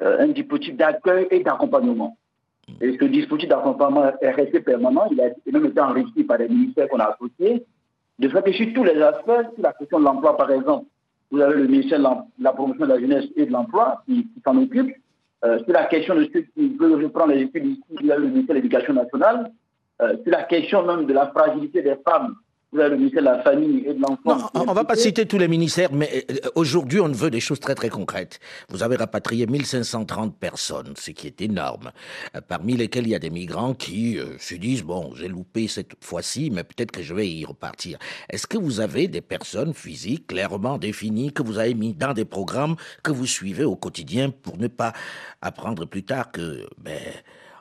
Euh, 0.01 0.21
un 0.21 0.29
dispositif 0.29 0.77
d'accueil 0.77 1.27
et 1.33 1.43
d'accompagnement. 1.43 2.17
Et 2.81 2.97
ce 2.99 3.05
dispositif 3.05 3.49
d'accompagnement 3.49 4.11
resté 4.21 4.61
permanent. 4.61 5.09
Il 5.11 5.21
a 5.21 5.29
même 5.53 5.67
été 5.67 5.81
enrichi 5.81 6.25
par 6.25 6.39
les 6.39 6.49
ministères 6.49 6.89
qu'on 6.89 6.99
a 6.99 7.17
associés. 7.17 7.65
De 8.19 8.29
fait 8.29 8.43
que 8.43 8.53
sur 8.53 8.73
tous 8.75 8.85
les 8.85 9.01
aspects, 9.01 9.55
sur 9.55 9.63
la 9.63 9.73
question 9.73 10.01
de 10.01 10.05
l'emploi 10.05 10.37
par 10.37 10.51
exemple, 10.51 10.87
vous 11.31 11.41
avez 11.41 11.55
le 11.57 11.67
ministère 11.69 11.99
de 11.99 12.05
la, 12.43 12.53
promotion 12.53 12.87
de 12.87 12.93
la 12.93 13.01
jeunesse 13.01 13.27
et 13.37 13.47
de 13.47 13.53
l'emploi 13.53 14.03
qui, 14.07 14.29
s'en 14.45 14.57
occupe. 14.57 14.95
Euh, 15.45 15.59
sur 15.65 15.73
la 15.73 15.85
question 15.85 16.15
de 16.15 16.29
ceux 16.33 16.41
qui 16.41 16.69
veulent 16.77 17.03
reprendre 17.03 17.33
les 17.33 17.43
études 17.43 17.67
ici, 17.67 17.83
vous 17.91 18.11
avez 18.11 18.23
le 18.23 18.29
ministère 18.29 18.55
de 18.55 18.61
l'Éducation 18.61 18.95
nationale. 18.95 19.53
Euh, 20.03 20.17
sur 20.23 20.33
la 20.33 20.45
question 20.45 20.85
même 20.85 21.07
de 21.07 21.13
la 21.13 21.29
fragilité 21.29 21.83
des 21.83 21.97
femmes 22.07 22.35
le 22.85 22.97
ministère 22.97 23.23
de 23.23 23.27
la 23.29 23.43
Famille 23.43 23.85
et 23.87 23.95
de 23.95 24.01
l'Enfant. 24.01 24.51
on 24.55 24.67
ne 24.67 24.75
va 24.75 24.85
pas 24.85 24.97
citer 24.97 25.27
tous 25.27 25.39
les 25.39 25.49
ministères, 25.49 25.93
mais 25.93 26.27
euh, 26.31 26.49
aujourd'hui, 26.55 27.01
on 27.01 27.09
veut 27.09 27.31
des 27.31 27.41
choses 27.41 27.61
très 27.61 27.75
très 27.75 27.89
concrètes. 27.89 28.39
Vous 28.69 28.83
avez 28.83 28.97
rapatrié 28.97 29.47
1530 29.47 30.37
personnes, 30.39 30.93
ce 30.97 31.11
qui 31.11 31.27
est 31.27 31.41
énorme, 31.41 31.91
euh, 32.35 32.41
parmi 32.47 32.77
lesquels 32.77 33.07
il 33.07 33.11
y 33.11 33.15
a 33.15 33.19
des 33.19 33.31
migrants 33.31 33.75
qui 33.75 34.19
euh, 34.19 34.37
se 34.39 34.55
disent, 34.55 34.83
bon, 34.83 35.13
j'ai 35.15 35.29
loupé 35.29 35.69
cette 35.69 35.93
fois-ci, 36.01 36.51
mais 36.53 36.65
peut-être 36.65 36.91
que 36.91 37.03
je 37.03 37.15
vais 37.15 37.29
y 37.29 37.45
repartir. 37.45 37.99
Est-ce 38.31 38.47
que 38.47 38.59
vous 38.59 38.81
avez 38.81 39.09
des 39.09 39.21
personnes 39.21 39.75
physiques 39.75 40.27
clairement 40.29 40.79
définies 40.79 41.33
que 41.33 41.43
vous 41.43 41.59
avez 41.59 41.75
mis 41.75 41.95
dans 41.95 42.13
des 42.13 42.25
programmes 42.25 42.77
que 43.03 43.13
vous 43.13 43.27
suivez 43.27 43.65
au 43.65 43.77
quotidien 43.77 44.31
pour 44.31 44.59
ne 44.59 44.69
pas 44.69 44.93
apprendre 45.41 45.87
plus 45.87 46.03
tard 46.03 46.31
que, 46.33 46.67
ben, 46.79 46.99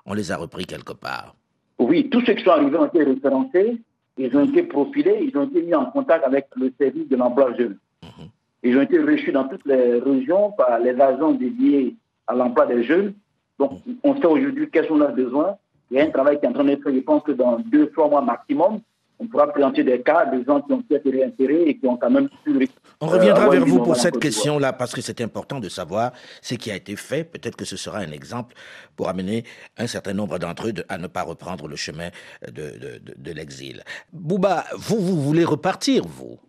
on 0.05 0.13
les 0.13 0.31
a 0.31 0.37
repris 0.37 0.65
quelque 0.65 0.93
part? 0.93 1.35
Oui, 1.79 2.09
tous 2.09 2.21
ceux 2.25 2.33
qui 2.33 2.43
sont 2.43 2.51
arrivés 2.51 2.77
ont 2.77 2.85
été 2.85 3.03
référencés 3.03 3.81
ils 4.17 4.35
ont 4.37 4.45
été 4.45 4.63
profilés, 4.63 5.19
ils 5.21 5.37
ont 5.37 5.43
été 5.43 5.61
mis 5.61 5.75
en 5.75 5.85
contact 5.85 6.25
avec 6.25 6.47
le 6.55 6.71
service 6.79 7.07
de 7.07 7.15
l'emploi 7.15 7.53
jeune. 7.55 7.77
Mhm. 8.03 8.27
Ils 8.63 8.77
ont 8.77 8.81
été 8.81 8.99
reçus 8.99 9.31
dans 9.31 9.47
toutes 9.47 9.65
les 9.65 9.99
régions 9.99 10.51
par 10.51 10.79
les 10.79 10.99
agents 10.99 11.33
dédiés 11.33 11.95
à 12.27 12.33
l'emploi 12.33 12.65
des 12.65 12.83
jeunes. 12.83 13.13
Donc, 13.59 13.85
mhm. 13.85 13.95
on 14.03 14.15
sait 14.15 14.25
aujourd'hui 14.25 14.69
quels 14.71 14.87
sont 14.87 14.97
leurs 14.97 15.13
besoins. 15.13 15.57
Il 15.91 15.97
y 15.97 16.01
a 16.01 16.03
un 16.03 16.09
travail 16.09 16.39
qui 16.39 16.45
est 16.45 16.49
en 16.49 16.53
train 16.53 16.63
d'être 16.63 16.83
fait, 16.83 16.93
je 16.93 16.99
pense 16.99 17.23
que 17.23 17.31
dans 17.31 17.59
deux, 17.59 17.89
trois 17.91 18.09
mois 18.09 18.21
maximum, 18.21 18.79
on 19.19 19.27
pourra 19.27 19.47
présenter 19.47 19.83
des 19.83 20.01
cas 20.01 20.25
de 20.25 20.43
gens 20.43 20.61
qui 20.61 20.73
ont 20.73 20.83
été 20.89 21.09
réintérés 21.09 21.63
et 21.67 21.77
qui 21.77 21.87
ont 21.87 21.97
quand 21.97 22.09
même 22.09 22.29
pu... 22.43 22.67
On 23.01 23.07
reviendra 23.07 23.47
euh, 23.47 23.49
vers 23.51 23.65
vous 23.65 23.81
pour 23.81 23.95
cette 23.95 24.19
question-là, 24.19 24.73
parce 24.73 24.93
que 24.93 25.01
c'est 25.01 25.21
important 25.21 25.59
de 25.59 25.69
savoir 25.69 26.11
ce 26.41 26.55
qui 26.55 26.71
a 26.71 26.75
été 26.75 26.95
fait. 26.95 27.23
Peut-être 27.23 27.55
que 27.55 27.65
ce 27.65 27.77
sera 27.77 27.99
un 27.99 28.11
exemple 28.11 28.55
pour 28.95 29.09
amener 29.09 29.43
un 29.77 29.87
certain 29.87 30.13
nombre 30.13 30.37
d'entre 30.39 30.67
eux 30.67 30.73
à 30.89 30.97
ne 30.97 31.07
pas 31.07 31.23
reprendre 31.23 31.67
le 31.67 31.75
chemin 31.75 32.09
de, 32.47 32.99
de, 33.15 33.31
l'exil. 33.31 33.83
Bouba, 34.13 34.63
vous, 34.75 34.99
vous 34.99 35.21
voulez 35.21 35.45
repartir, 35.45 36.03
vous, 36.05 36.39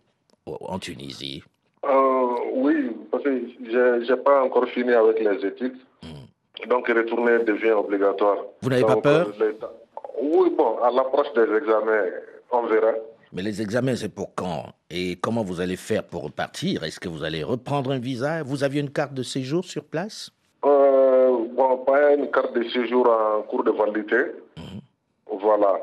en 0.45 0.79
Tunisie? 0.79 1.43
Euh, 1.85 2.27
Oui, 2.53 2.91
parce 3.11 3.23
que 3.23 3.41
je 3.65 4.11
n'ai 4.11 4.17
pas 4.17 4.43
encore 4.43 4.67
fini 4.69 4.91
avec 4.93 5.19
les 5.19 5.45
études. 5.47 5.77
Hmm. 6.03 6.67
Donc, 6.69 6.87
retourner 6.87 7.43
devient 7.43 7.71
obligatoire. 7.71 8.37
Vous 8.61 8.69
n'avez 8.69 8.83
pas 8.83 8.97
peur? 8.97 9.31
euh, 9.41 9.51
Oui, 10.21 10.49
bon, 10.57 10.77
à 10.79 10.89
l'approche 10.91 11.31
des 11.35 11.43
examens, 11.55 12.05
on 12.51 12.65
verra. 12.67 12.93
Mais 13.33 13.41
les 13.41 13.61
examens, 13.61 13.95
c'est 13.95 14.09
pour 14.09 14.33
quand? 14.35 14.67
Et 14.89 15.17
comment 15.17 15.43
vous 15.43 15.59
allez 15.59 15.75
faire 15.75 16.03
pour 16.03 16.23
repartir? 16.23 16.83
Est-ce 16.83 16.99
que 16.99 17.09
vous 17.09 17.23
allez 17.23 17.43
reprendre 17.43 17.91
un 17.91 17.99
visa? 17.99 18.41
Vous 18.43 18.63
aviez 18.63 18.81
une 18.81 18.89
carte 18.91 19.13
de 19.13 19.23
séjour 19.23 19.65
sur 19.65 19.83
place? 19.83 20.31
Euh, 20.65 20.97
Bon, 21.57 21.77
pas 21.79 22.13
une 22.13 22.29
carte 22.29 22.53
de 22.55 22.63
séjour 22.69 23.09
en 23.09 23.41
cours 23.41 23.63
de 23.63 23.71
validité. 23.71 24.31
Mhm. 24.57 24.81
Voilà. 25.41 25.81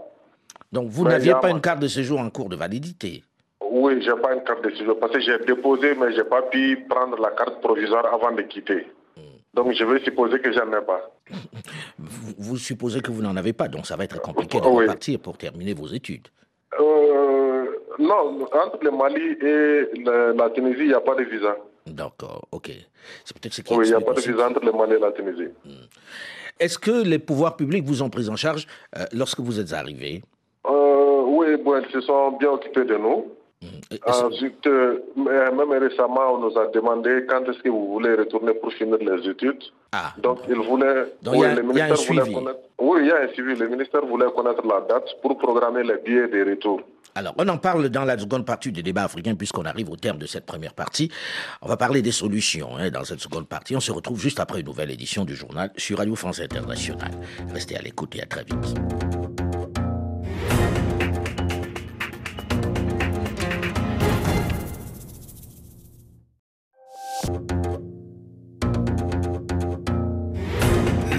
Donc 0.72 0.88
vous 0.88 1.04
n'aviez 1.04 1.34
pas 1.40 1.50
une 1.50 1.60
carte 1.60 1.80
de 1.80 1.88
séjour 1.88 2.20
en 2.20 2.30
cours 2.30 2.48
de 2.48 2.56
validité? 2.56 3.24
Oui, 3.60 4.00
j'ai 4.02 4.14
pas 4.22 4.34
une 4.34 4.44
carte 4.44 4.62
de 4.64 4.70
séjour 4.70 4.98
parce 5.00 5.12
que 5.12 5.20
j'ai 5.20 5.38
déposé, 5.44 5.94
mais 5.96 6.14
j'ai 6.14 6.24
pas 6.24 6.42
pu 6.42 6.86
prendre 6.88 7.20
la 7.20 7.30
carte 7.30 7.60
provisoire 7.60 8.06
avant 8.14 8.32
de 8.32 8.42
quitter. 8.42 8.86
Mhm. 9.16 9.22
Donc 9.54 9.72
je 9.72 9.84
vais 9.84 10.00
supposer 10.04 10.38
que 10.38 10.52
j'en 10.52 10.68
ai 10.68 10.84
pas. 10.84 11.10
Vous, 12.38 12.56
supposez 12.56 13.00
que 13.00 13.10
vous 13.10 13.22
n'en 13.22 13.36
avez 13.36 13.52
pas, 13.52 13.68
donc 13.68 13.86
ça 13.86 13.96
va 13.96 14.04
être 14.04 14.20
compliqué 14.20 14.60
de 14.60 14.66
repartir 14.66 15.18
pour 15.20 15.38
terminer 15.38 15.72
vos 15.74 15.86
études. 15.86 16.28
Euh, 18.00 18.02
non, 18.02 18.46
entre 18.52 18.78
le 18.82 18.90
Mali 18.90 19.36
et 19.40 20.34
la, 20.36 20.50
Tunisie, 20.50 20.80
il 20.80 20.88
n'y 20.88 20.94
a 20.94 21.00
pas 21.00 21.14
de 21.14 21.24
visa. 21.24 21.56
D'accord, 21.86 22.46
ok. 22.52 22.70
C'est 23.24 23.38
peut-être 23.38 23.54
ce 23.54 23.62
qui 23.62 23.74
Oui, 23.74 23.86
il 23.86 23.90
n'y 23.90 23.94
a 23.94 24.00
pas 24.00 24.14
de 24.14 24.20
visa 24.20 24.48
entre 24.48 24.64
le 24.64 24.72
Mali 24.72 24.94
et 24.94 24.98
la 24.98 25.12
Tunisie. 25.12 25.50
Hmm. 25.64 25.86
Est-ce 26.58 26.78
que 26.78 27.04
les 27.04 27.18
pouvoirs 27.18 27.56
publics 27.56 27.84
vous 27.84 28.02
ont 28.02 28.10
pris 28.10 28.28
en 28.28 28.36
charge 28.36 28.66
euh, 28.96 29.04
lorsque 29.12 29.40
vous 29.40 29.60
êtes 29.60 29.72
arrivé? 29.72 30.22
Euh, 30.66 31.22
Oui, 31.26 31.56
bon, 31.56 31.82
ils 31.82 31.90
se 31.92 32.00
sont 32.00 32.32
bien 32.32 32.50
occupés 32.50 32.84
de 32.84 32.96
nous. 32.96 33.26
Hmm. 33.62 33.96
Ensuite, 34.06 34.66
même 35.16 35.72
récemment, 35.72 36.34
on 36.34 36.38
nous 36.38 36.58
a 36.58 36.66
demandé 36.66 37.24
quand 37.28 37.44
est-ce 37.48 37.62
que 37.62 37.68
vous 37.68 37.92
voulez 37.92 38.14
retourner 38.14 38.54
pour 38.54 38.72
finir 38.72 38.98
les 38.98 39.28
études. 39.28 39.62
Ah. 39.92 40.12
Donc, 40.18 40.40
il 40.48 40.56
voulait. 40.56 41.12
Donc, 41.22 41.34
oui, 41.36 41.46
il 41.70 41.76
y, 41.76 41.80
a 41.80 41.92
un 41.92 41.96
suivi. 41.96 42.36
Oui, 42.78 43.00
il 43.02 43.06
y 43.06 43.12
a 43.12 43.22
un 43.22 43.28
suivi. 43.28 43.54
Le 43.54 43.68
ministère 43.68 44.04
voulait 44.04 44.26
connaître 44.34 44.66
la 44.66 44.80
date 44.80 45.08
pour 45.22 45.38
programmer 45.38 45.82
les 45.82 45.96
billets 45.98 46.28
de 46.28 46.50
retour. 46.50 46.80
Alors, 47.16 47.34
on 47.38 47.46
en 47.48 47.58
parle 47.58 47.88
dans 47.90 48.04
la 48.04 48.18
seconde 48.18 48.44
partie 48.44 48.72
du 48.72 48.82
débat 48.82 49.04
africain, 49.04 49.36
puisqu'on 49.36 49.64
arrive 49.64 49.88
au 49.88 49.96
terme 49.96 50.18
de 50.18 50.26
cette 50.26 50.46
première 50.46 50.74
partie. 50.74 51.12
On 51.62 51.68
va 51.68 51.76
parler 51.76 52.02
des 52.02 52.10
solutions 52.10 52.76
hein, 52.76 52.90
dans 52.90 53.04
cette 53.04 53.20
seconde 53.20 53.46
partie. 53.46 53.76
On 53.76 53.80
se 53.80 53.92
retrouve 53.92 54.20
juste 54.20 54.40
après 54.40 54.60
une 54.60 54.66
nouvelle 54.66 54.90
édition 54.90 55.24
du 55.24 55.36
journal 55.36 55.70
sur 55.76 55.98
Radio 55.98 56.16
France 56.16 56.40
Internationale. 56.40 57.12
Restez 57.52 57.76
à 57.76 57.82
l'écoute 57.82 58.16
et 58.16 58.22
à 58.22 58.26
très 58.26 58.42
vite. 58.42 58.74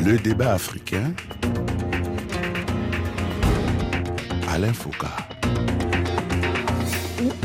Le 0.06 0.18
débat 0.20 0.54
africain. 0.54 1.14
Alain 4.50 4.74
Foucault. 4.74 5.25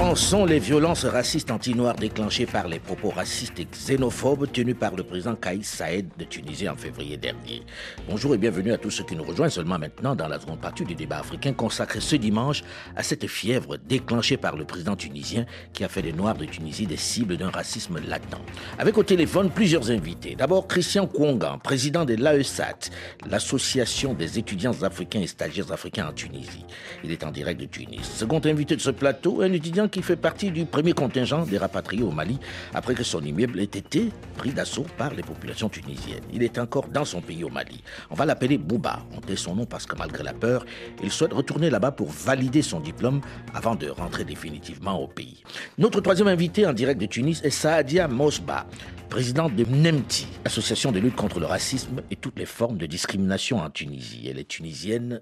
Pensons 0.01 0.47
les 0.47 0.59
violences 0.59 1.05
racistes 1.05 1.51
anti-noirs 1.51 1.95
déclenchées 1.95 2.47
par 2.47 2.67
les 2.69 2.79
propos 2.79 3.11
racistes 3.11 3.61
et 3.61 3.67
xénophobes 3.67 4.51
tenus 4.51 4.75
par 4.75 4.97
le 4.97 5.03
président 5.03 5.35
Kaïs 5.35 5.69
Saïd 5.69 6.09
de 6.19 6.25
Tunisie 6.25 6.71
en 6.71 6.75
février 6.75 7.19
dernier. 7.19 7.63
Bonjour 8.09 8.35
et 8.35 8.39
bienvenue 8.39 8.73
à 8.73 8.79
tous 8.79 8.91
ceux 8.91 9.05
qui 9.05 9.15
nous 9.15 9.25
rejoignent 9.25 9.51
seulement 9.51 9.79
maintenant 9.79 10.17
dans 10.17 10.27
la 10.27 10.41
seconde 10.41 10.59
partie 10.61 10.87
du 10.87 10.95
débat 10.95 11.19
africain 11.19 11.53
consacré 11.53 12.01
ce 12.01 12.17
dimanche 12.17 12.63
à 12.97 13.03
cette 13.03 13.27
fièvre 13.27 13.77
déclenchée 13.77 14.39
par 14.39 14.57
le 14.57 14.65
président 14.65 14.97
tunisien 14.97 15.45
qui 15.75 15.85
a 15.85 15.89
fait 15.89 16.01
des 16.01 16.15
Noirs 16.15 16.39
de 16.39 16.47
Tunisie 16.47 16.87
des 16.87 16.97
cibles 16.97 17.37
d'un 17.37 17.51
racisme 17.51 17.99
latent. 18.09 18.41
Avec 18.79 18.97
au 18.97 19.03
téléphone 19.03 19.51
plusieurs 19.51 19.91
invités. 19.91 20.35
D'abord 20.35 20.67
Christian 20.67 21.07
Kouangan, 21.09 21.59
président 21.59 22.07
de 22.07 22.15
l'AESAT, 22.15 22.89
l'association 23.29 24.15
des 24.15 24.39
étudiants 24.39 24.83
africains 24.83 25.21
et 25.21 25.27
stagiaires 25.27 25.73
africains 25.73 26.09
en 26.09 26.15
Tunisie. 26.15 26.65
Il 27.05 27.13
est 27.13 27.23
en 27.23 27.31
direct 27.31 27.61
de 27.61 27.67
Tunis. 27.67 28.01
Second 28.03 28.41
invité 28.47 28.77
de 28.77 28.81
ce 28.81 28.91
plateau, 28.91 29.43
un 29.43 29.53
étudiant 29.53 29.90
qui 29.91 30.03
fait 30.03 30.17
partie 30.17 30.51
du 30.51 30.65
premier 30.65 30.93
contingent 30.93 31.45
des 31.45 31.59
rapatriés 31.59 32.03
au 32.03 32.11
Mali 32.11 32.39
après 32.75 32.95
que 32.95 33.03
son 33.03 33.23
immeuble 33.23 33.61
ait 33.61 33.65
été 33.65 34.11
pris 34.37 34.51
d'assaut 34.51 34.87
par 34.97 35.15
les 35.15 35.23
populations 35.23 35.69
tunisiennes. 35.69 36.25
Il 36.33 36.43
est 36.43 36.59
encore 36.59 36.89
dans 36.89 37.05
son 37.05 37.21
pays 37.21 37.45
au 37.45 37.51
Mali. 37.51 37.83
On 38.11 38.15
va 38.15 38.25
l'appeler 38.25 38.59
Bouba. 38.59 39.01
On 39.17 39.37
son 39.37 39.55
nom 39.55 39.67
parce 39.67 39.87
que 39.87 39.97
malgré 39.97 40.23
la 40.23 40.33
peur, 40.33 40.65
il 41.03 41.11
souhaite 41.11 41.33
retourner 41.33 41.71
là-bas 41.71 41.93
pour 41.93 42.09
valider 42.09 42.63
son 42.63 42.81
diplôme 42.81 43.21
avant 43.55 43.75
de 43.75 43.89
rentrer 43.89 44.25
définitivement 44.25 45.01
au 45.01 45.07
pays. 45.07 45.43
Notre 45.79 46.01
troisième 46.01 46.29
invité 46.29 46.67
en 46.67 46.73
direct 46.73 47.01
de 47.01 47.07
Tunis 47.07 47.41
est 47.43 47.51
Saadia 47.51 48.09
Mosba, 48.09 48.67
présidente 49.09 49.55
de 49.55 49.65
NEMTI, 49.65 50.27
association 50.45 50.93
de 50.93 51.01
lutte 51.01 51.17
contre 51.17 51.41
le 51.41 51.47
racisme 51.47 52.03
et 52.11 52.17
toutes 52.17 52.39
les 52.39 52.47
formes 52.47 52.79
de 52.79 52.87
discrimination 52.87 53.59
en 53.59 53.71
Tunisie. 53.71 54.29
Elle 54.29 54.39
est 54.39 54.49
tunisienne 54.49 55.21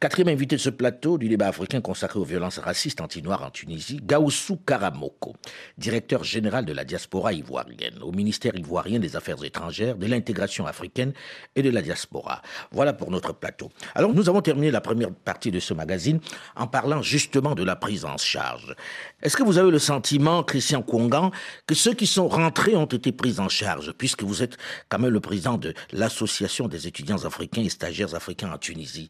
Quatrième 0.00 0.28
invité 0.28 0.56
de 0.56 0.60
ce 0.60 0.70
plateau 0.70 1.18
du 1.18 1.28
débat 1.28 1.48
africain 1.48 1.80
consacré 1.80 2.18
aux 2.18 2.24
violences 2.24 2.58
racistes 2.58 3.00
anti-noirs 3.00 3.42
en 3.42 3.50
Tunisie, 3.50 3.98
Gaoussou 4.02 4.56
Karamoko, 4.56 5.34
directeur 5.78 6.22
général 6.24 6.64
de 6.64 6.72
la 6.72 6.84
diaspora 6.84 7.32
ivoirienne, 7.32 8.02
au 8.02 8.12
ministère 8.12 8.54
ivoirien 8.54 8.98
des 8.98 9.16
Affaires 9.16 9.42
étrangères, 9.42 9.96
de 9.96 10.06
l'intégration 10.06 10.66
africaine 10.66 11.14
et 11.56 11.62
de 11.62 11.70
la 11.70 11.80
diaspora. 11.80 12.42
Voilà 12.70 12.92
pour 12.92 13.10
notre 13.10 13.32
plateau. 13.32 13.70
Alors 13.94 14.12
nous 14.12 14.28
avons 14.28 14.42
terminé 14.42 14.70
la 14.70 14.80
première 14.80 15.10
partie 15.10 15.50
de 15.50 15.58
ce 15.60 15.74
magazine 15.74 16.20
en 16.54 16.66
parlant 16.66 17.02
justement 17.02 17.54
de 17.54 17.64
la 17.64 17.76
prise 17.76 18.04
en 18.04 18.18
charge. 18.18 18.74
Est-ce 19.22 19.36
que 19.36 19.42
vous 19.42 19.58
avez 19.58 19.70
le 19.70 19.78
sentiment, 19.78 20.42
Christian 20.42 20.82
Kouangan, 20.82 21.30
que 21.66 21.74
ceux 21.74 21.94
qui 21.94 22.06
sont 22.06 22.28
rentrés 22.28 22.76
ont 22.76 22.84
été 22.84 23.10
pris 23.10 23.40
en 23.40 23.48
charge, 23.48 23.92
puisque 23.92 24.22
vous 24.22 24.42
êtes 24.42 24.58
quand 24.88 24.98
même 24.98 25.12
le 25.12 25.20
président 25.20 25.56
de 25.56 25.74
l'Association 25.92 26.68
des 26.68 26.86
étudiants 26.86 27.24
africains 27.24 27.62
et 27.62 27.70
stagiaires 27.70 28.14
africains 28.14 28.52
en 28.52 28.58
Tunisie? 28.58 29.08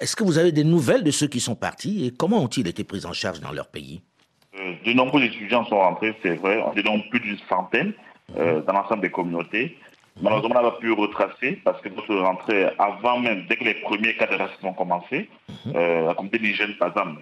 Est-ce 0.00 0.16
que 0.16 0.24
vous 0.24 0.38
avez 0.38 0.50
des 0.50 0.64
nouvelles 0.64 1.04
de 1.04 1.10
ceux 1.10 1.26
qui 1.26 1.40
sont 1.40 1.54
partis 1.54 2.06
et 2.06 2.10
comment 2.10 2.42
ont-ils 2.42 2.66
été 2.66 2.84
pris 2.84 3.04
en 3.04 3.12
charge 3.12 3.40
dans 3.40 3.52
leur 3.52 3.68
pays? 3.68 4.00
Euh, 4.58 4.72
De 4.86 4.92
nombreux 4.94 5.22
étudiants 5.22 5.64
sont 5.66 5.78
rentrés, 5.78 6.14
c'est 6.22 6.36
vrai. 6.36 6.62
On 6.64 6.72
donc 6.80 7.08
plus 7.10 7.20
d'une 7.20 7.38
centaine 7.50 7.92
euh, 8.36 8.62
dans 8.62 8.72
l'ensemble 8.72 9.02
des 9.02 9.10
communautés. 9.10 9.76
Malheureusement, 10.22 10.56
on 10.58 10.62
n'a 10.62 10.70
pas 10.70 10.78
pu 10.78 10.90
retracer 10.92 11.60
parce 11.64 11.80
que 11.82 11.90
notre 11.90 12.14
rentrée, 12.16 12.68
avant 12.78 13.18
même, 13.18 13.44
dès 13.48 13.56
que 13.56 13.64
les 13.64 13.74
premiers 13.74 14.16
cas 14.16 14.26
de 14.26 14.36
racisme 14.36 14.66
ont 14.66 14.72
commencé, 14.72 15.28
euh, 15.74 16.06
la 16.06 16.14
communauté 16.14 16.38
des 16.38 16.74
par 16.78 16.88
exemple, 16.88 17.20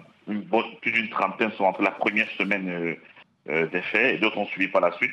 plus 0.81 0.91
d'une 0.91 1.09
trentaine 1.09 1.51
sont 1.57 1.65
rentrés 1.65 1.83
la 1.83 1.91
première 1.91 2.29
semaine 2.37 2.95
des 3.45 3.81
faits 3.91 4.15
et 4.15 4.17
d'autres 4.19 4.37
ont 4.37 4.45
suivi 4.47 4.67
par 4.69 4.81
la 4.81 4.91
suite, 4.93 5.11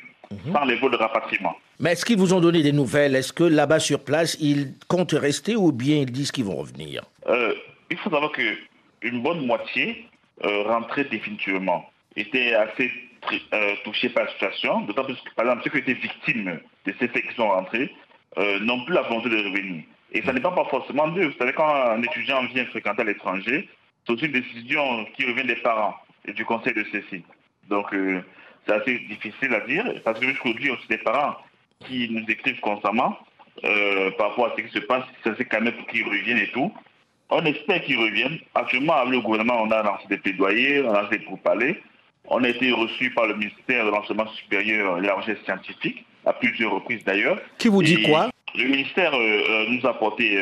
sans 0.51 0.65
les 0.65 0.75
vols 0.75 0.91
de 0.91 0.97
rapatriement. 0.97 1.55
Mais 1.79 1.91
est-ce 1.91 2.05
qu'ils 2.05 2.17
vous 2.17 2.33
ont 2.33 2.39
donné 2.39 2.63
des 2.63 2.71
nouvelles? 2.71 3.15
Est-ce 3.15 3.33
que 3.33 3.43
là-bas 3.43 3.79
sur 3.79 4.03
place, 4.03 4.37
ils 4.39 4.73
comptent 4.87 5.13
rester 5.13 5.55
ou 5.55 5.71
bien 5.71 5.97
ils 5.97 6.11
disent 6.11 6.31
qu'ils 6.31 6.45
vont 6.45 6.55
revenir? 6.55 7.03
Euh, 7.27 7.53
Il 7.89 7.97
faut 7.97 8.09
savoir 8.09 8.31
qu'une 8.31 9.21
bonne 9.21 9.45
moitié 9.45 10.05
euh, 10.43 10.63
rentrait 10.63 11.05
définitivement, 11.05 11.89
était 12.15 12.53
assez 12.53 12.91
euh, 13.53 13.75
touchés 13.83 14.09
par 14.09 14.25
la 14.25 14.31
situation, 14.31 14.81
d'autant 14.81 15.03
plus 15.03 15.15
que, 15.15 15.33
par 15.35 15.45
exemple, 15.45 15.63
ceux 15.63 15.69
qui 15.71 15.77
étaient 15.77 16.01
victimes 16.01 16.59
de 16.85 16.93
ces 16.99 17.07
faits 17.07 17.27
qui 17.27 17.35
sont 17.35 17.49
rentrés 17.49 17.93
n'ont 18.61 18.85
plus 18.85 18.93
la 18.93 19.01
volonté 19.01 19.29
de 19.29 19.37
revenir. 19.37 19.83
Et 20.11 20.21
ça 20.21 20.31
n'est 20.31 20.39
pas 20.41 20.53
forcément 20.69 21.07
d'eux. 21.07 21.25
Vous 21.25 21.37
savez, 21.39 21.53
quand 21.53 21.67
un 21.67 22.01
étudiant 22.03 22.45
vient 22.45 22.65
fréquenter 22.67 23.01
à 23.01 23.05
l'étranger, 23.05 23.67
c'est 24.05 24.13
aussi 24.13 24.25
une 24.25 24.31
décision 24.33 25.05
qui 25.15 25.25
revient 25.25 25.47
des 25.47 25.55
parents 25.55 25.95
et 26.25 26.33
du 26.33 26.45
conseil 26.45 26.73
de 26.73 26.85
ceci. 26.91 27.23
Donc, 27.69 27.93
c'est 28.67 28.73
assez 28.73 28.99
difficile 28.99 29.53
à 29.53 29.61
dire, 29.61 29.85
parce 30.03 30.19
que 30.19 30.27
jusqu'aujourd'hui, 30.27 30.71
aussi 30.71 30.87
des 30.89 30.97
parents 30.97 31.35
qui 31.85 32.09
nous 32.09 32.25
écrivent 32.27 32.59
constamment 32.59 33.17
euh, 33.63 34.11
par 34.17 34.29
rapport 34.29 34.47
à 34.47 34.53
ce 34.55 34.61
qui 34.61 34.71
se 34.71 34.79
passe, 34.79 35.03
ça 35.23 35.35
s'est 35.35 35.45
calmé 35.45 35.71
pour 35.71 35.87
qu'ils 35.87 36.05
reviennent 36.05 36.37
et 36.37 36.51
tout. 36.51 36.71
On 37.29 37.43
espère 37.45 37.81
qu'ils 37.83 37.97
reviennent. 37.97 38.39
Actuellement, 38.55 38.93
avec 38.93 39.13
le 39.13 39.21
gouvernement, 39.21 39.61
on 39.61 39.71
a 39.71 39.83
lancé 39.83 40.07
des 40.09 40.17
plaidoyers, 40.17 40.81
on 40.81 40.93
a 40.93 41.03
lancé 41.03 41.17
des 41.17 41.25
parler. 41.43 41.81
On 42.29 42.43
a 42.43 42.49
été 42.49 42.71
reçu 42.71 43.11
par 43.11 43.25
le 43.27 43.35
ministère 43.35 43.85
de 43.85 43.91
l'enseignement 43.91 44.27
supérieur 44.27 44.97
et 44.97 45.01
de 45.01 45.07
la 45.07 45.13
recherche 45.15 45.41
scientifique, 45.45 46.05
à 46.25 46.33
plusieurs 46.33 46.73
reprises 46.73 47.03
d'ailleurs. 47.05 47.39
Qui 47.57 47.69
vous 47.69 47.81
dit 47.81 48.03
quoi? 48.03 48.29
Le 48.55 48.65
ministère 48.65 49.13
euh, 49.13 49.43
euh, 49.49 49.65
nous 49.69 49.85
a 49.85 49.91
apporté 49.91 50.37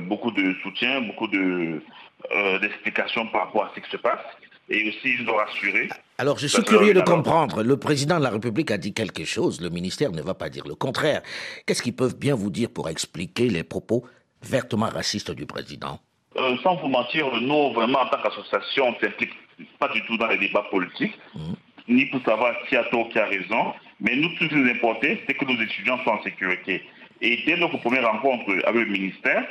beaucoup 0.00 0.30
de 0.30 0.54
soutien, 0.62 1.02
beaucoup 1.02 1.28
d'explications 1.28 3.26
par 3.26 3.46
rapport 3.46 3.64
à 3.64 3.72
ce 3.74 3.80
qui 3.80 3.90
se 3.90 3.96
passe 3.96 4.20
et 4.68 4.88
aussi 4.88 5.16
ils 5.20 5.28
ont 5.28 5.36
rassuré. 5.36 5.88
Alors 6.18 6.38
je 6.38 6.46
suis 6.46 6.62
curieux 6.62 6.94
de 6.94 7.00
comprendre. 7.00 7.62
Le 7.62 7.76
président 7.76 8.18
de 8.18 8.24
la 8.24 8.30
République 8.30 8.70
a 8.70 8.78
dit 8.78 8.92
quelque 8.92 9.24
chose, 9.24 9.60
le 9.60 9.70
ministère 9.70 10.12
ne 10.12 10.22
va 10.22 10.34
pas 10.34 10.48
dire 10.48 10.66
le 10.66 10.74
contraire. 10.74 11.22
Qu'est-ce 11.66 11.82
qu'ils 11.82 11.96
peuvent 11.96 12.18
bien 12.18 12.34
vous 12.34 12.50
dire 12.50 12.70
pour 12.70 12.88
expliquer 12.88 13.48
les 13.48 13.64
propos 13.64 14.04
vertement 14.42 14.88
racistes 14.88 15.30
du 15.30 15.46
président? 15.46 16.00
Euh, 16.36 16.56
Sans 16.62 16.76
vous 16.76 16.88
mentir, 16.88 17.26
nous, 17.40 17.72
vraiment, 17.72 18.00
en 18.00 18.06
tant 18.06 18.22
qu'association, 18.22 18.88
on 18.88 18.92
ne 18.92 18.96
s'implique 19.00 19.32
pas 19.78 19.88
du 19.88 20.04
tout 20.06 20.16
dans 20.16 20.26
les 20.28 20.38
débats 20.38 20.66
politiques, 20.70 21.18
mhm. 21.34 21.56
ni 21.88 22.06
pour 22.06 22.22
savoir 22.22 22.54
qui 22.68 22.76
a 22.76 22.84
tort, 22.84 23.08
qui 23.08 23.18
a 23.18 23.26
raison. 23.26 23.72
Mais 24.00 24.14
nous, 24.14 24.28
tout 24.36 24.44
ce 24.44 24.48
qui 24.48 24.54
nous 24.54 24.70
importe, 24.70 25.02
c'est 25.02 25.34
que 25.34 25.44
nos 25.44 25.60
étudiants 25.60 25.98
soient 26.04 26.20
en 26.20 26.22
sécurité. 26.22 26.84
Et 27.20 27.42
dès 27.44 27.56
notre 27.56 27.78
première 27.78 28.08
rencontre 28.08 28.52
avec 28.64 28.86
le 28.86 28.92
ministère, 28.92 29.44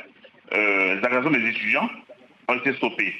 euh, 0.54 0.94
les 0.94 1.04
agressions 1.04 1.30
des 1.30 1.46
étudiants 1.46 1.90
ont 2.48 2.54
été 2.54 2.72
stoppées. 2.74 3.14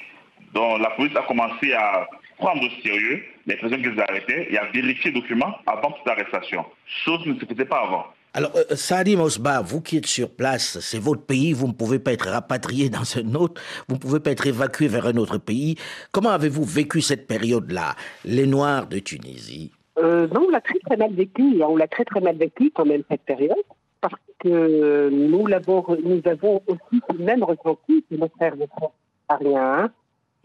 Donc 0.53 0.79
la 0.81 0.89
police 0.91 1.15
a 1.15 1.23
commencé 1.23 1.73
à 1.73 2.07
prendre 2.37 2.63
au 2.63 2.81
sérieux 2.81 3.21
les 3.45 3.57
personnes 3.57 3.81
qu'ils 3.81 3.99
arrêtaient 3.99 4.47
et 4.51 4.57
à 4.57 4.65
vérifier 4.71 5.11
les 5.11 5.21
documents 5.21 5.55
avant 5.67 5.91
toute 5.91 6.07
arrestation, 6.07 6.65
chose 6.85 7.21
qui 7.23 7.29
ne 7.29 7.39
se 7.39 7.45
faisait 7.45 7.65
pas 7.65 7.83
avant. 7.83 8.05
Alors, 8.33 8.51
euh, 8.55 8.75
Sadi 8.75 9.15
Mosba, 9.15 9.61
vous 9.61 9.81
qui 9.81 9.97
êtes 9.97 10.05
sur 10.05 10.29
place, 10.29 10.79
c'est 10.79 10.99
votre 10.99 11.23
pays, 11.23 11.51
vous 11.51 11.67
ne 11.67 11.73
pouvez 11.73 11.97
pas 11.97 12.13
être 12.13 12.29
rapatrié 12.29 12.89
dans 12.89 13.17
un 13.17 13.35
autre, 13.35 13.61
vous 13.87 13.95
ne 13.95 13.99
pouvez 13.99 14.19
pas 14.19 14.31
être 14.31 14.47
évacué 14.47 14.87
vers 14.87 15.07
un 15.07 15.17
autre 15.17 15.39
pays. 15.39 15.75
Comment 16.11 16.29
avez-vous 16.29 16.63
vécu 16.63 17.01
cette 17.01 17.27
période-là, 17.27 17.95
les 18.25 18.45
Noirs 18.45 18.87
de 18.87 18.99
Tunisie? 18.99 19.71
Euh, 19.97 20.27
Non, 20.27 20.45
on 20.47 20.51
l'a 20.51 20.61
très 20.61 20.79
très 20.85 20.95
mal 20.95 21.13
vécu, 21.13 21.61
on 21.63 21.75
l'a 21.75 21.87
très 21.87 22.05
très 22.05 22.21
mal 22.21 22.37
vécu 22.37 22.71
quand 22.73 22.85
même 22.85 23.01
cette 23.09 23.23
période, 23.23 23.57
parce 23.99 24.13
que 24.39 25.09
nous, 25.09 25.47
l'avons, 25.47 25.83
nous 26.03 26.21
avons 26.25 26.61
aussi 26.67 27.01
même 27.17 27.43
ressenti 27.43 28.05
que 28.09 28.15
nos 28.15 28.29
frères 28.29 28.55
ne 28.55 28.65
sont 28.79 28.91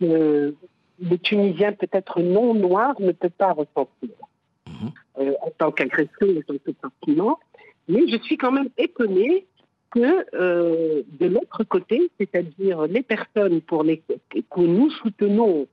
le 0.01 0.55
Tunisien 1.23 1.73
peut-être 1.73 2.21
non 2.21 2.55
noir 2.55 2.95
ne 3.01 3.13
peut 3.13 3.31
pas 3.31 3.53
ressentir 3.53 4.11
mhm. 4.67 4.91
euh, 5.19 5.33
en 5.43 5.51
tant 5.59 5.73
qu'agression, 5.73 6.29
en 6.29 6.43
tant 6.47 6.55
que 6.65 6.73
sentiment. 6.83 7.39
Mais 7.89 8.09
je 8.09 8.17
suis 8.23 8.37
quand 8.37 8.53
même 8.53 8.71
étonnée 8.79 9.47
que 9.91 10.27
euh, 10.35 11.03
de 11.21 11.27
l'autre 11.27 11.65
côté, 11.65 12.11
c'est-à-dire 12.19 12.83
les 12.83 13.03
personnes 13.03 13.61
pour 13.61 13.85
les, 13.85 14.03
que 14.31 14.61
nous 14.61 14.91
soutenons 14.91 15.67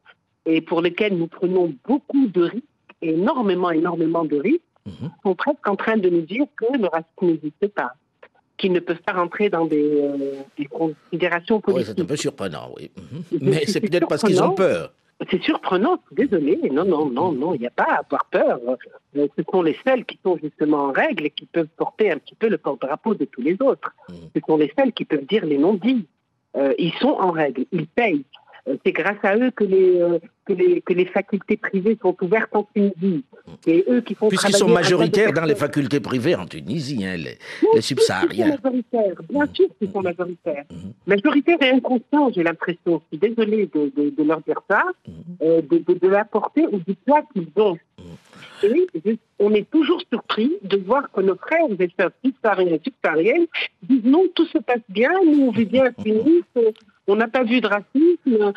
et 0.46 0.62
pour 0.62 0.82
lesquelles 0.82 1.18
nous 1.18 1.28
prenons 1.28 1.74
beaucoup 1.88 2.28
de 2.28 2.44
risques, 2.44 2.66
énormément, 3.02 3.72
énormément 3.72 4.26
de 4.26 4.38
risques, 4.38 4.62
mhm. 4.86 5.10
sont 5.24 5.36
presque 5.36 5.68
en 5.68 5.76
train 5.76 5.98
de 5.98 6.10
nous 6.10 6.22
dire 6.22 6.46
que 6.56 6.78
le 6.78 6.88
racisme 6.88 7.26
n'existe 7.26 7.68
pas 7.70 7.94
qu'ils 8.62 8.72
ne 8.72 8.80
peuvent 8.80 9.02
pas 9.02 9.14
rentrer 9.14 9.50
dans 9.50 9.66
des, 9.66 10.02
euh, 10.02 10.64
considérations 10.70 11.60
politiques. 11.60 11.90
Oui, 11.90 11.94
c'est 11.98 12.02
un 12.02 12.06
peu 12.06 12.16
surprenant, 12.16 12.72
oui. 12.78 12.92
Mhm. 12.96 13.40
Mais 13.42 13.66
c'est 13.66 13.82
peut-être 13.82 14.08
parce 14.08 14.22
qu'ils 14.22 14.42
ont 14.42 14.54
peur. 14.54 14.94
C'est 15.30 15.42
surprenant, 15.44 16.00
désolé, 16.12 16.58
non, 16.72 16.84
non, 16.84 17.06
non, 17.08 17.32
non, 17.32 17.54
il 17.54 17.62
n'y 17.62 17.68
a 17.68 17.72
pas 17.72 17.84
à 17.84 18.00
avoir 18.00 18.26
peur. 18.26 18.60
Euh, 19.16 19.28
ce 19.38 19.44
sont 19.52 19.62
les 19.62 19.78
seuls 19.86 20.04
qui 20.06 20.20
sont 20.24 20.38
justement 20.42 20.86
en 20.86 20.92
règle 20.92 21.26
et 21.26 21.30
qui 21.30 21.46
peuvent 21.46 21.68
porter 21.78 22.12
un 22.12 22.18
petit 22.18 22.34
peu 22.34 22.48
le 22.50 22.58
porte-drapeau 22.58 23.14
de 23.14 23.26
tous 23.26 23.42
les 23.42 23.58
autres. 23.62 23.92
Mhm. 24.10 24.16
Ce 24.36 24.42
sont 24.48 24.58
les 24.58 24.72
seuls 24.78 24.94
qui 24.94 25.06
peuvent 25.06 25.26
dire 25.26 25.46
les 25.46 25.58
non-dits. 25.58 26.08
Euh, 26.56 26.74
ils 26.80 26.94
sont 26.94 27.16
en 27.20 27.32
règle, 27.32 27.66
ils 27.72 27.88
payent. 27.88 28.26
C'est 28.86 28.92
grâce 28.92 29.24
à 29.24 29.38
eux 29.38 29.52
que 29.52 29.64
les, 29.64 30.02
que 30.52 30.62
les, 30.62 30.82
que 30.82 30.94
les 30.94 31.06
facultés 31.06 31.58
privées 31.58 31.98
sont 32.02 32.16
ouvertes 32.22 32.56
en 32.56 32.68
Tunisie. 32.74 33.24
C'est 33.64 33.84
eux 33.90 34.02
qui 34.02 34.16
font 34.16 34.30
Puisqu'ils 34.30 34.56
sont 34.56 34.68
majoritaires 34.68 35.34
dans 35.34 35.46
les 35.46 35.56
facultés 35.56 36.00
privées 36.00 36.36
en 36.36 36.46
Tunisie, 36.46 37.06
hein, 37.06 37.18
les, 37.18 37.38
les 37.74 37.82
subsahariens. 37.82 38.50
majoritaires, 38.50 39.22
bien 39.30 39.48
sûr 39.54 39.68
qu'ils 39.78 39.92
sont 39.92 40.02
majoritaires. 40.02 40.66
Mmh. 40.70 40.76
Majoritaires 41.08 41.62
et 41.62 41.70
inconscients, 41.70 42.32
j'ai 42.34 42.44
l'impression. 42.44 43.02
Je 43.12 43.18
suis 43.18 43.30
désolée 43.30 43.70
de, 43.74 43.92
de, 43.96 44.24
leur 44.24 44.42
dire 44.42 44.62
ça, 44.70 44.84
mmh. 45.08 45.12
euh, 45.42 45.62
de, 45.62 45.94
de, 45.94 46.08
l'apporter 46.08 46.66
au 46.68 46.78
du 46.78 46.96
poids 47.06 47.24
qu'ils 47.34 47.48
ont. 47.58 47.78
Et 48.64 49.18
on 49.40 49.54
est 49.54 49.70
toujours 49.72 50.02
surpris 50.12 50.52
de 50.62 50.78
voir 50.78 51.12
que 51.12 51.22
nos 51.22 51.36
frères 51.36 51.66
et 51.80 51.90
sœurs 52.00 52.12
subsahariens 52.24 52.76
et 52.76 52.82
subsahariennes 52.84 53.48
disent 53.82 54.04
non, 54.04 54.28
tout 54.36 54.46
se 54.46 54.60
passe 54.60 54.84
bien, 54.90 55.12
nous 55.26 55.46
on 55.48 55.52
vit 55.52 55.66
bien 55.66 55.86
à 55.86 55.92
Tunis, 55.92 56.44
on 57.08 57.16
n'a 57.16 57.28
pas 57.28 57.44
vu 57.44 57.60
de 57.60 57.68
racisme. 57.68 58.54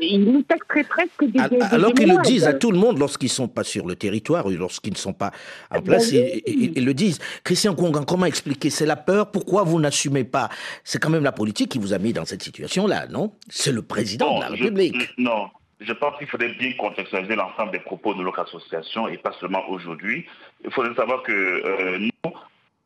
Ils 0.00 0.24
nous 0.24 0.42
taxeraient 0.42 0.84
presque 0.84 1.24
des. 1.24 1.38
Alors 1.70 1.92
qu'ils 1.92 2.08
le 2.08 2.22
disent 2.22 2.46
à 2.46 2.54
tout 2.54 2.70
le 2.70 2.78
monde 2.78 2.98
lorsqu'ils 2.98 3.26
ne 3.26 3.30
sont 3.30 3.48
pas 3.48 3.64
sur 3.64 3.86
le 3.86 3.96
territoire 3.96 4.46
ou 4.46 4.50
lorsqu'ils 4.50 4.92
ne 4.92 4.98
sont 4.98 5.12
pas 5.12 5.30
en 5.70 5.80
place, 5.80 6.12
ils, 6.12 6.84
le 6.84 6.94
disent. 6.94 7.18
Christian 7.42 7.74
Congan, 7.74 8.04
comment 8.04 8.26
expliquer? 8.26 8.70
C'est 8.70 8.86
la 8.86 8.96
peur 8.96 9.30
Pourquoi 9.30 9.62
vous 9.62 9.80
n'assumez 9.80 10.24
pas? 10.24 10.48
C'est 10.82 11.00
quand 11.00 11.10
même 11.10 11.24
la 11.24 11.32
politique 11.32 11.70
qui 11.70 11.78
vous 11.78 11.92
a 11.92 11.98
mis 11.98 12.12
dans 12.12 12.24
cette 12.24 12.42
situation-là, 12.42 13.06
non? 13.08 13.32
C'est 13.48 13.72
le 13.72 13.82
président 13.82 14.36
de 14.36 14.40
la 14.40 14.48
République. 14.48 15.10
non, 15.18 15.48
je 15.80 15.92
pense 15.92 16.18
qu'il 16.18 16.26
faudrait 16.26 16.54
bien 16.54 16.72
contextualiser 16.78 17.36
l'ensemble 17.36 17.72
des 17.72 17.80
propos 17.80 18.14
de 18.14 18.22
notre 18.22 18.40
association 18.40 19.08
et 19.08 19.18
pas 19.18 19.32
seulement 19.40 19.62
aujourd'hui. 19.68 20.26
Il 20.64 20.70
faudrait 20.72 20.94
savoir 20.94 21.22
que 21.22 21.32
euh, 21.32 21.98
nous, 21.98 22.32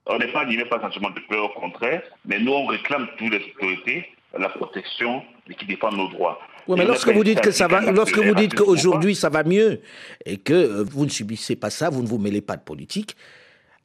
on 0.06 0.18
n'est 0.18 0.32
pas 0.32 0.40
animé 0.40 0.64
par 0.64 0.78
un 0.78 0.88
sentiment 0.88 1.10
de 1.10 1.20
peur, 1.28 1.44
au 1.44 1.60
contraire, 1.60 2.02
mais 2.24 2.38
nous, 2.38 2.52
on 2.52 2.66
réclame 2.66 3.06
toutes 3.18 3.32
les 3.32 3.44
autorités 3.54 4.06
la 4.36 4.48
protection 4.48 5.22
et 5.48 5.54
qui 5.54 5.66
défendent 5.66 5.96
nos 5.96 6.08
droits. 6.08 6.38
Oui, 6.68 6.78
mais 6.78 6.84
lorsque 6.84 7.08
vous 7.08 7.24
dites 7.24 7.40
que 7.40 7.50
ça 7.50 7.66
va, 7.66 7.80
lorsque 7.90 8.18
vous 8.18 8.34
dites 8.34 8.54
qu'aujourd'hui 8.54 9.14
ça 9.14 9.30
va 9.30 9.42
mieux 9.42 9.80
et 10.26 10.36
que 10.36 10.52
euh, 10.52 10.84
vous 10.84 11.04
ne 11.06 11.10
subissez 11.10 11.56
pas 11.56 11.70
ça, 11.70 11.88
vous 11.88 12.02
ne 12.02 12.06
vous 12.06 12.18
mêlez 12.18 12.42
pas 12.42 12.56
de 12.56 12.62
politique, 12.62 13.16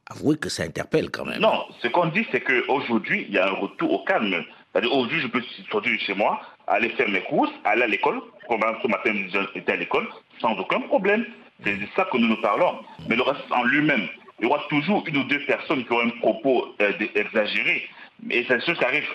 avouez 0.10 0.38
que 0.38 0.50
ça 0.50 0.64
interpelle 0.64 1.10
quand 1.10 1.24
même. 1.24 1.40
Non, 1.40 1.64
ce 1.82 1.88
qu'on 1.88 2.08
dit, 2.08 2.28
c'est 2.32 2.42
qu'aujourd'hui, 2.42 3.26
il 3.30 3.34
y 3.34 3.38
a 3.38 3.48
un 3.48 3.54
retour 3.54 3.94
au 3.94 4.04
calme. 4.04 4.44
Aujourd'hui, 4.76 5.22
je 5.22 5.28
peux 5.28 5.42
sortir 5.72 5.94
de 5.94 5.98
chez 5.98 6.14
moi, 6.14 6.42
aller 6.68 6.90
faire 6.90 7.08
mes 7.08 7.22
courses, 7.22 7.52
aller 7.64 7.84
à 7.84 7.88
l'école, 7.88 8.20
comme 8.50 8.62
ce 8.82 8.88
matin, 8.88 9.14
j'étais 9.54 9.72
à 9.72 9.76
l'école, 9.78 10.08
sans 10.42 10.54
aucun 10.58 10.82
problème. 10.82 11.26
C'est 11.64 11.78
de 11.78 11.86
ça 11.96 12.06
que 12.12 12.18
nous 12.18 12.28
nous 12.28 12.42
parlons. 12.42 12.80
Mais 13.08 13.16
le 13.16 13.22
reste 13.22 13.50
en 13.52 13.64
lui-même, 13.64 14.08
il 14.40 14.46
y 14.46 14.48
aura 14.48 14.62
toujours 14.70 15.04
une 15.08 15.18
ou 15.18 15.24
deux 15.26 15.40
personnes 15.46 15.86
qui 15.86 15.94
auront 15.94 16.08
un 16.08 16.20
propos 16.20 16.76
euh, 16.82 16.92
exagéré. 17.16 17.88
Et 18.30 18.44
c'est 18.48 18.66
chose 18.66 18.78
qui 18.78 18.84
arrive 18.84 19.06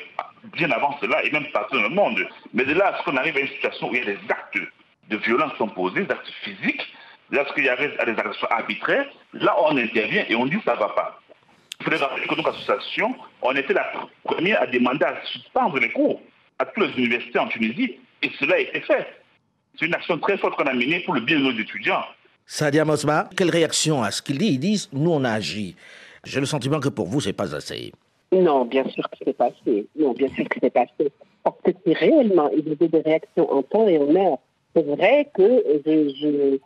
bien 0.57 0.70
avant 0.70 0.96
cela, 1.01 1.24
et 1.24 1.31
même 1.31 1.46
partout 1.53 1.77
dans 1.77 1.83
le 1.83 1.88
monde. 1.88 2.27
Mais 2.53 2.64
de 2.64 2.74
là 2.74 2.94
à 2.94 2.98
ce 2.98 3.05
qu'on 3.05 3.16
arrive 3.16 3.37
à 3.37 3.40
une 3.40 3.48
situation 3.48 3.88
où 3.90 3.94
il 3.94 3.98
y 3.98 4.03
a 4.03 4.07
des 4.07 4.18
actes 4.29 4.59
de 5.11 5.16
violence 5.16 5.53
sont 5.57 5.68
posés, 5.68 6.05
des 6.05 6.11
actes 6.11 6.31
physiques, 6.42 6.87
lorsqu'il 7.31 7.64
y 7.64 7.68
a 7.68 7.77
des 7.77 8.18
agressions 8.18 8.48
arbitraires, 8.51 9.07
là 9.33 9.55
on 9.62 9.77
intervient 9.77 10.24
et 10.29 10.35
on 10.35 10.46
dit 10.46 10.59
que 10.59 10.64
ça 10.64 10.74
ne 10.74 10.81
va 10.81 10.88
pas. 10.90 11.20
Il 11.81 11.85
faudrait 11.85 12.01
rappeler 12.01 12.27
que 12.27 12.35
notre 12.35 12.51
association, 12.51 13.14
on 13.42 13.55
était 13.55 13.72
la 13.72 13.90
première 14.24 14.62
à 14.62 14.66
demander 14.66 15.05
à 15.05 15.14
suspendre 15.27 15.79
les 15.79 15.90
cours 15.92 16.20
à 16.59 16.66
toutes 16.66 16.88
les 16.88 16.98
universités 16.98 17.38
en 17.38 17.46
Tunisie, 17.46 17.98
et 18.22 18.31
cela 18.40 18.57
a 18.57 18.59
été 18.59 18.81
fait. 18.81 19.07
C'est 19.79 19.87
une 19.87 19.94
action 19.94 20.18
très 20.18 20.37
forte 20.38 20.57
qu'on 20.57 20.66
a 20.66 20.74
menée 20.74 21.01
pour 21.01 21.14
le 21.14 21.20
bien 21.20 21.38
de 21.38 21.44
nos 21.44 21.57
étudiants. 21.57 22.05
Sadia 22.46 22.85
Mosba, 22.85 23.29
quelle 23.37 23.51
réaction 23.51 24.03
à 24.03 24.11
ce 24.11 24.22
qu'il 24.22 24.38
dit 24.38 24.46
Ils 24.46 24.59
disent, 24.59 24.88
nous 24.92 25.11
on 25.11 25.22
a 25.22 25.31
agi? 25.31 25.77
J'ai 26.24 26.40
le 26.40 26.46
sentiment 26.46 26.81
que 26.81 26.88
pour 26.88 27.07
vous, 27.07 27.20
c'est 27.20 27.33
pas 27.33 27.55
assez. 27.55 27.92
Non, 28.33 28.64
bien 28.64 28.87
sûr 28.88 29.09
que 29.11 29.17
c'est 29.25 29.37
passé. 29.37 29.87
Non, 29.97 30.12
bien 30.12 30.29
sûr 30.29 30.49
que 30.49 30.59
c'est 30.62 30.71
passé. 30.71 31.11
Parce 31.43 31.57
que 31.62 31.71
si 31.85 31.95
réellement 31.95 32.51
il 32.51 32.69
y 32.69 32.73
avait 32.73 32.88
des 32.88 33.01
réactions 33.01 33.51
en 33.51 33.62
temps 33.62 33.87
et 33.87 33.99
en 33.99 34.14
heure, 34.14 34.38
c'est 34.75 34.83
vrai 34.83 35.29
que 35.33 35.64
je, 35.85 36.59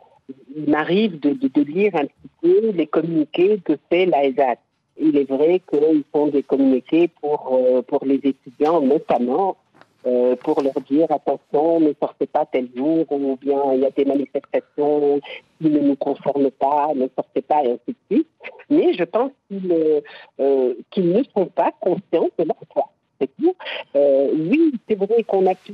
il 0.55 0.69
m'arrive 0.69 1.19
de, 1.19 1.33
de, 1.33 1.61
lire 1.61 1.95
un 1.95 2.05
petit 2.05 2.29
peu 2.41 2.71
les 2.71 2.87
communiqués 2.87 3.59
que 3.63 3.73
fait 3.89 4.05
l'AESAT. 4.05 4.57
Il 4.99 5.17
est 5.17 5.29
vrai 5.29 5.61
qu'ils 5.71 6.03
font 6.11 6.27
des 6.27 6.43
communiqués 6.43 7.09
pour, 7.21 7.49
euh, 7.51 7.81
pour 7.81 8.05
les 8.05 8.19
étudiants, 8.23 8.81
notamment 8.81 9.57
euh, 10.05 10.35
pour 10.35 10.61
leur 10.61 10.73
dire 10.89 11.07
attention, 11.11 11.79
ne 11.79 11.93
sortez 11.99 12.25
pas 12.25 12.45
tel 12.45 12.67
jour, 12.75 13.05
ou 13.11 13.37
bien 13.37 13.73
il 13.73 13.81
y 13.81 13.85
a 13.85 13.91
des 13.91 14.05
manifestations 14.05 15.19
qui 15.59 15.69
ne 15.69 15.79
nous 15.79 15.95
concernent 15.95 16.51
pas, 16.51 16.91
ne 16.95 17.07
sortez 17.15 17.41
pas, 17.41 17.63
et 17.63 17.71
ainsi 17.71 17.79
de 17.87 17.95
suite. 18.11 18.27
Mais 18.69 18.93
je 18.93 19.03
pense 19.03 19.31
qu'ils 19.47 20.01
euh, 20.39 20.73
ne 20.97 21.23
sont 21.35 21.45
pas 21.47 21.71
conscients 21.79 22.29
de 22.37 22.43
leur 22.43 22.57
poids. 22.69 22.89
C'est 23.19 23.29
tout. 23.39 23.55
Euh, 23.95 24.29
oui, 24.33 24.73
c'est 24.87 24.95
vrai 24.95 25.23
qu'on 25.23 25.45
a 25.47 25.55
pu 25.55 25.73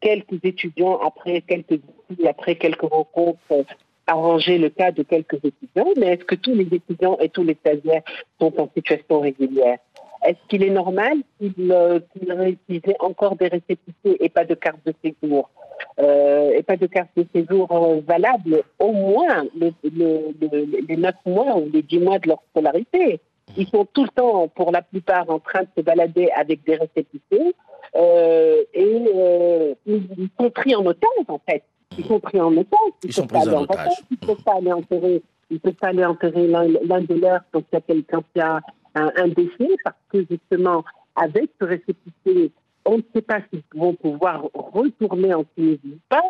quelques 0.00 0.44
étudiants 0.44 0.98
après 0.98 1.40
quelques 1.40 1.80
après 2.24 2.54
quelques 2.54 2.82
rencontres 2.82 3.64
arranger 4.08 4.58
le 4.58 4.70
cas 4.70 4.90
de 4.90 5.02
quelques 5.02 5.38
étudiants, 5.44 5.92
mais 5.96 6.14
est-ce 6.14 6.24
que 6.24 6.34
tous 6.34 6.54
les 6.54 6.66
étudiants 6.72 7.18
et 7.20 7.28
tous 7.28 7.44
les 7.44 7.54
stagiaires 7.54 8.02
sont 8.40 8.58
en 8.58 8.68
situation 8.74 9.20
régulière? 9.20 9.78
Est-ce 10.24 10.38
qu'il 10.48 10.62
est 10.62 10.70
normal 10.70 11.18
qu'il 11.38 11.70
euh, 11.72 12.00
qu 12.68 12.80
encore 13.00 13.36
des 13.36 13.48
récépissés 13.48 14.16
et 14.20 14.28
pas 14.28 14.44
de 14.44 14.54
carte 14.54 14.78
de 14.84 14.92
séjour 15.02 15.50
euh, 16.00 16.50
et 16.56 16.62
pas 16.62 16.76
de 16.76 16.86
carte 16.86 17.10
de 17.16 17.24
séjour 17.34 17.70
euh, 17.70 18.00
valable 18.06 18.62
au 18.78 18.92
moins 18.92 19.44
les 19.54 20.96
neuf 20.96 21.14
mois 21.24 21.56
ou 21.56 21.68
les 21.72 21.82
dix 21.82 22.00
mois 22.00 22.18
de 22.18 22.28
leur 22.28 22.42
scolarité? 22.50 23.20
Ils 23.56 23.66
sont 23.68 23.86
tout 23.92 24.02
le 24.02 24.10
temps, 24.10 24.48
pour 24.48 24.72
la 24.72 24.82
plupart, 24.82 25.30
en 25.30 25.38
train 25.38 25.62
de 25.62 25.68
se 25.76 25.80
balader 25.80 26.28
avec 26.36 26.64
des 26.64 26.76
récépissés 26.76 27.54
et 28.74 29.76
ils 29.86 30.28
sont 30.38 30.50
pris 30.50 30.74
en 30.74 30.84
otage 30.84 31.24
en 31.28 31.40
fait. 31.48 31.62
Ils 31.96 32.04
sont 32.04 32.20
pris 32.20 32.40
en 32.40 32.54
otage. 32.56 32.78
Ils, 33.02 33.12
sont 33.12 33.26
pris 33.26 33.48
en 33.48 33.62
otage. 33.62 34.04
Ils 34.10 34.18
ne 34.20 34.26
peuvent 34.26 34.44
pas 34.44 34.56
aller 34.56 34.72
enterrer 34.72 35.22
ils 35.50 35.54
ne 35.54 35.58
peuvent 35.60 35.74
pas 35.74 35.88
aller 35.88 36.04
enterrer 36.04 36.46
l'un 36.46 37.00
de 37.00 37.14
leurs 37.14 37.40
quand 37.52 37.60
il 37.60 37.74
y 37.74 37.76
a 37.76 37.80
quelqu'un 37.80 38.22
qui 38.34 38.40
a 38.40 38.60
un, 39.16 39.28
décès 39.28 39.68
parce 39.84 39.96
que 40.10 40.24
justement, 40.30 40.84
avec 41.16 41.50
ce 41.60 41.66
récépissé, 41.66 42.52
on 42.84 42.98
ne 42.98 43.02
sait 43.14 43.22
pas 43.22 43.40
s'ils 43.50 43.62
vont 43.74 43.94
pouvoir 43.94 44.44
retourner 44.54 45.34
en 45.34 45.44
Tunisie 45.54 45.80
ou 45.84 45.98
pas. 46.08 46.22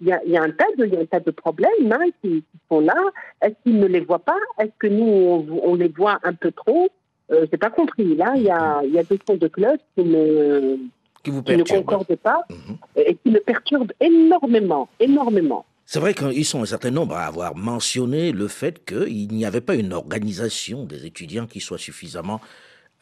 Il 0.00 0.08
y 0.08 0.12
a, 0.12 0.42
un, 0.42 0.50
tas 0.50 0.66
de, 0.76 0.86
il 0.86 0.94
y 0.94 0.96
a 0.96 1.00
un 1.00 1.06
tas 1.06 1.20
de 1.20 1.30
problèmes 1.30 1.90
hein, 1.90 2.06
qui, 2.22 2.44
sont 2.70 2.80
là. 2.80 2.94
Est-ce 3.40 3.54
qu'ils 3.62 3.78
ne 3.78 3.86
les 3.86 4.00
voient 4.00 4.18
pas? 4.18 4.38
Est-ce 4.58 4.72
que 4.78 4.88
nous, 4.88 5.60
on, 5.62 5.74
les 5.74 5.88
voit 5.88 6.18
un 6.22 6.34
peu 6.34 6.52
trop? 6.52 6.88
Euh, 7.30 7.46
Je 7.46 7.52
n'ai 7.52 7.58
pas 7.58 7.70
compris. 7.70 8.14
Là, 8.14 8.34
il 8.36 8.42
y 8.42 8.50
a, 8.50 8.82
il 8.84 8.92
y 8.92 8.98
a 8.98 9.04
des 9.04 9.18
sons 9.26 9.36
de 9.36 9.48
cloche 9.48 9.80
qui 9.96 10.04
ne, 10.04 10.76
qui 11.22 11.30
vous 11.30 11.42
ne 11.42 11.62
concordent 11.62 12.16
pas 12.16 12.44
mhm. 12.50 12.76
et 12.96 13.14
qui 13.14 13.30
me 13.30 13.38
perturbent 13.38 13.92
énormément, 14.00 14.88
énormément. 15.00 15.64
C'est 15.92 16.00
vrai 16.00 16.14
qu'ils 16.14 16.46
sont 16.46 16.62
un 16.62 16.64
certain 16.64 16.90
nombre 16.90 17.14
à 17.16 17.26
avoir 17.26 17.54
mentionné 17.54 18.32
le 18.32 18.48
fait 18.48 18.82
qu'il 18.86 19.28
n'y 19.28 19.44
avait 19.44 19.60
pas 19.60 19.74
une 19.74 19.92
organisation 19.92 20.84
des 20.86 21.04
étudiants 21.04 21.44
qui 21.44 21.60
soit 21.60 21.76
suffisamment 21.76 22.40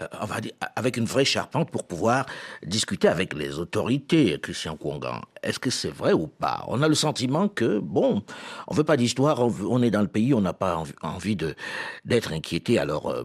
euh, 0.02 0.06
on 0.20 0.24
va 0.24 0.40
dire, 0.40 0.50
avec 0.74 0.96
une 0.96 1.04
vraie 1.04 1.24
charpente 1.24 1.70
pour 1.70 1.86
pouvoir 1.86 2.26
discuter 2.66 3.06
avec 3.06 3.32
les 3.32 3.60
autorités, 3.60 4.36
Christian 4.42 4.74
Kouangan. 4.74 5.20
Est-ce 5.44 5.60
que 5.60 5.70
c'est 5.70 5.94
vrai 5.94 6.12
ou 6.12 6.26
pas? 6.26 6.64
On 6.66 6.82
a 6.82 6.88
le 6.88 6.96
sentiment 6.96 7.46
que, 7.46 7.78
bon, 7.78 8.24
on 8.66 8.74
veut 8.74 8.82
pas 8.82 8.96
d'histoire, 8.96 9.38
on, 9.38 9.82
est 9.82 9.92
dans 9.92 10.02
le 10.02 10.08
pays, 10.08 10.34
on 10.34 10.40
n'a 10.40 10.52
pas 10.52 10.82
envie 11.00 11.36
de 11.36 11.54
d'être 12.04 12.32
inquiété, 12.32 12.80
alors 12.80 13.08
euh, 13.08 13.22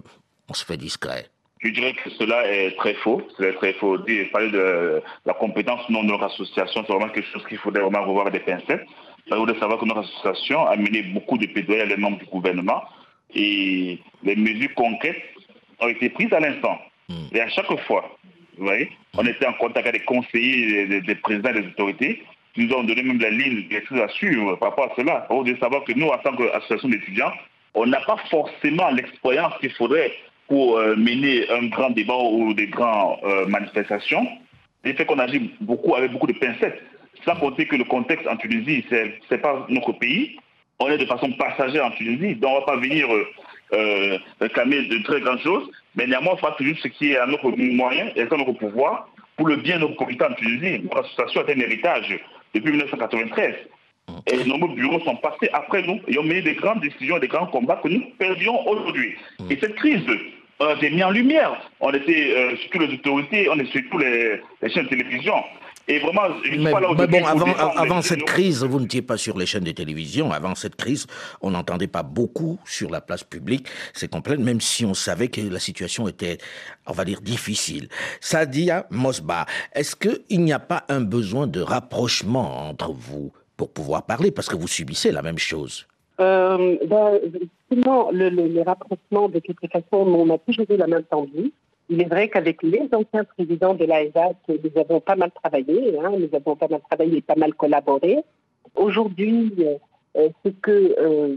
on 0.48 0.54
se 0.54 0.64
fait 0.64 0.78
discret. 0.78 1.26
Je 1.62 1.72
dirais 1.72 1.94
que 1.94 2.12
cela 2.12 2.46
est 2.46 2.76
très 2.78 2.94
faux. 2.94 3.24
C'est 3.40 3.56
très 3.56 3.74
faux. 3.74 3.98
Parler 4.32 4.52
de 4.52 5.02
la 5.26 5.34
compétence 5.34 5.90
non 5.90 6.04
de 6.04 6.10
notre 6.10 6.26
association, 6.26 6.84
c'est 6.86 6.94
vraiment 6.94 7.12
quelque 7.12 7.32
chose 7.34 7.44
qu'il 7.50 7.58
faudrait 7.58 7.82
vraiment 7.82 8.06
revoir 8.06 8.30
des 8.30 8.42
pincettes. 8.42 8.86
Il 9.28 9.36
faut 9.36 9.48
savoir 9.60 9.80
que 9.80 9.86
notre 9.86 10.02
association 10.02 10.68
a 10.68 10.76
mené 10.76 11.02
beaucoup 11.02 11.38
de 11.38 11.48
plaidoyers 11.48 11.82
à 11.82 11.86
les 11.86 11.98
membres 11.98 12.20
du 12.20 12.26
gouvernement 12.26 12.84
et 13.34 14.00
les 14.24 14.36
mesures 14.36 14.74
concrètes 14.76 15.22
ont 15.80 15.88
été 15.88 16.10
prises 16.10 16.32
à 16.32 16.40
l'instant. 16.40 16.78
Hmm. 17.10 17.28
Et 17.34 17.42
à 17.42 17.50
chaque 17.50 17.76
fois, 17.82 18.18
vous 18.58 18.66
voyez, 18.66 18.92
on 19.18 19.26
était 19.26 19.48
en 19.48 19.54
contact 19.54 19.88
avec 19.88 20.02
des 20.02 20.06
conseillers, 20.06 21.02
des, 21.02 21.16
présidents 21.16 21.52
des 21.52 21.68
autorités 21.68 22.24
qui 22.54 22.66
nous 22.66 22.74
ont 22.74 22.84
donné 22.84 23.04
même 23.04 23.20
la 23.20 23.32
ligne 23.32 23.68
directrice 23.68 24.00
à 24.00 24.08
suivre 24.10 24.56
par 24.56 24.70
rapport 24.70 24.92
à 24.92 24.96
cela. 24.96 25.28
Il 25.30 25.56
faut 25.56 25.60
savoir 25.60 25.84
que 25.84 25.94
nous, 25.94 26.08
en 26.08 26.18
tant 26.20 26.36
qu'association 26.36 26.90
d'étudiants, 26.90 27.34
on 27.74 27.86
n'a 27.86 28.00
pas 28.02 28.18
forcément 28.30 28.90
l'expérience 28.92 29.54
qu'il 29.60 29.74
faudrait 29.74 30.14
pour 30.48 30.78
euh, 30.78 30.96
mener 30.96 31.50
un 31.50 31.66
grand 31.68 31.90
débat 31.90 32.16
ou 32.16 32.54
des 32.54 32.68
grandes 32.68 33.18
euh, 33.24 33.46
manifestations. 33.48 34.28
C'est 34.84 34.94
fait 34.94 35.06
qu'on 35.06 35.20
agit 35.20 35.52
beaucoup 35.60 35.96
avec 35.96 36.12
beaucoup 36.12 36.28
de 36.28 36.34
pincettes. 36.34 36.82
Sans 37.24 37.36
compter 37.36 37.66
que 37.66 37.76
le 37.76 37.84
contexte 37.84 38.28
en 38.28 38.36
Tunisie, 38.38 38.86
ce 38.90 38.96
n'est 39.32 39.42
pas 39.42 39.66
notre 39.70 39.94
pays. 39.94 40.38
On 40.80 40.90
est 40.90 40.98
de 40.98 41.06
façon 41.06 41.32
passagère 41.32 41.86
en 41.86 41.92
Tunisie, 41.92 42.36
donc 42.36 42.52
on 42.52 42.56
ne 42.56 42.60
va 42.60 42.66
pas 42.66 42.76
venir 42.76 43.08
euh, 43.14 43.26
euh, 43.74 44.18
réclamer 44.42 44.84
de 44.88 44.98
très 45.04 45.22
grandes 45.22 45.40
choses. 45.40 45.70
Mais 45.96 46.06
néanmoins, 46.06 46.34
on 46.34 46.38
fera 46.38 46.52
toujours 46.54 46.78
ce 46.80 46.90
qui 46.90 47.14
est 47.14 47.18
à 47.18 47.26
notre 47.26 47.50
moyen 47.52 48.12
et 48.16 48.22
à 48.22 48.38
notre 48.38 48.52
pouvoir 48.52 49.08
pour 49.38 49.48
le 49.48 49.56
bien 49.58 49.78
de 49.78 49.82
nos 49.82 49.96
communautés 49.96 50.26
en 50.26 50.34
Tunisie. 50.34 50.84
Notre 50.84 51.00
association 51.00 51.46
est 51.48 51.54
un 51.54 51.60
héritage 51.60 52.20
depuis 52.54 52.72
1993. 52.72 53.56
Et 54.28 54.44
nos 54.44 54.68
bureaux 54.68 55.00
sont 55.00 55.16
passés 55.16 55.50
après 55.54 55.82
nous 55.82 56.00
et 56.08 56.20
ont 56.20 56.24
mené 56.24 56.42
des 56.42 56.54
grandes 56.54 56.82
décisions, 56.82 57.18
des 57.20 57.28
grands 57.28 57.48
combats 57.48 57.80
que 57.82 57.88
nous 57.88 58.04
perdions 58.20 58.68
aujourd'hui. 58.68 59.16
Et 59.50 59.58
cette 59.60 59.76
crise 59.76 60.06
on 60.60 60.68
a 60.68 60.74
été 60.74 60.90
mis 60.90 61.04
en 61.04 61.12
lumière. 61.12 61.70
On 61.82 61.92
était 61.92 62.34
euh, 62.34 62.56
sur 62.58 62.70
toutes 62.70 62.88
les 62.88 62.94
autorités, 62.94 63.50
on 63.50 63.60
est 63.60 63.66
sur 63.66 63.82
toutes 63.92 64.02
les, 64.02 64.42
les 64.62 64.70
chaînes 64.70 64.86
de 64.86 64.90
télévision. 64.90 65.36
Et 65.88 66.00
vraiment, 66.00 66.24
mais, 66.58 66.72
bon, 66.72 67.26
avant, 67.26 67.54
avant 67.76 68.02
cette 68.02 68.24
crise, 68.24 68.64
vous 68.64 68.80
n'étiez 68.80 69.04
pas 69.04 69.18
sur 69.18 69.38
les 69.38 69.46
chaînes 69.46 69.66
de 69.66 69.72
télévision. 69.72 70.32
Avant 70.32 70.56
cette 70.56 70.76
crise, 70.76 71.06
on 71.42 71.52
n'entendait 71.52 71.88
pas 71.88 72.02
beaucoup 72.02 72.60
sur 72.66 72.90
la 72.90 73.02
place 73.02 73.24
publique. 73.24 73.68
C'est 73.94 74.10
complet, 74.10 74.38
même 74.38 74.62
si 74.62 74.84
on 74.84 74.96
savait 74.96 75.28
que 75.28 75.42
la 75.42 75.60
situation 75.60 76.08
était, 76.08 76.40
on 76.88 76.92
va 76.92 77.06
dire, 77.06 77.22
difficile. 77.22 77.88
Sadia 78.20 78.88
Mosba, 78.90 79.46
est-ce 79.74 79.96
qu'il 79.96 80.42
n'y 80.42 80.54
a 80.54 80.60
pas 80.60 80.86
un 80.90 81.02
besoin 81.02 81.46
de 81.46 81.62
rapprochement 81.62 82.68
entre 82.70 82.92
vous 82.92 83.32
pour 83.56 83.72
pouvoir 83.72 84.08
parler? 84.08 84.32
Parce 84.32 84.48
que 84.48 84.56
vous 84.56 84.68
subissez 84.68 85.12
la 85.12 85.22
même 85.22 85.38
chose. 85.38 85.86
Euh, 86.20 86.78
ben, 86.88 87.20
le, 87.70 88.30
le, 88.30 88.48
les 88.48 88.64
rapprochements, 88.64 89.30
de 89.30 89.40
toute 89.40 89.60
façon, 89.72 89.86
on 89.92 90.34
a 90.34 90.38
toujours 90.40 90.66
eu 90.70 90.78
la 90.78 90.88
même 90.88 91.04
tendue. 91.04 91.52
Il 91.90 92.02
est 92.02 92.10
vrai 92.10 92.30
qu'avec 92.30 92.64
les 92.64 92.88
anciens 92.92 93.24
présidents 93.24 93.76
de 93.76 93.86
l'AESA, 93.86 94.32
nous 94.48 94.82
avons 94.82 95.00
pas 95.00 95.16
mal 95.16 95.32
travaillé, 95.32 95.98
hein, 96.00 96.12
nous 96.18 96.30
avons 96.34 96.56
pas 96.56 96.68
mal 96.68 96.82
travaillé 96.90 97.18
et 97.18 97.22
pas 97.22 97.36
mal 97.36 97.54
collaboré. 97.54 98.18
Aujourd'hui, 98.76 99.54
euh, 100.16 100.30
ce 100.44 100.50
que 100.50 100.96
euh, 101.00 101.36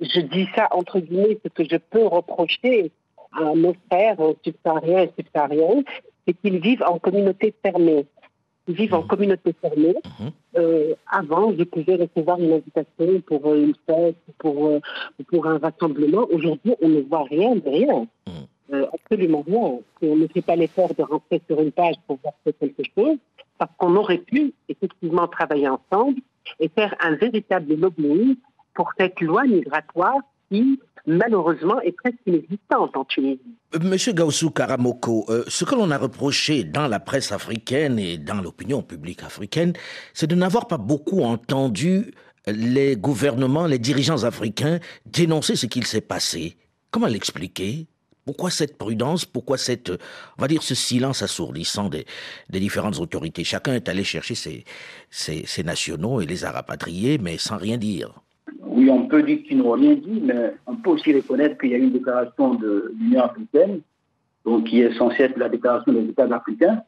je 0.00 0.20
dis 0.20 0.46
ça 0.54 0.68
entre 0.72 1.00
guillemets, 1.00 1.38
ce 1.42 1.48
que 1.48 1.64
je 1.64 1.76
peux 1.76 2.06
reprocher 2.06 2.92
à 3.32 3.54
nos 3.54 3.74
frères 3.90 4.18
subsahariens 4.44 5.04
et 5.04 5.10
subsahariennes, 5.16 5.84
c'est 6.26 6.34
qu'ils 6.34 6.60
vivent 6.60 6.84
en 6.86 6.98
communauté 6.98 7.54
fermée. 7.62 8.06
Ils 8.68 8.74
vivent 8.74 8.94
en 8.94 9.02
mmh. 9.02 9.06
communauté 9.06 9.54
fermée. 9.60 9.94
Mmh. 10.20 10.26
Euh, 10.56 10.94
avant, 11.10 11.54
je 11.56 11.64
pouvais 11.64 11.96
recevoir 11.96 12.38
une 12.38 12.52
invitation 12.52 13.20
pour 13.26 13.54
une 13.54 13.74
fête, 13.86 14.16
pour, 14.38 14.80
pour 15.28 15.46
un 15.46 15.58
rassemblement. 15.58 16.26
Aujourd'hui, 16.30 16.74
on 16.82 16.88
ne 16.88 17.00
voit 17.00 17.24
rien 17.24 17.56
de 17.56 17.68
rien. 17.68 18.06
Mmh. 18.26 18.30
Absolument 18.72 19.44
rien. 19.46 19.78
On 20.02 20.16
ne 20.16 20.26
fait 20.26 20.42
pas 20.42 20.56
l'effort 20.56 20.94
de 20.94 21.02
rentrer 21.02 21.40
sur 21.46 21.60
une 21.60 21.72
page 21.72 21.96
pour 22.06 22.18
voir 22.22 22.34
quelque 22.44 22.82
chose, 22.96 23.18
parce 23.58 23.70
qu'on 23.76 23.96
aurait 23.96 24.18
pu 24.18 24.52
effectivement 24.68 25.26
travailler 25.28 25.68
ensemble 25.68 26.20
et 26.60 26.68
faire 26.68 26.94
un 27.00 27.14
véritable 27.14 27.74
lobbying 27.74 28.36
pour 28.74 28.92
cette 28.98 29.20
loi 29.20 29.44
migratoire 29.44 30.20
qui, 30.50 30.80
malheureusement, 31.06 31.80
est 31.80 31.92
presque 31.92 32.18
inexistante 32.26 32.96
en 32.96 33.04
Tunisie. 33.04 33.40
Monsieur 33.82 34.12
Gaussou 34.12 34.50
Karamoko, 34.50 35.26
euh, 35.28 35.44
ce 35.46 35.64
que 35.64 35.74
l'on 35.74 35.90
a 35.90 35.98
reproché 35.98 36.64
dans 36.64 36.86
la 36.86 37.00
presse 37.00 37.32
africaine 37.32 37.98
et 37.98 38.16
dans 38.16 38.40
l'opinion 38.40 38.82
publique 38.82 39.22
africaine, 39.22 39.72
c'est 40.14 40.26
de 40.26 40.34
n'avoir 40.34 40.66
pas 40.66 40.78
beaucoup 40.78 41.22
entendu 41.22 42.12
les 42.46 42.96
gouvernements, 42.96 43.66
les 43.66 43.78
dirigeants 43.78 44.24
africains 44.24 44.78
dénoncer 45.04 45.56
ce 45.56 45.66
qu'il 45.66 45.86
s'est 45.86 46.00
passé. 46.00 46.56
Comment 46.90 47.08
l'expliquer? 47.08 47.86
Pourquoi 48.28 48.50
cette 48.50 48.76
prudence? 48.76 49.24
Pourquoi 49.24 49.56
cette, 49.56 49.88
on 50.36 50.42
va 50.42 50.48
dire, 50.48 50.62
ce 50.62 50.74
silence 50.74 51.22
assourdissant 51.22 51.88
des, 51.88 52.04
différentes 52.50 53.00
autorités? 53.00 53.42
Chacun 53.42 53.72
est 53.72 53.88
allé 53.88 54.04
chercher 54.04 54.34
ses, 54.34 54.64
ses, 55.08 55.62
nationaux 55.62 56.20
et 56.20 56.26
les 56.26 56.44
a 56.44 56.50
rapatriés, 56.50 57.16
mais 57.16 57.38
sans 57.38 57.56
rien 57.56 57.78
dire. 57.78 58.12
Oui, 58.60 58.90
on 58.90 59.08
peut 59.08 59.22
dire 59.22 59.38
qu'ils 59.44 59.56
n'ont 59.56 59.70
rien 59.70 59.94
dit, 59.94 60.20
mais 60.22 60.52
on 60.66 60.76
peut 60.76 60.90
aussi 60.90 61.14
reconnaître 61.14 61.56
qu'il 61.56 61.70
y 61.70 61.74
a 61.74 61.78
une 61.78 61.90
déclaration 61.90 62.52
de 62.56 62.92
l'Union 63.00 63.22
africaine, 63.22 63.80
donc 64.44 64.64
qui 64.64 64.82
est 64.82 64.92
censée 64.98 65.22
être 65.22 65.38
la 65.38 65.48
déclaration 65.48 65.90
des 65.94 66.10
États 66.10 66.24
africains. 66.24 66.82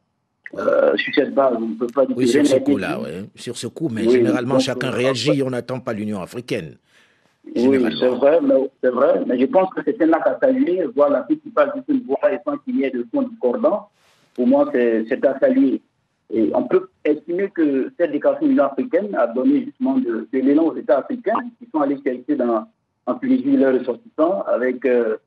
Euh, 0.59 0.95
sur 0.97 1.15
cette 1.15 1.33
base, 1.33 1.55
on 1.57 1.69
ne 1.69 1.73
peut 1.73 1.87
pas 1.87 2.05
dire 2.05 2.15
oui, 2.15 2.27
sur 2.27 2.45
ce 2.45 2.57
coup-là, 2.57 2.99
oui. 3.01 3.29
Sur 3.33 3.57
ce 3.57 3.65
coup, 3.65 3.89
mais 3.89 4.07
généralement, 4.07 4.59
chacun 4.59 4.91
réagit, 4.91 5.41
on 5.41 5.49
n'attend 5.49 5.79
pas 5.79 5.93
l'Union 5.93 6.21
africaine. 6.21 6.77
Oui, 7.43 7.97
c'est 7.99 8.07
vrai, 8.07 8.39
mais, 8.41 8.69
c'est 8.81 8.89
vrai, 8.89 9.23
mais 9.25 9.39
je 9.39 9.45
pense 9.45 9.69
que 9.73 9.81
c'est 9.83 10.01
un 10.01 10.13
acte 10.13 10.27
à 10.27 10.39
saluer, 10.39 10.85
voir 10.95 11.09
la 11.09 11.23
qui 11.23 11.37
passe 11.49 11.69
d'une 11.87 12.01
voix 12.03 12.31
et 12.31 12.37
sans 12.45 12.57
qu'il 12.57 12.77
y 12.77 12.83
ait 12.83 12.91
de 12.91 13.05
son 13.13 13.23
discordant. 13.23 13.89
Pour 14.35 14.47
moi, 14.47 14.69
c'est 14.73 15.25
à 15.25 15.39
saluer. 15.39 15.81
Et 16.33 16.51
on 16.53 16.63
peut 16.63 16.89
estimer 17.03 17.49
que 17.49 17.91
cette 17.99 18.11
déclaration 18.11 18.45
de 18.45 18.51
l'Union 18.51 18.65
africaine 18.65 19.13
a 19.15 19.27
donné 19.27 19.65
justement 19.65 19.97
de, 19.97 20.27
de 20.31 20.39
l'élan 20.39 20.67
aux 20.67 20.77
États 20.77 20.99
africains 20.99 21.39
qui 21.59 21.67
sont 21.69 21.81
allés 21.81 21.97
chercher 22.05 22.35
dans, 22.35 22.67
en 23.05 23.15
Tunisie 23.15 23.57
leurs 23.57 23.77
ressortissants 23.77 24.43
avec 24.43 24.85
euh, 24.85 25.17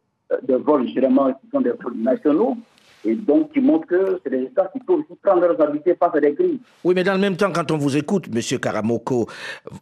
des 0.42 0.57
vols 0.57 0.88
généralement 0.88 1.33
qui 1.35 1.48
sont 1.53 1.61
des 1.61 1.72
vols 1.72 1.96
nationaux 1.96 2.57
et 3.05 3.14
donc 3.14 3.53
qui 3.53 3.61
montre 3.61 3.87
que 3.87 4.21
c'est 4.23 4.31
des 4.31 4.43
États 4.45 4.71
qui 4.73 4.81
peuvent 4.81 4.97
aussi 5.01 5.19
prendre 5.23 5.40
leurs 5.43 5.61
habiletés 5.61 5.95
face 5.95 6.14
à 6.14 6.21
des 6.21 6.35
crises. 6.35 6.59
Oui, 6.85 6.95
mais 6.95 7.05
dans 7.05 7.12
le 7.14 7.19
même 7.19 7.37
temps, 7.37 7.51
quand 7.53 7.71
on 7.71 7.77
vous 7.77 7.97
écoute, 7.97 8.27
M. 8.35 8.59
Karamoko, 8.59 9.29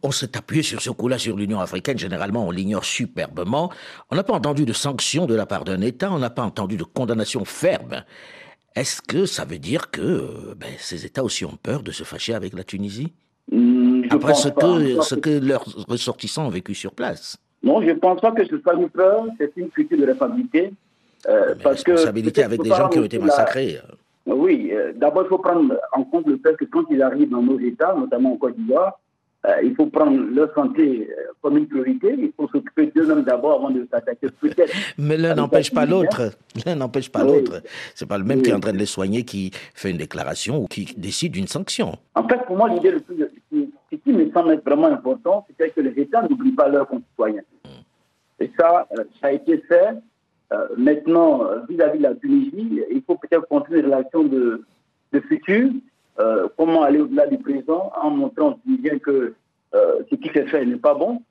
on 0.03 0.11
s'est 0.11 0.37
appuyé 0.37 0.63
sur 0.63 0.81
ce 0.81 0.91
coup-là 0.91 1.19
sur 1.19 1.37
l'Union 1.37 1.61
africaine. 1.61 1.99
Généralement, 1.99 2.47
on 2.47 2.51
l'ignore 2.51 2.85
superbement. 2.85 3.71
On 4.11 4.17
n'a 4.17 4.25
pas 4.25 4.35
entendu 4.35 4.65
de 4.65 4.73
sanctions 4.73 5.27
de 5.27 5.35
la 5.35 5.47
part 5.47 5.65
d'un 5.65 5.81
État, 5.81 6.11
on 6.13 6.19
n'a 6.19 6.31
pas 6.31 6.43
entendu 6.43 6.77
de 6.77 6.85
condamnation 6.85 7.45
ferme. 7.45 8.03
Est-ce 8.75 9.03
que 9.03 9.27
ça 9.27 9.45
veut 9.45 9.59
dire 9.59 9.91
que 9.91 10.55
ben, 10.57 10.71
ces 10.79 11.05
États 11.05 11.23
aussi 11.23 11.45
ont 11.45 11.59
peur 11.63 11.83
de 11.83 11.91
se 11.91 12.05
fâcher 12.05 12.35
avec 12.35 12.55
la 12.55 12.65
Tunisie? 12.65 13.13
Hmm, 13.51 14.05
Après 14.11 14.35
ce 14.35 14.49
que, 14.49 15.03
ce 15.03 15.15
que 15.15 15.31
leurs 15.31 15.65
ressortissants 15.89 16.47
ont 16.47 16.51
vécu 16.51 16.75
sur 16.75 16.93
place 16.93 17.37
Non, 17.63 17.83
je 17.83 17.89
ne 17.89 17.95
pense 17.95 18.21
pas 18.21 18.33
que 18.33 18.45
ce 18.47 18.59
soit 18.61 18.75
une 18.75 18.89
peur, 18.89 19.27
c'est 19.39 19.53
une 19.57 19.69
culture 19.69 19.99
de 19.99 20.07
responsabilité. 20.07 20.73
Euh, 21.29 21.55
parce 21.63 21.85
responsabilité 21.85 22.43
avec 22.43 22.63
des 22.63 22.71
gens 22.71 22.89
qui 22.89 22.99
ont 22.99 23.05
été 23.05 23.19
massacrés. 23.19 23.79
Oui, 24.27 24.71
euh, 24.73 24.93
d'abord, 24.95 25.25
il 25.25 25.29
faut 25.29 25.39
prendre 25.39 25.75
en 25.93 26.05
compte 26.05 26.27
le 26.27 26.39
fait 26.39 26.57
que 26.57 26.65
quand 26.65 26.85
ils 26.91 27.03
arrivent 27.03 27.31
dans 27.31 27.43
nos 27.43 27.59
États, 27.59 27.95
notamment 27.95 28.33
en 28.33 28.37
Côte 28.37 28.57
d'Ivoire, 28.57 28.99
euh, 29.45 29.57
il 29.65 29.75
faut 29.75 29.87
prendre 29.87 30.17
leur 30.17 30.55
santé 30.55 31.09
comme 31.41 31.59
une 31.59 31.67
priorité. 31.67 32.15
Il 32.17 32.33
faut 32.37 32.47
s'occuper 32.49 32.93
d'eux-mêmes 32.95 33.25
d'abord 33.25 33.59
avant 33.59 33.71
de 33.71 33.87
s'attaquer 33.91 34.29
peut-être. 34.41 34.73
Mais 34.99 35.17
l'un 35.17 35.35
n'empêche 35.35 35.73
pas 35.73 35.85
l'autre. 35.85 36.31
L'un 36.65 36.77
n'empêche 36.77 37.11
pas 37.11 37.25
l'autre. 37.25 37.61
C'est 37.97 38.07
pas 38.07 38.19
le 38.19 38.25
même 38.25 38.43
qui 38.43 38.51
est 38.51 38.55
en 38.55 38.61
train 38.61 38.73
de 38.73 38.79
les 38.79 38.87
soigner 38.87 39.25
qui 39.25 39.51
fait 39.75 39.91
une 39.91 39.97
déclaration 39.97 40.63
ou 40.63 40.67
qui 40.67 40.95
décide 40.97 41.33
d'une 41.33 41.49
sanction. 41.49 41.97
En 42.15 42.27
fait, 42.29 42.45
pour 42.47 42.57
moi, 42.57 42.69
l'idée 42.69 42.93
le 42.93 43.01
plus, 43.01 43.17
ce 43.51 43.97
qui 43.97 44.13
me 44.13 44.31
semble 44.31 44.53
être 44.53 44.65
vraiment 44.65 44.87
important, 44.87 45.45
c'est 45.59 45.71
que 45.71 45.81
les 45.81 46.01
États 46.01 46.23
n'oublient 46.23 46.53
pas 46.53 46.69
leurs 46.69 46.87
concitoyens. 46.87 47.43
Et 48.39 48.51
ça, 48.59 48.89
ça 49.21 49.29
a 49.29 49.33
été 49.33 49.59
fait 49.69 49.97
maintenant, 50.77 51.45
euh, 51.45 51.61
vis-à-vis 51.69 51.99
de 51.99 52.03
la 52.03 52.15
Tunisie, 52.15 52.83
il 52.91 53.03
faut 53.07 53.17
peut-être 53.17 53.47
construire 53.49 53.81
une 53.81 53.93
relation 53.93 54.25
de, 54.25 54.65
futur. 55.29 55.71
Euh, 56.19 56.49
comment 56.57 56.83
aller 56.83 57.01
au-delà 57.01 57.27
du 57.27 57.39
présent 57.39 57.93
en 58.01 58.11
montrant 58.11 58.51
aux 58.51 58.55
Tunisiens 58.55 58.99
que 58.99 59.35
ce 59.75 60.15
qui 60.17 60.29
s'est 60.29 60.47
fait 60.47 60.67
n'est 60.67 60.77
pas 60.77 60.95
bon. 60.95 61.23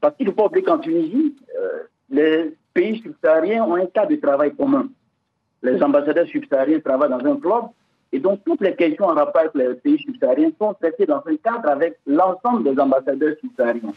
parce 0.00 0.16
qu'il 0.16 0.26
ne 0.26 0.30
faut 0.30 0.36
pas 0.36 0.46
oublier 0.46 0.64
qu'en 0.64 0.78
Tunisie, 0.78 1.34
les 2.10 2.54
pays 2.72 3.02
subsahariens 3.02 3.64
ont 3.64 3.74
un 3.74 3.86
cas 3.86 4.06
de 4.06 4.14
travail 4.16 4.54
commun. 4.54 4.88
Les 5.62 5.82
ambassadeurs 5.82 6.28
subsahariens 6.28 6.78
travaillent 6.78 7.10
dans 7.10 7.26
un 7.26 7.36
club 7.36 7.64
et 8.12 8.20
donc 8.20 8.40
toutes 8.44 8.60
les 8.60 8.76
questions 8.76 9.06
en 9.06 9.14
rapport 9.14 9.40
avec 9.40 9.54
les 9.54 9.74
pays 9.74 9.98
subsahariens 9.98 10.50
sont 10.60 10.74
traitées 10.74 11.06
dans 11.06 11.22
un 11.26 11.36
cadre 11.42 11.68
avec 11.68 11.98
l'ensemble 12.06 12.62
des 12.72 12.80
ambassadeurs 12.80 13.34
subsahariens. 13.40 13.94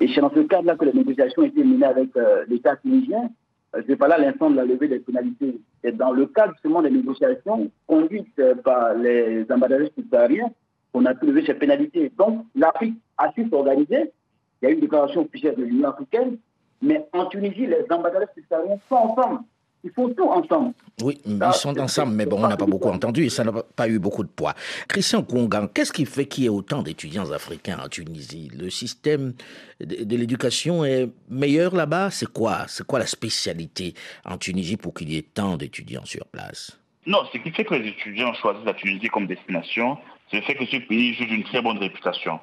Et 0.00 0.06
c'est 0.06 0.20
dans 0.20 0.30
ce 0.30 0.40
cadre-là 0.40 0.76
que 0.76 0.84
les 0.84 0.92
négociations 0.92 1.42
ont 1.42 1.46
été 1.46 1.64
menées 1.64 1.86
avec 1.86 2.10
l'État 2.46 2.76
tunisien 2.76 3.30
je 3.74 3.82
vais 3.82 3.96
parler 3.96 4.14
à 4.14 4.18
l'instant 4.18 4.50
de 4.50 4.56
la 4.56 4.64
levée 4.64 4.88
des 4.88 4.98
pénalités. 4.98 5.60
C'est 5.82 5.96
dans 5.96 6.12
le 6.12 6.26
cadre 6.26 6.52
justement 6.54 6.82
des 6.82 6.90
négociations 6.90 7.70
conduites 7.86 8.40
par 8.64 8.94
les 8.94 9.44
ambassadeurs 9.50 9.90
subsahariens 9.96 10.50
qu'on 10.92 11.04
a 11.04 11.14
pu 11.14 11.26
lever 11.26 11.44
ces 11.44 11.54
pénalités. 11.54 12.10
Donc, 12.16 12.46
l'Afrique 12.54 12.96
a 13.18 13.30
su 13.32 13.48
s'organiser. 13.48 14.12
Il 14.60 14.64
y 14.64 14.66
a 14.68 14.70
eu 14.70 14.74
une 14.74 14.80
déclaration 14.80 15.22
officielle 15.22 15.56
de 15.56 15.64
l'Union 15.64 15.90
africaine, 15.90 16.38
mais 16.80 17.06
en 17.12 17.26
Tunisie, 17.26 17.66
les 17.66 17.84
ambassadeurs 17.90 18.28
subsahariens 18.34 18.78
sont 18.88 18.96
ensemble. 18.96 19.40
Ils 19.88 19.94
font 19.94 20.12
tout 20.12 20.28
ensemble. 20.28 20.74
Oui, 21.02 21.18
ils 21.24 21.52
sont 21.52 21.78
ensemble, 21.78 22.14
mais 22.14 22.26
bon, 22.26 22.44
on 22.44 22.48
n'a 22.48 22.56
pas 22.56 22.66
beaucoup 22.66 22.88
entendu 22.88 23.24
et 23.24 23.28
ça 23.30 23.44
n'a 23.44 23.52
pas 23.52 23.88
eu 23.88 23.98
beaucoup 23.98 24.22
de 24.22 24.28
poids. 24.28 24.54
Christian 24.86 25.22
Kongan, 25.22 25.68
qu'est-ce 25.72 25.92
qui 25.92 26.04
fait 26.04 26.26
qu'il 26.26 26.44
y 26.44 26.46
ait 26.46 26.50
autant 26.50 26.82
d'étudiants 26.82 27.30
africains 27.30 27.78
en 27.82 27.88
Tunisie? 27.88 28.50
Le 28.58 28.68
système 28.68 29.32
de, 29.80 30.16
l'éducation 30.16 30.84
est 30.84 31.08
meilleur 31.30 31.74
là-bas? 31.74 32.10
C'est 32.10 32.30
quoi 32.30 32.66
C'est 32.66 32.86
quoi 32.86 32.98
la 32.98 33.06
spécialité 33.06 33.94
en 34.24 34.36
Tunisie 34.36 34.76
pour 34.76 34.92
qu'il 34.92 35.10
y 35.10 35.16
ait 35.16 35.22
tant 35.22 35.56
d'étudiants 35.56 36.04
sur 36.04 36.26
place? 36.26 36.78
Non, 37.06 37.20
ce 37.32 37.38
qui 37.38 37.50
fait 37.50 37.64
que 37.64 37.74
les 37.74 37.88
étudiants 37.88 38.34
choisissent 38.34 38.66
la 38.66 38.74
Tunisie 38.74 39.08
comme 39.08 39.26
destination, 39.26 39.96
c'est 40.30 40.38
le 40.38 40.42
fait 40.42 40.56
que 40.56 40.66
ce 40.66 40.76
pays 40.76 41.14
joue 41.14 41.24
une 41.24 41.44
très 41.44 41.62
bonne 41.62 41.78
réputation. 41.78 42.38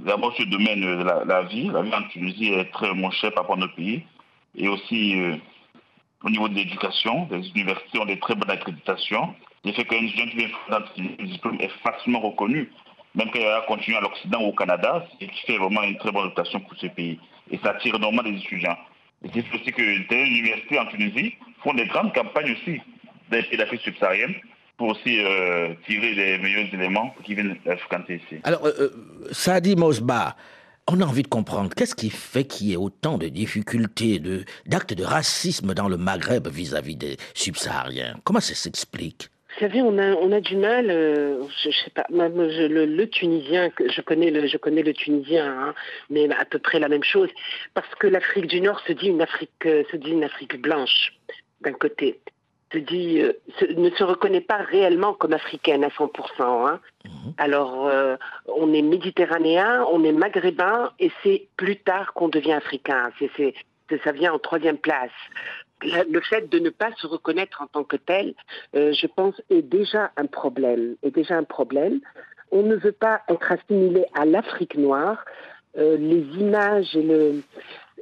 D'abord, 0.00 0.34
ce 0.36 0.42
domaine 0.44 0.80
de 0.80 1.04
la, 1.04 1.42
vie, 1.42 1.68
la 1.68 1.82
vie 1.82 1.94
en 1.94 2.02
Tunisie 2.08 2.52
est 2.52 2.72
très 2.72 2.92
moins 2.94 3.10
chère 3.10 3.32
par 3.32 3.44
rapport 3.44 3.56
à 3.56 3.60
notre 3.60 3.74
pays. 3.76 4.02
Et 4.56 4.66
aussi, 4.66 5.20
euh, 5.20 5.36
au 6.24 6.30
niveau 6.30 6.48
de 6.48 6.54
l'éducation, 6.54 7.28
les 7.30 7.48
universités 7.50 7.98
ont 7.98 8.04
des 8.04 8.18
très 8.18 8.34
bonnes 8.34 8.50
accréditations. 8.50 9.34
Le 9.64 9.72
fait 9.72 9.84
qu'un 9.84 9.96
étudiant 9.96 10.26
qui 10.26 10.36
vient 10.36 10.48
le 11.18 11.26
diplôme 11.26 11.60
est 11.60 11.70
facilement 11.82 12.20
reconnu, 12.20 12.70
même 13.14 13.30
quand 13.30 13.38
il 13.38 13.44
va 13.44 13.64
continuer 13.66 13.96
à 13.96 14.00
l'Occident 14.00 14.40
ou 14.42 14.48
au 14.48 14.52
Canada, 14.52 15.04
ce 15.20 15.26
qui 15.26 15.46
fait 15.46 15.58
vraiment 15.58 15.82
une 15.82 15.96
très 15.98 16.12
bonne 16.12 16.24
réputation 16.24 16.60
pour 16.60 16.76
ce 16.76 16.86
pays. 16.88 17.18
Et 17.50 17.58
ça 17.58 17.70
attire 17.70 17.98
normalement 17.98 18.30
des 18.30 18.38
étudiants. 18.38 18.76
Et 19.24 19.28
c'est 19.34 19.54
aussi 19.54 19.72
que 19.72 19.82
les 19.82 20.26
universités 20.26 20.78
en 20.78 20.86
Tunisie 20.86 21.34
font 21.62 21.74
des 21.74 21.86
grandes 21.86 22.14
campagnes 22.14 22.52
aussi 22.52 22.80
des 23.30 23.42
pays 23.42 23.58
d'Afrique 23.58 23.82
subsaharienne 23.82 24.34
pour 24.76 24.88
aussi 24.88 25.22
euh, 25.22 25.74
tirer 25.86 26.14
les 26.14 26.38
meilleurs 26.38 26.72
éléments 26.72 27.14
qui 27.24 27.34
viennent 27.34 27.56
fréquenter 27.64 28.22
ici. 28.24 28.40
Alors, 28.44 28.64
euh, 28.64 28.72
euh, 28.80 28.88
Sadi 29.30 29.76
Mosba, 29.76 30.36
on 30.92 31.00
a 31.00 31.04
envie 31.04 31.22
de 31.22 31.28
comprendre 31.28 31.70
qu'est-ce 31.74 31.94
qui 31.94 32.10
fait 32.10 32.44
qu'il 32.44 32.68
y 32.68 32.72
ait 32.72 32.76
autant 32.76 33.16
de 33.16 33.28
difficultés, 33.28 34.20
d'actes 34.66 34.94
de 34.94 35.04
racisme 35.04 35.72
dans 35.72 35.88
le 35.88 35.96
Maghreb 35.96 36.48
vis-à-vis 36.48 36.96
des 36.96 37.16
subsahariens. 37.34 38.16
Comment 38.24 38.40
ça 38.40 38.54
s'explique? 38.54 39.28
Vous 39.54 39.66
savez, 39.66 39.82
on 39.82 39.98
a, 39.98 40.40
du 40.40 40.56
mal, 40.56 40.90
euh, 40.90 41.42
je, 41.64 41.70
sais 41.70 41.90
pas, 41.90 42.06
le, 42.10 43.04
Tunisien, 43.06 43.70
je 43.78 44.00
connais 44.00 44.30
le, 44.30 44.46
je 44.46 44.56
connais 44.56 44.82
le 44.82 44.92
Tunisien, 44.92 45.46
hein, 45.46 45.74
mais 46.08 46.28
à 46.32 46.44
peu 46.44 46.58
près 46.58 46.78
la 46.78 46.88
même 46.88 47.04
chose, 47.04 47.28
parce 47.74 47.92
que 47.96 48.06
l'Afrique 48.06 48.46
du 48.46 48.60
Nord 48.60 48.80
se 48.86 48.92
dit 48.92 49.08
une 49.08 49.22
Afrique, 49.22 49.50
euh, 49.66 49.82
se 49.90 49.96
dit 49.96 50.10
une 50.10 50.24
Afrique 50.24 50.60
blanche 50.60 51.12
d'un 51.60 51.72
côté, 51.72 52.20
se 52.72 52.78
dit, 52.78 53.20
euh, 53.20 53.32
ne 53.76 53.90
se 53.90 54.04
reconnaît 54.04 54.40
pas 54.40 54.58
réellement 54.58 55.14
comme 55.14 55.32
africaine 55.32 55.84
à 55.84 55.88
100%. 55.88 56.66
Hein. 56.66 56.80
Mhm. 57.04 57.34
Alors, 57.38 57.86
euh, 57.88 58.16
on 58.46 58.72
est 58.72 58.82
méditerranéen, 58.82 59.84
on 59.90 60.04
est 60.04 60.12
maghrébin, 60.12 60.92
et 60.98 61.10
c'est 61.22 61.48
plus 61.56 61.76
tard 61.76 62.12
qu'on 62.14 62.28
devient 62.28 62.52
africain. 62.52 63.10
C'est, 63.18 63.54
ça 64.04 64.12
vient 64.12 64.32
en 64.32 64.38
troisième 64.38 64.78
place. 64.78 65.10
le 65.82 66.20
fait 66.20 66.48
de 66.48 66.58
ne 66.58 66.70
pas 66.70 66.90
se 66.98 67.06
reconnaître 67.06 67.62
en 67.62 67.66
tant 67.66 67.84
que 67.84 67.96
tel, 67.96 68.34
euh, 68.76 68.92
je 68.92 69.06
pense, 69.06 69.40
est 69.50 69.62
déjà 69.62 70.12
un 70.16 70.26
problème. 70.26 70.96
Est 71.02 71.14
déjà 71.14 71.36
un 71.36 71.44
problème. 71.44 72.00
On 72.52 72.62
ne 72.62 72.76
veut 72.76 72.92
pas 72.92 73.22
être 73.28 73.52
assimilé 73.52 74.04
à 74.14 74.24
l'Afrique 74.24 74.76
noire. 74.76 75.24
Les 75.76 76.24
images 76.36 76.96
et 76.96 77.02
le, 77.02 77.44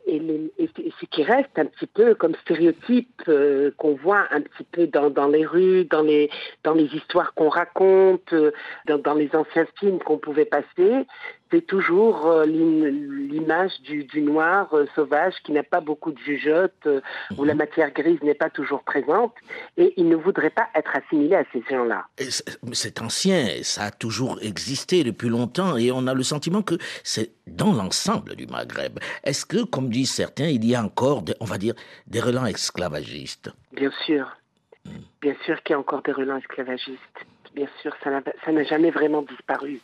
et, 0.08 0.70
ce 1.00 1.06
qui 1.06 1.22
reste 1.22 1.56
un 1.56 1.66
petit 1.66 1.86
peu 1.86 2.14
comme 2.14 2.34
stéréotype 2.36 3.22
euh, 3.28 3.70
qu'on 3.76 3.94
voit 3.94 4.26
un 4.30 4.40
petit 4.40 4.64
peu 4.72 4.86
dans, 4.86 5.28
les 5.28 5.44
rues, 5.44 5.84
dans 5.84 6.02
les, 6.02 6.30
dans 6.64 6.74
les 6.74 6.86
histoires 6.94 7.34
qu'on 7.34 7.48
raconte, 7.48 8.32
euh, 8.32 8.52
dans, 8.86 9.14
les 9.14 9.30
anciens 9.34 9.66
films 9.78 9.98
qu'on 9.98 10.18
pouvait 10.18 10.46
passer, 10.46 11.06
c'est 11.50 11.66
toujours 11.66 12.26
euh, 12.26 12.44
l'image 12.44 13.80
du, 13.82 14.04
du, 14.04 14.22
noir 14.22 14.72
sauvage 14.94 15.34
qui 15.44 15.52
n'a 15.52 15.62
pas 15.62 15.80
beaucoup 15.80 16.12
de 16.12 16.18
jugeote, 16.18 16.88
où 17.36 17.44
la 17.44 17.54
matière 17.54 17.90
grise 17.92 18.20
n'est 18.22 18.34
pas 18.34 18.50
toujours 18.50 18.82
présente, 18.82 19.34
et 19.76 19.94
il 19.96 20.08
ne 20.08 20.16
voudrait 20.16 20.50
pas 20.50 20.68
être 20.74 20.90
assimilé 20.96 21.36
à 21.36 21.44
ces 21.52 21.62
gens-là. 21.70 22.06
C'est 22.72 23.00
ancien, 23.00 23.46
ça 23.62 23.84
a 23.84 23.90
toujours 23.90 24.38
existé 24.42 25.04
depuis 25.04 25.28
longtemps, 25.28 25.76
et 25.76 25.90
on 25.90 26.06
a 26.06 26.14
le 26.14 26.22
sentiment 26.22 26.62
que 26.62 26.74
c'est 27.02 27.30
dans 27.46 27.72
l'ensemble 27.72 28.36
du 28.36 28.46
Maghreb. 28.46 28.98
Est-ce 29.24 29.46
que, 29.46 29.64
comme 29.64 29.88
disent 29.90 30.12
certains, 30.12 30.46
il 30.48 30.64
y 30.64 30.74
a 30.74 30.82
encore, 30.82 31.24
on 31.40 31.44
va 31.44 31.58
dire, 31.58 31.74
des 32.06 32.20
relents 32.20 32.46
esclavagistes? 32.46 33.50
Bien 33.72 33.90
sûr. 34.04 34.36
Hmm. 34.84 34.90
Bien 35.20 35.34
sûr 35.44 35.62
qu'il 35.62 35.74
y 35.74 35.76
a 35.76 35.78
encore 35.78 36.02
des 36.02 36.12
relents 36.12 36.36
esclavagistes. 36.36 36.98
Bien 37.54 37.68
sûr, 37.82 37.94
ça 38.04 38.52
n'a 38.52 38.64
jamais 38.64 38.90
vraiment 38.90 39.22
disparu. 39.22 39.80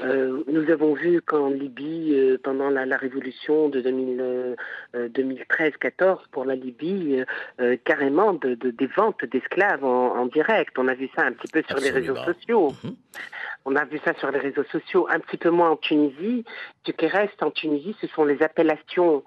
Euh, 0.00 0.42
nous 0.48 0.70
avons 0.70 0.94
vu 0.94 1.20
qu'en 1.22 1.48
Libye, 1.48 2.14
euh, 2.14 2.38
pendant 2.42 2.70
la, 2.70 2.96
révolution 2.96 3.68
de 3.68 3.80
2013-14 3.80 6.02
euh, 6.02 6.16
pour 6.30 6.44
la 6.44 6.54
Libye, 6.54 7.24
carrément 7.84 8.34
de, 8.34 8.54
des 8.54 8.86
ventes 8.86 9.24
d'esclaves 9.24 9.84
en, 9.84 10.26
direct. 10.26 10.78
On 10.78 10.88
a 10.88 10.94
vu 10.94 11.08
ça 11.16 11.24
un 11.24 11.32
petit 11.32 11.50
peu 11.52 11.62
sur 11.68 11.78
les 11.78 11.90
réseaux 11.90 12.16
sociaux. 12.16 12.72
Mhm. 12.84 12.96
On 13.64 13.76
a 13.76 13.84
vu 13.84 14.00
ça 14.04 14.14
sur 14.14 14.30
les 14.30 14.38
réseaux 14.38 14.64
sociaux, 14.64 15.06
un 15.10 15.20
petit 15.20 15.36
peu 15.36 15.50
moins 15.50 15.70
en 15.70 15.76
Tunisie. 15.76 16.44
Ce 16.86 16.92
qui 16.92 17.06
reste 17.06 17.42
en 17.42 17.50
Tunisie, 17.50 17.96
ce 18.00 18.06
sont 18.08 18.24
les 18.24 18.42
appellations. 18.42 19.22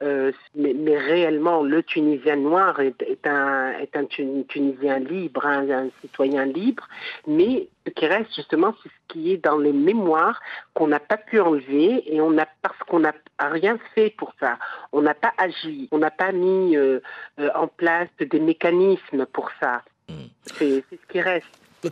mais, 0.00 0.98
réellement, 0.98 1.62
le 1.62 1.82
Tunisien 1.82 2.36
noir 2.36 2.80
est, 2.80 3.26
un, 3.26 3.72
est 3.78 3.96
un 3.96 4.04
Tunisien 4.04 4.98
libre, 4.98 5.46
un 5.46 5.88
citoyen 6.00 6.44
libre. 6.44 6.86
Mais 7.26 7.68
ce 7.86 7.90
qui 7.92 8.06
reste 8.06 8.34
justement, 8.34 8.74
c'est 8.82 8.88
ce 8.88 9.12
qui 9.14 9.32
est 9.32 9.44
dans 9.44 9.58
les 9.58 9.72
mémoires 9.72 10.40
qu'on 10.74 10.86
n'a 10.86 11.00
pas 11.00 11.16
pu 11.16 11.40
enlever 11.40 12.02
et 12.12 12.20
on 12.20 12.36
a 12.38 12.46
parce 12.62 12.78
qu'on 12.80 13.00
n'a 13.00 13.14
rien 13.38 13.78
fait 13.94 14.10
pour 14.10 14.32
ça. 14.38 14.58
On 14.92 15.02
n'a 15.02 15.14
pas 15.14 15.32
agi, 15.38 15.88
on 15.90 15.98
n'a 15.98 16.10
pas 16.10 16.32
mis 16.32 16.76
euh, 16.76 17.00
euh, 17.38 17.50
en 17.54 17.66
place 17.66 18.08
des 18.18 18.40
mécanismes 18.40 19.26
pour 19.26 19.50
ça. 19.60 19.82
Hmm. 20.08 20.26
C'est 20.44 20.84
ce 20.90 21.06
qui 21.12 21.20
reste. 21.20 21.46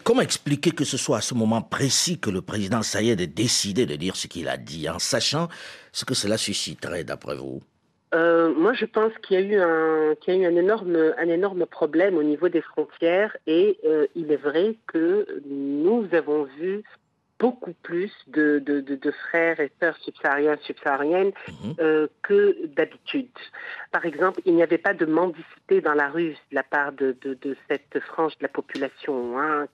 Comment 0.04 0.20
expliquer 0.20 0.72
que 0.72 0.84
ce 0.84 0.98
soit 0.98 1.16
à 1.16 1.20
ce 1.22 1.32
moment 1.32 1.62
précis 1.62 2.20
que 2.20 2.28
le 2.28 2.42
président 2.42 2.82
Sayed 2.82 3.22
ait 3.22 3.26
décidé 3.26 3.86
de 3.86 3.96
dire 3.96 4.16
ce 4.16 4.26
qu'il 4.26 4.48
a 4.48 4.58
dit, 4.58 4.86
en 4.88 4.98
sachant 4.98 5.48
ce 5.92 6.04
que 6.04 6.12
cela 6.12 6.36
susciterait 6.36 7.04
d'après 7.04 7.36
vous? 7.36 7.62
Euh, 8.14 8.52
moi, 8.54 8.74
je 8.74 8.84
pense 8.84 9.12
qu'il 9.22 9.40
y 9.40 9.42
a 9.42 9.46
eu 9.46 9.58
un, 9.58 10.14
qu'il 10.16 10.34
y 10.34 10.36
a 10.36 10.40
eu 10.40 10.52
un 10.52 10.56
énorme, 10.56 11.14
un 11.16 11.28
énorme 11.28 11.64
problème 11.64 12.18
au 12.18 12.22
niveau 12.22 12.50
des 12.50 12.60
frontières 12.60 13.34
et 13.46 13.78
euh, 13.86 14.06
il 14.14 14.30
est 14.30 14.36
vrai 14.36 14.76
que 14.86 15.26
nous 15.46 16.06
avons 16.12 16.44
vu 16.58 16.82
beaucoup 17.38 17.74
plus 17.82 18.12
de, 18.26 18.58
de, 18.58 18.80
de, 18.80 19.10
frères 19.10 19.60
et 19.60 19.70
sœurs 19.80 19.96
subsahariens, 19.98 20.56
subsahariennes 20.62 21.32
mhm. 21.48 21.74
euh, 21.80 22.06
que 22.22 22.66
d'habitude. 22.66 23.28
Par 23.92 24.04
exemple, 24.04 24.40
il 24.44 24.54
n'y 24.54 24.62
avait 24.62 24.78
pas 24.78 24.94
de 24.94 25.06
mendicité 25.06 25.80
dans 25.80 25.94
la 25.94 26.08
rue 26.08 26.36
de 26.50 26.54
la 26.54 26.62
part 26.62 26.92
de, 26.92 27.16
cette 27.68 28.00
frange 28.00 28.36
de 28.38 28.42
la 28.42 28.48
population, 28.48 29.38
hein, 29.38 29.66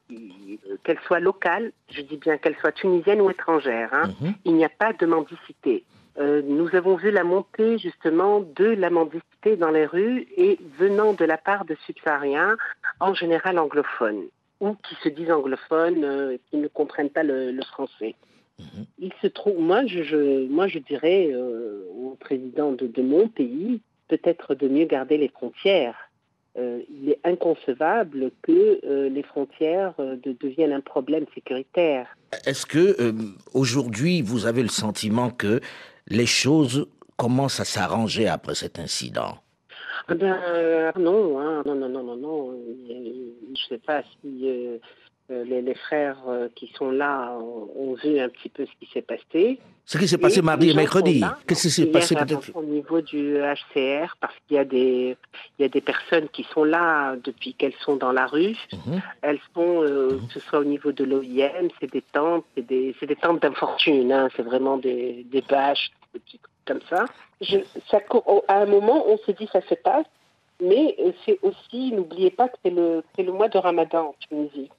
qu'elle 0.83 1.01
soit 1.07 1.21
locale, 1.21 1.73
je 1.91 2.03
dis 2.03 2.17
bien 2.17 2.39
qu'elle 2.39 2.57
soit 2.57 2.73
tunisienne 2.73 3.21
ou 3.21 3.31
étrangère, 3.31 3.89
hein, 3.93 4.11
mhm. 4.21 4.35
il 4.45 4.55
n'y 4.55 4.65
a 4.65 4.71
pas 4.71 4.93
de 4.93 5.07
mendicité. 5.07 5.85
Euh, 6.19 6.43
nous 6.45 6.75
avons 6.77 6.95
vu 6.95 7.11
la 7.11 7.25
montée 7.25 7.79
justement 7.79 8.41
de 8.41 8.67
la 8.67 8.89
mendicité 8.89 9.57
dans 9.57 9.71
les 9.71 9.85
rues 9.85 10.29
et 10.37 10.61
venant 10.79 11.13
de 11.13 11.25
la 11.25 11.37
part 11.37 11.65
de 11.65 11.77
subsahariens, 11.87 12.57
en 13.01 13.15
général 13.15 13.59
anglophones, 13.59 14.23
ou 14.61 14.75
qui 14.75 14.95
se 15.03 15.09
disent 15.09 15.31
anglophones, 15.31 16.05
euh, 16.05 16.37
qui 16.51 16.57
ne 16.57 16.69
comprennent 16.69 17.11
pas 17.11 17.23
le, 17.23 17.59
français. 17.63 18.15
Mhm. 18.59 18.87
Il 18.99 19.13
se 19.21 19.27
trouve, 19.27 19.59
moi 19.59 19.85
je, 19.87 20.47
moi 20.49 20.69
je 20.69 20.79
dirais 20.79 21.31
euh, 21.33 21.85
au 21.97 22.17
président 22.21 22.73
de, 22.73 23.03
mon 23.03 23.29
pays, 23.29 23.81
peut-être 24.09 24.55
de 24.55 24.69
mieux 24.69 24.85
garder 24.85 25.19
les 25.19 25.29
frontières. 25.29 26.11
il 26.57 27.09
est 27.11 27.19
inconcevable 27.25 28.31
que 28.43 29.09
les 29.09 29.23
frontières 29.25 29.95
deviennent 30.25 30.73
un 30.73 30.81
problème 30.81 31.25
sécuritaire. 31.35 32.07
Est-ce 32.47 32.65
que 32.65 32.97
aujourd'hui 33.55 34.23
vous 34.23 34.47
avez 34.47 34.63
le 34.63 34.69
sentiment 34.69 35.31
que 35.31 35.61
les 36.07 36.27
choses 36.27 36.87
commencent 37.17 37.59
à 37.59 37.65
s'arranger 37.65 38.29
après 38.29 38.55
cet 38.55 38.79
incident? 38.79 39.44
Eh 40.11 40.15
ben, 40.15 40.39
euh, 40.49 40.93
non, 40.99 41.41
hein, 41.41 41.63
non, 41.65 41.75
non, 41.75 41.89
non, 41.89 42.03
non, 42.03 42.17
non. 42.17 42.59
Je 42.89 43.51
ne 43.51 43.57
sais 43.69 43.79
pas 43.79 44.03
si 44.03 44.49
euh, 44.49 44.77
euh, 45.31 45.45
les, 45.45 45.75
frères 45.75 46.19
qui 46.55 46.71
sont 46.77 46.91
là 46.91 47.39
ont, 47.39 47.95
vu 47.95 48.19
un 48.19 48.29
petit 48.29 48.51
peu 48.51 48.67
ce 48.67 48.71
qui 48.79 48.93
s'est 48.93 49.03
passé. 49.03 49.59
Ce 49.87 49.97
qui 49.97 50.07
s'est 50.07 50.19
passé 50.19 50.43
mardi 50.43 50.71
et 50.71 50.75
mercredi. 50.75 51.23
Qu'est-ce 51.47 51.63
qui 51.63 51.71
s'est 51.71 51.87
passé 51.87 52.15
peut-être? 52.15 52.55
Au 52.55 52.63
niveau 52.63 53.01
du 53.01 53.39
HCR, 53.39 54.15
parce 54.21 54.35
qu'il 54.47 54.57
y 54.57 54.59
a 54.59 54.65
des, 54.65 55.17
il 55.59 55.63
y 55.63 55.65
a 55.65 55.69
des 55.69 55.81
personnes 55.81 56.29
qui 56.29 56.45
sont 56.53 56.65
là 56.65 57.17
depuis 57.25 57.55
qu'elles 57.55 57.77
sont 57.81 57.97
dans 57.97 58.13
la 58.13 58.27
rue. 58.27 58.57
Mhm. 58.73 59.01
Elles 59.23 59.41
sont, 59.55 59.83
mhm. 59.83 60.27
que 60.27 60.33
ce 60.35 60.41
soit 60.41 60.59
au 60.59 60.65
niveau 60.65 60.93
de 60.93 61.05
l'OIM, 61.05 61.69
c'est 61.81 61.91
des 61.91 62.03
tentes, 62.03 62.45
c'est 62.55 62.67
des, 62.67 62.95
des 63.01 63.17
tentes 63.17 63.41
d'infortune. 63.41 64.13
Hein, 64.13 64.29
c'est 64.37 64.43
vraiment 64.43 64.77
des, 64.77 65.25
des 65.31 65.43
bâches, 65.43 65.91
comme 66.67 66.81
ça. 66.89 67.05
Je, 67.41 67.59
ça. 67.91 68.01
À 68.49 68.59
un 68.59 68.67
moment, 68.67 69.05
on 69.07 69.19
s'est 69.19 69.35
dit 69.35 69.49
ça 69.53 69.61
se 69.63 69.75
passe, 69.75 70.07
mais 70.61 70.97
c'est 71.25 71.39
aussi, 71.43 71.93
n'oubliez 71.93 72.31
pas 72.31 72.49
que 72.49 72.57
c'est 72.65 72.71
le, 72.71 73.03
le 73.19 73.33
mois 73.33 73.49
de 73.49 73.59
Ramadan 73.59 74.09
en 74.09 74.15
Tunisie. 74.29 74.71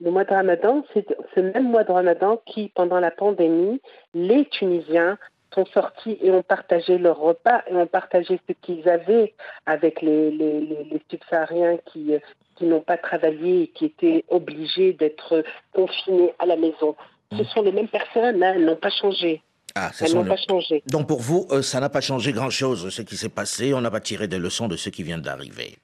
Le 0.00 0.10
mois 0.10 0.24
de 0.24 0.34
Ramadan, 0.34 0.84
c'est 0.92 1.06
ce 1.34 1.40
même 1.40 1.70
mois 1.70 1.84
de 1.84 1.92
Ramadan 1.92 2.38
qui, 2.44 2.70
pendant 2.74 3.00
la 3.00 3.10
pandémie, 3.10 3.80
les 4.12 4.44
Tunisiens 4.46 5.16
sont 5.54 5.64
sortis 5.66 6.18
et 6.20 6.30
ont 6.30 6.42
partagé 6.42 6.98
leurs 6.98 7.18
repas 7.18 7.62
et 7.68 7.74
ont 7.74 7.86
partagé 7.86 8.38
ce 8.46 8.52
qu'ils 8.60 8.86
avaient 8.88 9.32
avec 9.64 10.02
les, 10.02 10.30
les, 10.30 10.60
les, 10.60 11.02
subsahariens 11.10 11.78
qui, 11.86 12.12
qui 12.56 12.64
n'ont 12.66 12.82
pas 12.82 12.98
travaillé 12.98 13.62
et 13.62 13.68
qui 13.68 13.86
étaient 13.86 14.24
obligés 14.28 14.92
d'être 14.92 15.44
confinés 15.72 16.34
à 16.38 16.46
la 16.46 16.56
maison. 16.56 16.94
Ce 17.32 17.42
mmh. 17.42 17.44
sont 17.46 17.62
les 17.62 17.72
mêmes 17.72 17.88
personnes, 17.88 18.42
hein, 18.42 18.52
elles 18.54 18.66
n'ont 18.66 18.76
pas 18.76 18.90
changé. 18.90 19.42
Ah, 19.76 19.90
n'ont 20.12 20.24
pas 20.24 20.36
changé. 20.36 20.82
Donc 20.86 21.06
pour 21.06 21.20
vous, 21.20 21.46
euh, 21.50 21.60
ça 21.60 21.80
n'a 21.80 21.90
pas 21.90 22.00
changé 22.00 22.32
grand-chose 22.32 22.88
ce 22.88 23.02
qui 23.02 23.16
s'est 23.16 23.28
passé. 23.28 23.74
On 23.74 23.82
n'a 23.82 23.90
pas 23.90 24.00
tiré 24.00 24.26
des 24.26 24.38
leçons 24.38 24.68
de 24.68 24.76
ce 24.76 24.88
qui 24.88 25.02
vient 25.02 25.18
d'arriver 25.18 25.76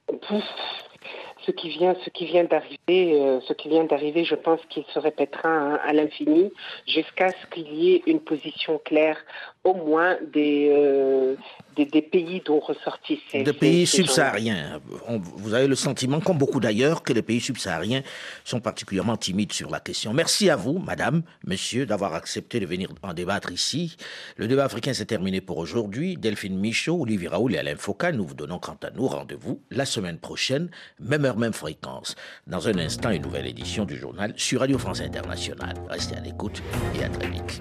ce 1.45 1.51
qui 1.51 1.69
vient, 1.69 1.95
ce 2.03 2.09
qui 2.09 2.25
vient 2.25 2.43
d'arriver, 2.43 3.19
euh, 3.19 3.39
ce 3.47 3.53
qui 3.53 3.69
vient 3.69 3.83
d'arriver, 3.83 4.23
je 4.23 4.35
pense 4.35 4.59
qu'il 4.69 4.85
se 4.93 4.99
répétera 4.99 5.75
à 5.75 5.93
l'infini 5.93 6.51
jusqu'à 6.87 7.29
ce 7.29 7.47
qu'il 7.51 7.73
y 7.73 7.95
ait 7.95 8.03
une 8.07 8.19
position 8.19 8.79
claire, 8.83 9.17
au 9.63 9.73
moins 9.73 10.17
des 10.33 10.69
euh, 10.71 11.35
des, 11.75 12.01
pays 12.01 12.41
dont 12.45 12.59
ressortissent 12.59 13.19
ces, 13.31 13.43
des 13.43 13.53
pays 13.53 13.85
subsahariens. 13.85 14.79
vous 15.07 15.53
avez 15.53 15.67
le 15.67 15.75
sentiment, 15.75 16.19
comme 16.19 16.37
beaucoup 16.37 16.59
d'ailleurs, 16.59 17.03
que 17.03 17.13
les 17.13 17.21
pays 17.21 17.41
subsahariens 17.41 18.03
sont 18.43 18.59
particulièrement 18.59 19.17
timides 19.17 19.53
sur 19.53 19.69
la 19.69 19.79
question. 19.79 20.13
Merci 20.13 20.49
à 20.49 20.55
vous, 20.55 20.77
Madame, 20.79 21.23
Monsieur, 21.45 21.85
d'avoir 21.85 22.13
accepté 22.13 22.59
de 22.59 22.65
venir 22.65 22.89
en 23.01 23.13
débattre 23.13 23.51
ici. 23.51 23.97
Le 24.37 24.47
débat 24.47 24.65
africain 24.65 24.93
s'est 24.93 25.05
terminé 25.05 25.41
pour 25.41 25.57
aujourd'hui. 25.57 26.17
Delphine 26.17 26.59
Michaud, 26.59 27.01
Olivier 27.01 27.29
Raoul 27.29 27.55
et 27.55 27.57
Alain 27.57 27.75
Foucault, 27.75 28.11
nous 28.11 28.25
vous 28.25 28.35
donnons 28.35 28.59
quant 28.59 28.77
à 28.83 28.91
nous 28.91 29.07
rendez-vous 29.07 29.61
la 29.71 29.85
semaine 29.85 30.17
prochaine, 30.17 30.69
même 30.99 31.25
heure, 31.25 31.37
même 31.37 31.53
fréquence. 31.53 32.15
Dans 32.47 32.67
un 32.67 32.77
instant, 32.77 33.09
une 33.09 33.23
nouvelle 33.23 33.47
édition 33.47 33.85
du 33.85 33.97
journal 33.97 34.33
sur 34.35 34.59
Radio 34.59 34.77
France 34.77 35.01
Internationale. 35.01 35.75
Restez 35.89 36.15
à 36.15 36.19
l'écoute 36.19 36.61
et 36.99 37.03
à 37.03 37.09
très 37.09 37.29
vite. 37.29 37.59